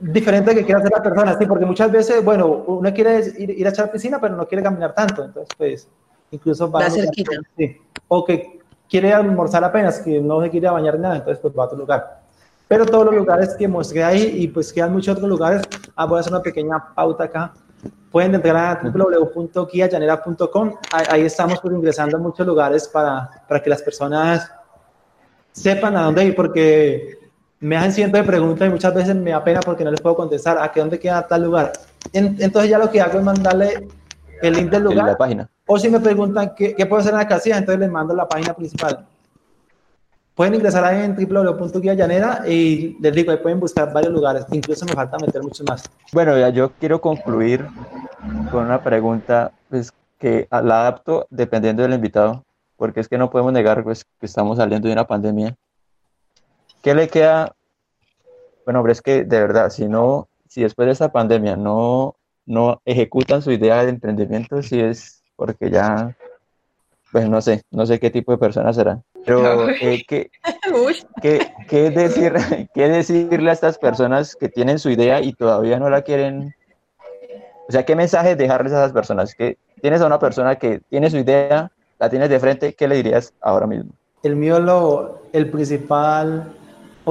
diferente 0.00 0.54
que 0.54 0.64
quiere 0.64 0.80
hacer 0.80 0.92
la 0.94 1.02
persona, 1.02 1.36
sí, 1.38 1.46
porque 1.46 1.66
muchas 1.66 1.90
veces, 1.90 2.24
bueno, 2.24 2.46
uno 2.66 2.92
quiere 2.92 3.20
ir, 3.38 3.50
ir 3.50 3.66
a 3.66 3.70
echar 3.70 3.90
piscina, 3.90 4.20
pero 4.20 4.36
no 4.36 4.46
quiere 4.46 4.62
caminar 4.62 4.94
tanto, 4.94 5.24
entonces, 5.24 5.54
pues, 5.56 5.88
incluso 6.30 6.70
va 6.70 6.86
a 6.86 6.90
cerquita. 6.90 7.32
Sí. 7.56 7.76
O 8.08 8.24
que 8.24 8.60
quiere 8.88 9.12
almorzar 9.12 9.64
apenas, 9.64 9.98
que 10.00 10.20
no 10.20 10.42
se 10.42 10.50
quiere 10.50 10.68
bañar 10.70 10.98
nada, 10.98 11.16
entonces, 11.16 11.40
pues 11.40 11.54
va 11.56 11.64
a 11.64 11.66
otro 11.66 11.78
lugar. 11.78 12.20
Pero 12.66 12.84
todos 12.84 13.06
los 13.06 13.14
lugares 13.14 13.54
que 13.58 13.66
mostré 13.66 14.04
ahí, 14.04 14.42
y 14.42 14.48
pues 14.48 14.72
quedan 14.72 14.92
muchos 14.92 15.16
otros 15.16 15.28
lugares, 15.28 15.62
ah, 15.96 16.06
voy 16.06 16.18
a 16.18 16.20
hacer 16.20 16.32
una 16.32 16.42
pequeña 16.42 16.94
pauta 16.94 17.24
acá. 17.24 17.52
Pueden 18.10 18.34
entrar 18.34 18.56
a 18.56 18.80
www.guiallanera.com, 18.82 20.74
ahí 21.10 21.22
estamos 21.22 21.60
pues, 21.60 21.74
ingresando 21.74 22.16
a 22.16 22.20
muchos 22.20 22.46
lugares 22.46 22.88
para, 22.88 23.28
para 23.46 23.62
que 23.62 23.70
las 23.70 23.82
personas 23.82 24.50
sepan 25.52 25.96
a 25.96 26.04
dónde 26.04 26.24
ir, 26.24 26.34
porque 26.34 27.17
me 27.60 27.76
hacen 27.76 27.92
cientos 27.92 28.20
de 28.20 28.26
preguntas 28.26 28.68
y 28.68 28.70
muchas 28.70 28.94
veces 28.94 29.16
me 29.16 29.30
da 29.30 29.42
pena 29.42 29.60
porque 29.60 29.84
no 29.84 29.90
les 29.90 30.00
puedo 30.00 30.16
contestar 30.16 30.58
a 30.60 30.70
qué 30.70 30.80
dónde 30.80 30.98
queda 30.98 31.26
tal 31.26 31.44
lugar. 31.44 31.72
entonces 32.12 32.70
ya 32.70 32.78
lo 32.78 32.90
que 32.90 33.00
hago 33.00 33.18
es 33.18 33.24
mandarle 33.24 33.88
el 34.42 34.54
link 34.54 34.70
del 34.70 34.84
lugar. 34.84 35.06
La 35.06 35.16
página. 35.16 35.48
O 35.66 35.78
si 35.78 35.88
me 35.88 36.00
preguntan 36.00 36.54
qué, 36.56 36.74
qué 36.74 36.86
puedo 36.86 37.00
hacer 37.00 37.12
en 37.12 37.18
la 37.18 37.28
casilla, 37.28 37.58
entonces 37.58 37.80
les 37.80 37.90
mando 37.90 38.14
la 38.14 38.28
página 38.28 38.54
principal. 38.54 39.06
Pueden 40.34 40.54
ingresar 40.54 40.84
ahí 40.84 41.02
en 41.02 41.16
www.guiallanera 41.16 42.44
y 42.46 42.96
les 43.00 43.12
digo, 43.12 43.32
ahí 43.32 43.38
pueden 43.38 43.58
buscar 43.58 43.92
varios 43.92 44.12
lugares. 44.12 44.46
Incluso 44.52 44.86
me 44.86 44.92
falta 44.92 45.18
meter 45.18 45.42
muchos 45.42 45.66
más. 45.66 45.90
Bueno, 46.12 46.38
ya 46.38 46.50
yo 46.50 46.70
quiero 46.78 47.00
concluir 47.00 47.66
con 48.52 48.66
una 48.66 48.80
pregunta 48.80 49.50
pues, 49.68 49.92
que 50.16 50.46
la 50.50 50.82
adapto 50.82 51.26
dependiendo 51.28 51.82
del 51.82 51.94
invitado, 51.94 52.44
porque 52.76 53.00
es 53.00 53.08
que 53.08 53.18
no 53.18 53.30
podemos 53.30 53.52
negar 53.52 53.82
pues, 53.82 54.04
que 54.04 54.26
estamos 54.26 54.58
saliendo 54.58 54.86
de 54.86 54.92
una 54.92 55.08
pandemia 55.08 55.56
¿Qué 56.88 56.94
le 56.94 57.08
queda? 57.08 57.54
Bueno, 58.64 58.80
hombre, 58.80 58.94
es 58.94 59.02
que 59.02 59.22
de 59.22 59.40
verdad, 59.40 59.68
si 59.68 59.86
no, 59.86 60.26
si 60.48 60.62
después 60.62 60.86
de 60.86 60.92
esta 60.92 61.12
pandemia 61.12 61.54
no, 61.54 62.16
no 62.46 62.80
ejecutan 62.86 63.42
su 63.42 63.52
idea 63.52 63.84
de 63.84 63.90
emprendimiento, 63.90 64.62
si 64.62 64.80
es 64.80 65.22
porque 65.36 65.68
ya 65.68 66.16
pues 67.12 67.28
no 67.28 67.42
sé, 67.42 67.60
no 67.70 67.84
sé 67.84 68.00
qué 68.00 68.08
tipo 68.08 68.32
de 68.32 68.38
personas 68.38 68.74
serán. 68.74 69.04
Pero, 69.26 69.68
eh, 69.82 70.02
¿qué, 70.08 70.30
qué, 71.20 71.52
qué, 71.68 71.90
decir, 71.90 72.32
¿qué 72.74 72.88
decirle 72.88 73.50
a 73.50 73.52
estas 73.52 73.76
personas 73.76 74.34
que 74.34 74.48
tienen 74.48 74.78
su 74.78 74.88
idea 74.88 75.20
y 75.20 75.34
todavía 75.34 75.78
no 75.78 75.90
la 75.90 76.00
quieren? 76.00 76.54
O 77.68 77.70
sea, 77.72 77.84
¿qué 77.84 77.96
mensaje 77.96 78.34
dejarles 78.34 78.72
a 78.72 78.78
esas 78.78 78.92
personas? 78.94 79.34
Que 79.34 79.58
tienes 79.82 80.00
a 80.00 80.06
una 80.06 80.18
persona 80.18 80.56
que 80.56 80.80
tiene 80.88 81.10
su 81.10 81.18
idea, 81.18 81.70
la 81.98 82.08
tienes 82.08 82.30
de 82.30 82.40
frente, 82.40 82.72
¿qué 82.72 82.88
le 82.88 82.96
dirías 82.96 83.34
ahora 83.42 83.66
mismo? 83.66 83.90
El 84.22 84.36
mío, 84.36 84.58
lo, 84.58 85.20
el 85.34 85.50
principal 85.50 86.54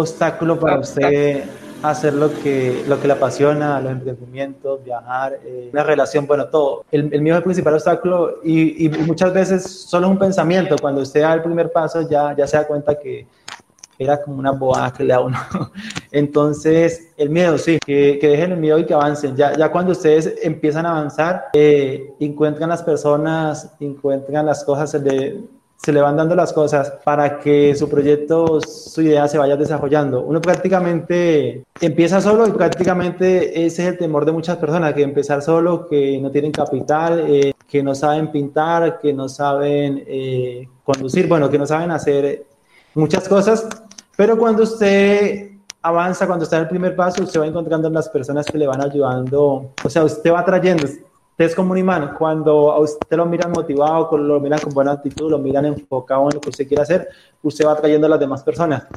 obstáculo 0.02 0.60
para 0.60 0.80
usted 0.80 1.44
hacer 1.84 2.14
lo 2.14 2.34
que, 2.34 2.84
lo 2.88 3.00
que 3.00 3.08
le 3.08 3.14
apasiona, 3.14 3.80
los 3.80 3.92
emprendimientos, 3.92 4.84
viajar, 4.84 5.40
eh, 5.46 5.70
la 5.72 5.84
relación, 5.84 6.26
bueno, 6.26 6.48
todo. 6.48 6.86
El, 6.92 7.14
el, 7.14 7.22
mío 7.22 7.34
es 7.34 7.38
el 7.38 7.44
principal 7.44 7.76
obstáculo 7.76 8.40
y, 8.44 8.90
muchas 9.06 9.34
veces 9.34 9.64
solo 9.64 10.08
es 10.08 10.12
un 10.12 10.20
pensamiento. 10.20 10.76
Cuando 10.80 11.02
usted 11.02 11.22
da 11.22 11.34
el 11.34 11.44
primer 11.44 11.72
paso 11.72 12.08
ya, 12.10 12.36
ya 12.36 12.48
se 12.48 12.58
da 12.58 12.68
cuenta 12.68 12.98
que 12.98 13.28
era 14.00 14.22
como 14.22 14.38
una 14.38 14.52
boada 14.52 14.92
que 14.94 15.04
le 15.04 15.14
da 15.14 15.22
uno. 15.22 15.38
Entonces, 16.12 17.14
el 17.18 17.30
miedo, 17.30 17.58
sí, 17.58 17.80
que, 17.86 18.18
que, 18.20 18.28
dejen 18.28 18.52
el 18.52 18.60
miedo 18.60 18.78
y 18.78 18.86
que 18.86 18.94
avancen. 18.94 19.36
Ya, 19.36 19.56
ya 19.56 19.72
cuando 19.72 19.92
ustedes 19.92 20.36
empiezan 20.44 20.86
a 20.86 20.92
avanzar, 20.92 21.46
eh, 21.54 22.14
encuentran 22.20 22.70
las 22.70 22.84
personas, 22.84 23.72
encuentran 23.80 24.46
las 24.46 24.64
cosas 24.64 25.04
de, 25.04 25.42
se 25.78 25.94
le 25.94 26.02
van 26.02 26.18
dando 26.18 26.36
las 26.36 26.52
cosas 26.54 26.92
para 27.04 27.40
que 27.40 27.76
su 27.76 27.88
proyecto, 27.88 28.60
su 28.62 29.02
idea 29.02 29.28
se 29.28 29.38
vaya 29.38 29.56
desarrollando. 29.56 30.22
Uno 30.24 30.42
prácticamente 30.42 31.64
empieza 31.80 32.20
solo 32.20 32.48
y 32.48 32.52
prácticamente 32.52 33.66
ese 33.66 33.84
es 33.84 33.90
el 33.90 33.98
temor 33.98 34.26
de 34.26 34.32
muchas 34.32 34.58
personas, 34.58 34.94
que 34.94 35.04
empezar 35.04 35.42
solo, 35.42 35.88
que 35.88 36.20
no 36.20 36.32
tienen 36.32 36.52
capital, 36.52 37.24
eh, 37.28 37.54
que 37.68 37.84
no 37.84 37.94
saben 37.94 38.32
pintar, 38.32 39.00
que 39.00 39.14
no 39.14 39.30
saben 39.30 40.04
eh, 40.08 40.68
conducir, 40.84 41.28
bueno, 41.28 41.50
que 41.50 41.60
no 41.60 41.68
saben 41.68 41.92
hacer 41.92 42.46
muchas 42.96 43.30
cosas, 43.30 43.68
pero 44.16 44.38
cuando 44.38 44.64
usted 44.64 45.52
avanza, 45.82 46.26
cuando 46.26 46.44
está 46.44 46.58
en 46.58 46.64
el 46.64 46.70
primer 46.70 46.96
paso, 46.96 47.24
usted 47.24 47.40
va 47.40 47.46
encontrando 47.46 47.90
las 47.90 48.10
personas 48.10 48.46
que 48.48 48.58
le 48.58 48.68
van 48.68 48.82
ayudando, 48.82 49.72
o 49.84 49.90
sea, 49.90 50.04
usted 50.04 50.34
va 50.34 50.44
trayendo 50.44 50.86
es 51.46 51.56
como 51.56 51.72
un 51.72 51.78
imán. 51.78 52.16
Cuando 52.18 52.72
a 52.72 52.80
usted 52.80 53.18
lo 53.18 53.26
miran 53.26 53.52
motivado, 53.52 54.18
lo 54.18 54.40
miran 54.40 54.60
con 54.60 54.74
buena 54.74 54.94
actitud, 54.94 55.30
lo 55.30 55.38
miran 55.38 55.66
enfocado 55.66 56.24
en 56.24 56.36
lo 56.36 56.42
que 56.42 56.50
usted 56.50 56.68
quiere 56.68 56.84
hacer, 56.84 57.08
usted 57.44 57.66
va 57.66 57.76
trayendo 57.76 58.08
a 58.08 58.12
las 58.12 58.20
demás 58.20 58.44
personas 58.44 58.88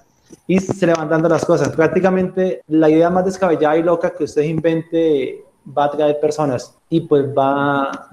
y 0.46 0.58
se 0.58 0.86
le 0.86 0.94
van 0.94 1.08
dando 1.08 1.28
las 1.28 1.44
cosas. 1.44 1.68
Prácticamente 1.70 2.62
la 2.68 2.88
idea 2.88 3.10
más 3.10 3.24
descabellada 3.24 3.76
y 3.76 3.82
loca 3.82 4.10
que 4.10 4.24
usted 4.24 4.42
invente 4.42 5.44
va 5.76 5.84
a 5.84 5.90
traer 5.90 6.20
personas 6.20 6.76
y 6.88 7.02
pues 7.02 7.26
va, 7.26 8.08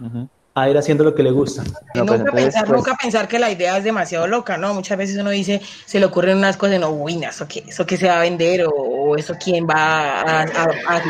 a 0.58 0.68
ir 0.70 0.78
haciendo 0.78 1.04
lo 1.04 1.14
que 1.14 1.22
le 1.22 1.30
gusta. 1.30 1.64
No, 1.94 2.06
pues 2.06 2.20
nunca, 2.20 2.32
pensar, 2.32 2.66
pues 2.66 2.78
nunca 2.78 2.96
pensar 2.96 3.28
que 3.28 3.38
la 3.38 3.52
idea 3.52 3.78
es 3.78 3.84
demasiado 3.84 4.26
loca, 4.26 4.58
¿no? 4.58 4.74
Muchas 4.74 4.98
veces 4.98 5.18
uno 5.18 5.30
dice, 5.30 5.62
se 5.86 6.00
le 6.00 6.08
ocurren 6.08 6.38
unas 6.38 6.58
cosas, 6.58 6.80
no, 6.80 6.90
uy, 6.90 7.24
eso 7.24 7.48
que, 7.48 7.64
eso 7.68 7.86
que 7.86 7.96
se 7.96 8.08
va 8.08 8.18
a 8.18 8.22
vender 8.22 8.66
o, 8.68 9.16
eso 9.16 9.36
quién 9.42 9.68
va 9.68 10.22
a, 10.22 10.42
a, 10.42 11.02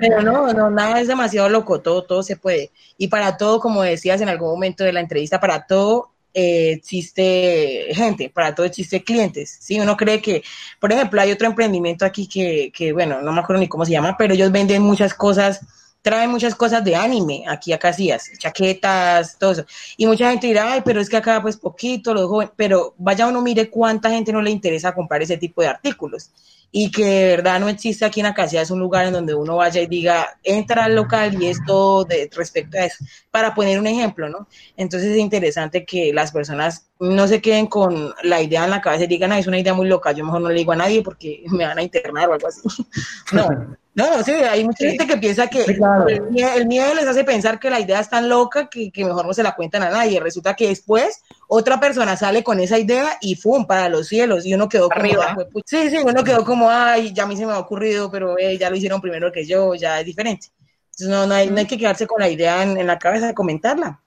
Pero 0.00 0.22
no, 0.22 0.52
no, 0.54 0.70
nada 0.70 0.98
es 0.98 1.08
demasiado 1.08 1.48
loco, 1.50 1.80
todo, 1.80 2.04
todo 2.04 2.22
se 2.22 2.36
puede. 2.36 2.70
Y 2.96 3.08
para 3.08 3.36
todo, 3.36 3.60
como 3.60 3.82
decías 3.82 4.20
en 4.22 4.30
algún 4.30 4.48
momento 4.48 4.82
de 4.82 4.94
la 4.94 5.00
entrevista, 5.00 5.38
para 5.38 5.66
todo 5.66 6.12
eh, 6.32 6.72
existe 6.72 7.88
gente, 7.90 8.30
para 8.30 8.54
todo 8.54 8.64
existe 8.64 9.04
clientes, 9.04 9.58
¿sí? 9.60 9.78
Uno 9.78 9.94
cree 9.94 10.22
que, 10.22 10.42
por 10.80 10.90
ejemplo, 10.90 11.20
hay 11.20 11.32
otro 11.32 11.46
emprendimiento 11.46 12.06
aquí 12.06 12.26
que, 12.26 12.72
que, 12.74 12.94
bueno, 12.94 13.20
no 13.20 13.30
me 13.30 13.40
acuerdo 13.40 13.60
ni 13.60 13.68
cómo 13.68 13.84
se 13.84 13.92
llama, 13.92 14.16
pero 14.18 14.32
ellos 14.32 14.50
venden 14.50 14.80
muchas 14.82 15.12
cosas 15.12 15.60
trae 16.02 16.26
muchas 16.28 16.54
cosas 16.54 16.82
de 16.84 16.96
anime 16.96 17.44
aquí 17.46 17.72
a 17.72 17.78
Casillas, 17.78 18.30
chaquetas, 18.38 19.38
todo 19.38 19.52
eso. 19.52 19.64
Y 19.96 20.06
mucha 20.06 20.30
gente 20.30 20.46
dirá, 20.46 20.72
ay, 20.72 20.82
pero 20.84 21.00
es 21.00 21.08
que 21.08 21.16
acá 21.16 21.40
pues 21.42 21.56
poquito, 21.56 22.14
los 22.14 22.28
jóvenes, 22.28 22.52
pero 22.56 22.94
vaya 22.98 23.26
uno 23.26 23.42
mire 23.42 23.68
cuánta 23.68 24.10
gente 24.10 24.32
no 24.32 24.40
le 24.40 24.50
interesa 24.50 24.94
comprar 24.94 25.22
ese 25.22 25.36
tipo 25.36 25.62
de 25.62 25.68
artículos. 25.68 26.30
Y 26.72 26.92
que 26.92 27.04
de 27.04 27.26
verdad 27.36 27.58
no 27.58 27.68
existe 27.68 28.04
aquí 28.04 28.20
en 28.20 28.26
Acacias 28.26 28.70
un 28.70 28.78
lugar 28.78 29.06
en 29.06 29.12
donde 29.12 29.34
uno 29.34 29.56
vaya 29.56 29.80
y 29.80 29.88
diga, 29.88 30.38
entra 30.44 30.84
al 30.84 30.94
local 30.94 31.42
y 31.42 31.46
esto 31.48 32.04
de 32.04 32.30
respecto 32.32 32.78
a 32.78 32.84
eso, 32.84 33.04
para 33.32 33.54
poner 33.56 33.78
un 33.80 33.88
ejemplo, 33.88 34.28
¿no? 34.28 34.46
Entonces 34.76 35.10
es 35.10 35.18
interesante 35.18 35.84
que 35.84 36.12
las 36.12 36.30
personas 36.30 36.86
no 37.00 37.26
se 37.26 37.40
queden 37.40 37.66
con 37.66 38.14
la 38.22 38.40
idea 38.40 38.64
en 38.64 38.70
la 38.70 38.80
cabeza 38.80 39.04
y 39.04 39.08
digan, 39.08 39.32
ay, 39.32 39.40
es 39.40 39.48
una 39.48 39.58
idea 39.58 39.74
muy 39.74 39.88
loca, 39.88 40.12
yo 40.12 40.24
mejor 40.24 40.42
no 40.42 40.48
le 40.48 40.58
digo 40.58 40.70
a 40.70 40.76
nadie 40.76 41.02
porque 41.02 41.42
me 41.48 41.66
van 41.66 41.78
a 41.78 41.82
internar 41.82 42.28
o 42.28 42.34
algo 42.34 42.46
así. 42.46 42.60
no, 43.32 43.76
No, 43.92 44.22
sí, 44.22 44.30
hay 44.30 44.64
mucha 44.64 44.86
gente 44.86 45.06
que 45.06 45.16
piensa 45.16 45.48
que 45.48 45.64
el, 45.64 46.66
miedo, 46.66 46.94
les 46.94 47.06
hace 47.06 47.24
pensar 47.24 47.58
que 47.58 47.70
la 47.70 47.80
idea 47.80 47.98
es 47.98 48.08
tan 48.08 48.28
loca 48.28 48.68
que, 48.68 48.92
mejor 48.96 49.26
no 49.26 49.34
se 49.34 49.42
la 49.42 49.56
cuentan 49.56 49.82
a 49.82 49.90
nadie. 49.90 50.20
Resulta 50.20 50.54
que 50.54 50.68
después 50.68 51.22
otra 51.48 51.80
persona 51.80 52.16
sale 52.16 52.44
con 52.44 52.60
esa 52.60 52.78
idea 52.78 53.18
y 53.20 53.34
¡fum! 53.34 53.66
para 53.66 53.88
los 53.88 54.06
cielos. 54.06 54.46
Y 54.46 54.54
uno 54.54 54.68
quedó 54.68 54.88
como, 54.88 55.62
sí, 55.66 55.90
sí, 55.90 55.96
uno 56.04 56.22
quedó 56.22 56.44
como, 56.44 56.70
ay, 56.70 57.12
ya 57.12 57.24
a 57.24 57.26
mí 57.26 57.36
se 57.36 57.46
me 57.46 57.52
ha 57.52 57.58
ocurrido, 57.58 58.10
pero 58.10 58.38
eh, 58.38 58.56
ya 58.56 58.70
lo 58.70 58.76
hicieron 58.76 59.00
primero 59.00 59.32
que 59.32 59.44
yo, 59.44 59.74
ya 59.74 59.98
es 59.98 60.06
diferente. 60.06 60.48
Entonces 60.92 61.08
no, 61.08 61.26
no, 61.26 61.34
hay, 61.34 61.50
no 61.50 61.58
hay 61.58 61.66
que 61.66 61.78
quedarse 61.78 62.06
con 62.06 62.20
la 62.20 62.28
idea 62.28 62.62
en, 62.62 62.86
la 62.86 62.98
cabeza 62.98 63.26
de 63.26 63.34
comentarla. 63.34 64.00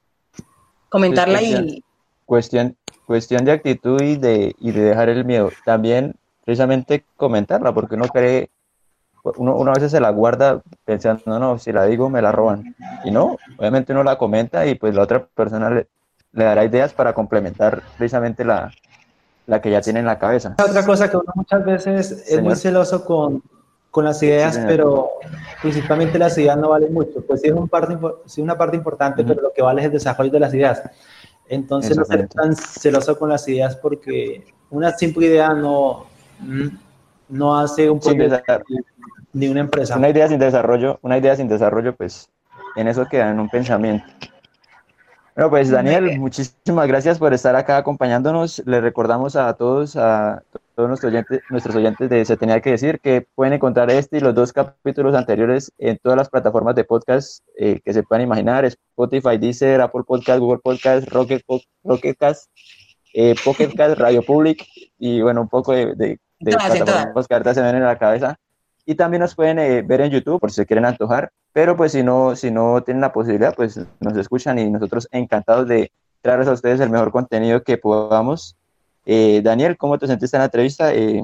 Comentarla 0.88 1.42
y... 1.42 1.84
Cuestión, 2.24 2.74
cuestión 3.04 3.44
de 3.44 3.52
actitud 3.52 4.00
y 4.00 4.16
de, 4.16 4.54
y 4.58 4.72
de 4.72 4.80
dejar 4.80 5.10
el 5.10 5.26
miedo. 5.26 5.50
También 5.66 6.14
precisamente 6.42 7.04
comentarla, 7.16 7.74
porque 7.74 7.96
uno 7.96 8.08
cree 8.08 8.50
uno, 9.36 9.56
uno, 9.56 9.70
a 9.70 9.74
veces 9.74 9.90
se 9.90 10.00
la 10.00 10.10
guarda 10.10 10.60
pensando, 10.84 11.22
no, 11.26 11.38
no, 11.38 11.58
si 11.58 11.72
la 11.72 11.84
digo 11.84 12.10
me 12.10 12.20
la 12.20 12.30
roban. 12.30 12.74
Y 13.04 13.10
no, 13.10 13.36
obviamente 13.56 13.92
uno 13.92 14.04
la 14.04 14.18
comenta 14.18 14.66
y 14.66 14.74
pues 14.74 14.94
la 14.94 15.02
otra 15.02 15.24
persona 15.26 15.70
le, 15.70 15.88
le 16.32 16.44
dará 16.44 16.64
ideas 16.64 16.92
para 16.92 17.14
complementar 17.14 17.82
precisamente 17.96 18.44
la, 18.44 18.70
la, 19.46 19.60
que 19.60 19.70
ya 19.70 19.80
tiene 19.80 20.00
en 20.00 20.06
la 20.06 20.18
cabeza. 20.18 20.54
Otra 20.62 20.84
cosa 20.84 21.10
que 21.10 21.16
uno 21.16 21.32
muchas 21.34 21.64
veces 21.64 22.24
es 22.28 22.42
muy 22.42 22.56
celoso 22.56 23.04
con, 23.04 23.42
con 23.90 24.04
las 24.04 24.22
ideas, 24.22 24.60
pero 24.66 25.12
principalmente 25.62 26.18
las 26.18 26.36
ideas 26.36 26.58
no 26.58 26.70
valen 26.70 26.92
mucho. 26.92 27.24
Pues 27.26 27.40
sí 27.40 27.48
es, 27.48 27.54
un 27.54 27.68
parte, 27.68 27.96
sí 28.26 28.42
una 28.42 28.58
parte 28.58 28.76
importante, 28.76 29.24
pero 29.24 29.40
lo 29.40 29.52
que 29.52 29.62
vale 29.62 29.80
es 29.80 29.86
el 29.86 29.92
desarrollo 29.92 30.30
de 30.30 30.40
las 30.40 30.52
ideas. 30.52 30.82
Entonces 31.48 31.96
no 31.96 32.04
ser 32.04 32.28
tan 32.28 32.54
celoso 32.56 33.18
con 33.18 33.28
las 33.28 33.46
ideas 33.48 33.76
porque 33.76 34.44
una 34.70 34.92
simple 34.92 35.26
idea 35.26 35.54
no, 35.54 36.06
no 37.28 37.58
hace 37.58 37.88
un 37.88 38.00
proyecto 38.00 38.42
ni 39.34 39.48
una 39.48 39.60
empresa. 39.60 39.96
Una 39.96 40.08
idea 40.08 40.28
sin 40.28 40.38
desarrollo, 40.38 40.98
una 41.02 41.18
idea 41.18 41.36
sin 41.36 41.48
desarrollo, 41.48 41.94
pues 41.94 42.30
en 42.76 42.88
eso 42.88 43.06
queda 43.06 43.30
en 43.30 43.40
un 43.40 43.50
pensamiento. 43.50 44.06
Bueno, 45.36 45.50
pues 45.50 45.68
Daniel, 45.68 46.20
muchísimas 46.20 46.86
gracias 46.86 47.18
por 47.18 47.34
estar 47.34 47.56
acá 47.56 47.76
acompañándonos. 47.76 48.62
Le 48.66 48.80
recordamos 48.80 49.34
a 49.34 49.52
todos, 49.54 49.96
a 49.96 50.44
todos 50.76 50.88
nuestros 50.88 51.12
oyentes, 51.12 51.40
nuestros 51.50 51.74
oyentes 51.74 52.08
de 52.08 52.24
Se 52.24 52.36
Tenía 52.36 52.60
que 52.60 52.70
Decir, 52.70 53.00
que 53.00 53.26
pueden 53.34 53.54
encontrar 53.54 53.90
este 53.90 54.18
y 54.18 54.20
los 54.20 54.32
dos 54.32 54.52
capítulos 54.52 55.16
anteriores 55.16 55.72
en 55.78 55.98
todas 55.98 56.16
las 56.16 56.30
plataformas 56.30 56.76
de 56.76 56.84
podcast 56.84 57.44
eh, 57.58 57.80
que 57.84 57.92
se 57.92 58.04
puedan 58.04 58.22
imaginar, 58.22 58.64
Spotify, 58.64 59.36
Deezer, 59.36 59.80
Apple 59.80 60.02
Podcast, 60.06 60.38
Google 60.38 60.60
Podcast, 60.62 61.08
Rocket, 61.08 61.42
Rocket 61.82 62.16
Cast, 62.16 62.48
eh, 63.12 63.34
Pocket 63.44 63.74
Cast, 63.76 63.98
Radio 63.98 64.22
Public 64.22 64.64
y 65.00 65.20
bueno, 65.20 65.40
un 65.40 65.48
poco 65.48 65.72
de, 65.72 65.96
de, 65.96 66.20
de 66.38 66.52
plataformas 66.52 67.26
que 67.26 67.34
ahorita 67.34 67.54
se 67.54 67.60
ven 67.60 67.74
en 67.74 67.82
la 67.82 67.98
cabeza. 67.98 68.38
Y 68.86 68.94
también 68.94 69.22
nos 69.22 69.34
pueden 69.34 69.58
eh, 69.58 69.82
ver 69.82 70.02
en 70.02 70.10
YouTube 70.10 70.40
por 70.40 70.50
si 70.50 70.56
se 70.56 70.66
quieren 70.66 70.84
antojar, 70.84 71.30
pero 71.52 71.76
pues 71.76 71.92
si 71.92 72.02
no, 72.02 72.36
si 72.36 72.50
no 72.50 72.82
tienen 72.82 73.00
la 73.00 73.12
posibilidad, 73.12 73.54
pues 73.54 73.80
nos 74.00 74.16
escuchan 74.16 74.58
y 74.58 74.70
nosotros 74.70 75.08
encantados 75.10 75.66
de 75.68 75.90
traerles 76.20 76.48
a 76.48 76.52
ustedes 76.52 76.80
el 76.80 76.90
mejor 76.90 77.10
contenido 77.10 77.62
que 77.62 77.78
podamos. 77.78 78.56
Eh, 79.06 79.40
Daniel, 79.42 79.76
¿cómo 79.76 79.98
te 79.98 80.06
sentiste 80.06 80.36
en 80.36 80.40
la 80.40 80.46
entrevista? 80.46 80.92
Eh, 80.92 81.22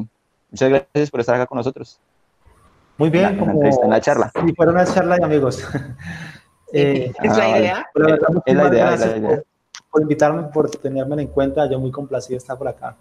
muchas 0.51 0.69
gracias 0.69 1.11
por 1.11 1.21
estar 1.21 1.35
acá 1.35 1.47
con 1.47 1.57
nosotros. 1.57 2.01
Muy 2.97 3.11
bien, 3.11 3.39
como 3.39 3.63
en 3.63 3.91
la 3.91 4.01
charla. 4.01 4.31
Sí, 4.35 4.53
fue 4.55 4.67
una 4.67 4.85
charla 4.85 5.17
de 5.17 5.25
amigos. 5.25 5.67
¿Es 6.73 7.13
la 7.23 7.45
ah, 7.45 7.59
idea? 7.59 7.87
es 8.47 8.55
la 8.55 8.69
idea, 8.69 8.95
es 8.95 9.01
la 9.01 9.17
idea. 9.17 9.29
Por, 9.31 9.45
por 9.91 10.03
invitarme, 10.03 10.43
por 10.45 10.71
tenerme 10.71 11.23
en 11.23 11.29
cuenta. 11.29 11.69
Yo 11.69 11.81
muy 11.81 11.91
complacido 11.91 12.35
de 12.35 12.39
estar 12.39 12.57
por 12.57 12.69
acá. 12.69 12.97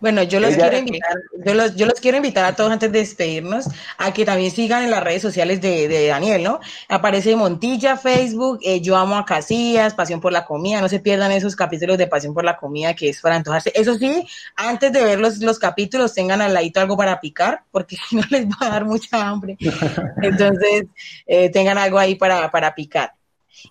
Bueno, 0.00 0.22
yo 0.22 0.40
los 0.40 0.54
quiero 0.54 0.76
invitar, 0.76 1.14
yo 1.44 1.54
los, 1.54 1.76
yo 1.76 1.86
los 1.86 2.00
quiero 2.00 2.16
invitar 2.16 2.44
a 2.44 2.56
todos 2.56 2.70
antes 2.70 2.90
de 2.92 2.98
despedirnos 2.98 3.66
a 3.98 4.12
que 4.12 4.24
también 4.24 4.50
sigan 4.50 4.82
en 4.82 4.90
las 4.90 5.02
redes 5.02 5.22
sociales 5.22 5.60
de, 5.60 6.08
Daniel, 6.08 6.42
¿no? 6.42 6.60
Aparece 6.88 7.36
Montilla, 7.36 7.96
Facebook, 7.96 8.58
eh, 8.62 8.80
Yo 8.80 8.96
Amo 8.96 9.16
a 9.16 9.24
Casillas, 9.24 9.94
Pasión 9.94 10.20
por 10.20 10.32
la 10.32 10.44
Comida, 10.44 10.80
no 10.80 10.88
se 10.88 11.00
pierdan 11.00 11.32
esos 11.32 11.56
capítulos 11.56 11.98
de 11.98 12.06
Pasión 12.06 12.34
por 12.34 12.44
la 12.44 12.56
Comida 12.56 12.94
que 12.94 13.08
es 13.08 13.20
para 13.20 13.36
antojarse. 13.36 13.72
Eso 13.74 13.96
sí, 13.96 14.26
antes 14.56 14.92
de 14.92 15.02
ver 15.02 15.20
los, 15.20 15.38
los 15.38 15.58
capítulos, 15.58 16.14
tengan 16.14 16.40
al 16.40 16.54
ladito 16.54 16.80
algo 16.80 16.96
para 16.96 17.20
picar, 17.20 17.62
porque 17.70 17.96
si 18.08 18.16
no 18.16 18.22
les 18.30 18.46
va 18.46 18.56
a 18.60 18.70
dar 18.70 18.84
mucha 18.84 19.28
hambre. 19.28 19.56
Entonces, 20.22 20.86
eh, 21.26 21.50
tengan 21.50 21.78
algo 21.78 21.98
ahí 21.98 22.14
para, 22.14 22.50
para 22.50 22.74
picar. 22.74 23.14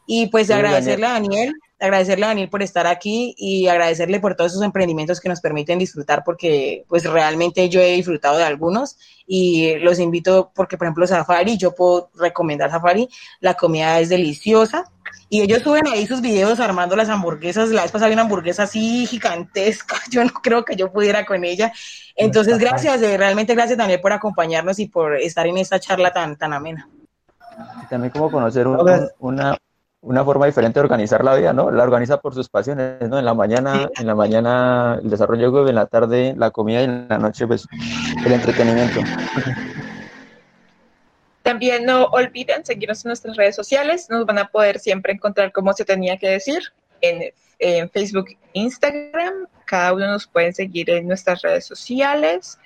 Y 0.08 0.28
pues 0.28 0.50
agradecerle 0.50 1.06
a 1.06 1.14
Daniel 1.14 1.54
agradecerle 1.82 2.26
a 2.26 2.30
Daniel 2.30 2.50
por 2.50 2.62
estar 2.62 2.86
aquí 2.86 3.34
y 3.38 3.68
agradecerle 3.68 4.20
por 4.20 4.36
todos 4.36 4.52
esos 4.52 4.64
emprendimientos 4.64 5.20
que 5.20 5.30
nos 5.30 5.42
permiten 5.42 5.80
disfrutar 5.80 6.24
porque 6.24 6.86
pues 6.88 7.04
realmente 7.06 7.68
yo 7.70 7.82
he 7.82 7.94
disfrutado 7.94 8.38
de 8.38 8.44
algunos 8.44 8.98
y 9.26 9.76
los 9.80 9.98
invito 10.00 10.52
porque 10.54 10.78
por 10.78 10.86
ejemplo 10.86 11.08
Safari, 11.08 11.58
yo 11.58 11.74
puedo 11.74 12.12
recomendar 12.16 12.70
Safari, 12.70 13.10
la 13.40 13.56
comida 13.56 14.00
es 14.00 14.10
deliciosa 14.10 14.92
y 15.28 15.42
ellos 15.42 15.64
suben 15.64 15.88
ahí 15.88 16.06
sus 16.06 16.22
videos 16.22 16.60
armando 16.60 16.96
las 16.96 17.10
hamburguesas, 17.10 17.70
la 17.70 17.82
vez 17.82 17.92
pasada 17.92 18.06
había 18.06 18.16
una 18.16 18.24
hamburguesa 18.24 18.64
así 18.64 19.08
gigantesca, 19.08 19.96
yo 20.12 20.24
no 20.24 20.32
creo 20.34 20.64
que 20.64 20.76
yo 20.76 20.92
pudiera 20.92 21.26
con 21.26 21.44
ella, 21.44 21.74
entonces 22.16 22.60
gracias, 22.60 23.02
eh, 23.02 23.18
realmente 23.18 23.56
gracias 23.56 23.80
Daniel 23.80 24.02
por 24.02 24.14
acompañarnos 24.14 24.78
y 24.78 24.88
por 24.88 25.16
estar 25.16 25.48
en 25.48 25.58
esta 25.58 25.80
charla 25.80 26.14
tan, 26.14 26.36
tan 26.36 26.54
amena. 26.54 26.88
También 27.90 28.12
como 28.12 28.32
conocer 28.32 28.68
una, 28.68 29.58
una 30.02 30.26
forma 30.26 30.48
diferente 30.48 30.80
de 30.80 30.84
organizar 30.84 31.24
la 31.24 31.36
vida, 31.36 31.54
¿no? 31.54 31.70
La 31.70 31.84
organiza 31.84 32.20
por 32.20 32.34
sus 32.34 32.50
pasiones, 32.50 33.08
¿no? 33.08 33.20
En 33.20 33.26
la 33.26 33.36
mañana, 33.36 33.90
en 33.98 34.08
la 34.08 34.16
mañana 34.16 35.00
el 35.02 35.10
desarrollo 35.10 35.52
web, 35.52 35.68
en 35.68 35.76
la 35.76 35.86
tarde 35.86 36.34
la 36.36 36.50
comida 36.50 36.82
y 36.82 36.86
en 36.86 37.08
la 37.08 37.20
noche 37.20 37.46
pues 37.46 37.68
el 38.26 38.32
entretenimiento. 38.32 39.02
También 41.44 41.86
no 41.86 42.06
olviden 42.06 42.66
seguirnos 42.66 43.06
en 43.06 43.10
nuestras 43.10 43.38
redes 43.38 43.56
sociales, 43.56 44.08
nos 44.10 44.26
van 44.26 44.40
a 44.40 44.48
poder 44.48 44.80
siempre 44.80 45.14
encontrar 45.14 45.52
como 45.52 45.74
se 45.74 45.86
tenía 45.86 46.18
que 46.18 46.30
decir 46.30 46.62
en, 47.02 47.32
en 47.60 47.90
Facebook, 47.90 48.28
Instagram, 48.54 49.48
cada 49.66 49.94
uno 49.94 50.08
nos 50.08 50.28
puede 50.28 50.52
seguir 50.52 50.90
en 50.90 51.08
nuestras 51.08 51.42
redes 51.44 51.66
sociales 51.66 52.60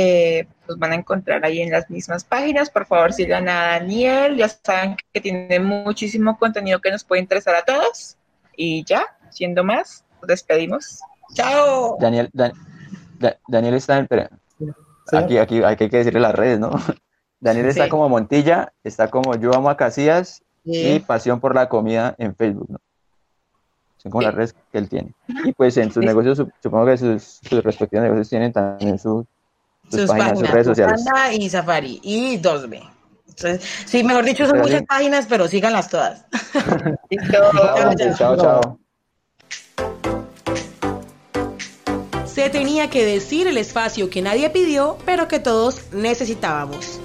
eh, 0.00 0.46
los 0.68 0.78
van 0.78 0.92
a 0.92 0.94
encontrar 0.94 1.44
ahí 1.44 1.60
en 1.60 1.72
las 1.72 1.90
mismas 1.90 2.22
páginas. 2.22 2.70
Por 2.70 2.86
favor, 2.86 3.12
sigan 3.12 3.48
a 3.48 3.78
Daniel, 3.78 4.36
ya 4.36 4.48
saben 4.48 4.96
que 5.12 5.20
tiene 5.20 5.58
muchísimo 5.58 6.38
contenido 6.38 6.80
que 6.80 6.92
nos 6.92 7.02
puede 7.02 7.20
interesar 7.20 7.56
a 7.56 7.64
todos. 7.64 8.16
Y 8.56 8.84
ya, 8.84 9.04
siendo 9.30 9.64
más, 9.64 10.04
nos 10.20 10.28
despedimos. 10.28 11.00
Chao. 11.34 11.98
Daniel, 12.00 12.30
Daniel 13.48 13.74
está 13.74 13.98
en... 13.98 14.08
Aquí, 15.10 15.36
aquí 15.36 15.62
hay 15.64 15.76
que 15.76 15.88
decirle 15.88 16.20
las 16.20 16.34
redes, 16.34 16.60
¿no? 16.60 16.70
Daniel 17.40 17.66
está 17.66 17.88
como 17.88 18.08
Montilla, 18.08 18.72
está 18.84 19.10
como 19.10 19.34
Yo 19.34 19.52
Amo 19.52 19.68
a 19.68 19.76
Casillas 19.76 20.44
y 20.62 21.00
Pasión 21.00 21.40
por 21.40 21.56
la 21.56 21.68
Comida 21.68 22.14
en 22.18 22.36
Facebook, 22.36 22.70
¿no? 22.70 22.78
Son 23.96 24.12
como 24.12 24.22
las 24.22 24.34
redes 24.34 24.54
que 24.70 24.78
él 24.78 24.88
tiene. 24.88 25.12
Y 25.44 25.52
pues 25.54 25.76
en 25.76 25.90
sus 25.90 26.04
negocios, 26.04 26.40
supongo 26.62 26.86
que 26.86 26.96
sus, 26.96 27.40
sus 27.42 27.64
respectivos 27.64 28.04
negocios 28.04 28.28
tienen 28.28 28.52
también 28.52 28.96
su 28.96 29.26
sus, 29.90 30.06
páginas, 30.06 30.38
sus 30.38 30.50
redes 30.50 30.66
sociales. 30.66 31.04
y 31.32 31.48
Safari 31.48 32.00
y 32.02 32.38
2B. 32.38 32.90
Entonces, 33.28 33.62
sí, 33.86 34.02
mejor 34.02 34.24
dicho, 34.24 34.46
son 34.46 34.58
muchas 34.58 34.82
páginas, 34.82 35.26
pero 35.28 35.46
síganlas 35.46 35.88
todas. 35.88 36.24
chao, 38.18 38.36
chao. 38.36 38.78
Se 42.26 42.50
tenía 42.50 42.88
que 42.88 43.04
decir 43.04 43.46
el 43.46 43.58
espacio 43.58 44.10
que 44.10 44.22
nadie 44.22 44.50
pidió, 44.50 44.96
pero 45.04 45.28
que 45.28 45.40
todos 45.40 45.92
necesitábamos. 45.92 47.00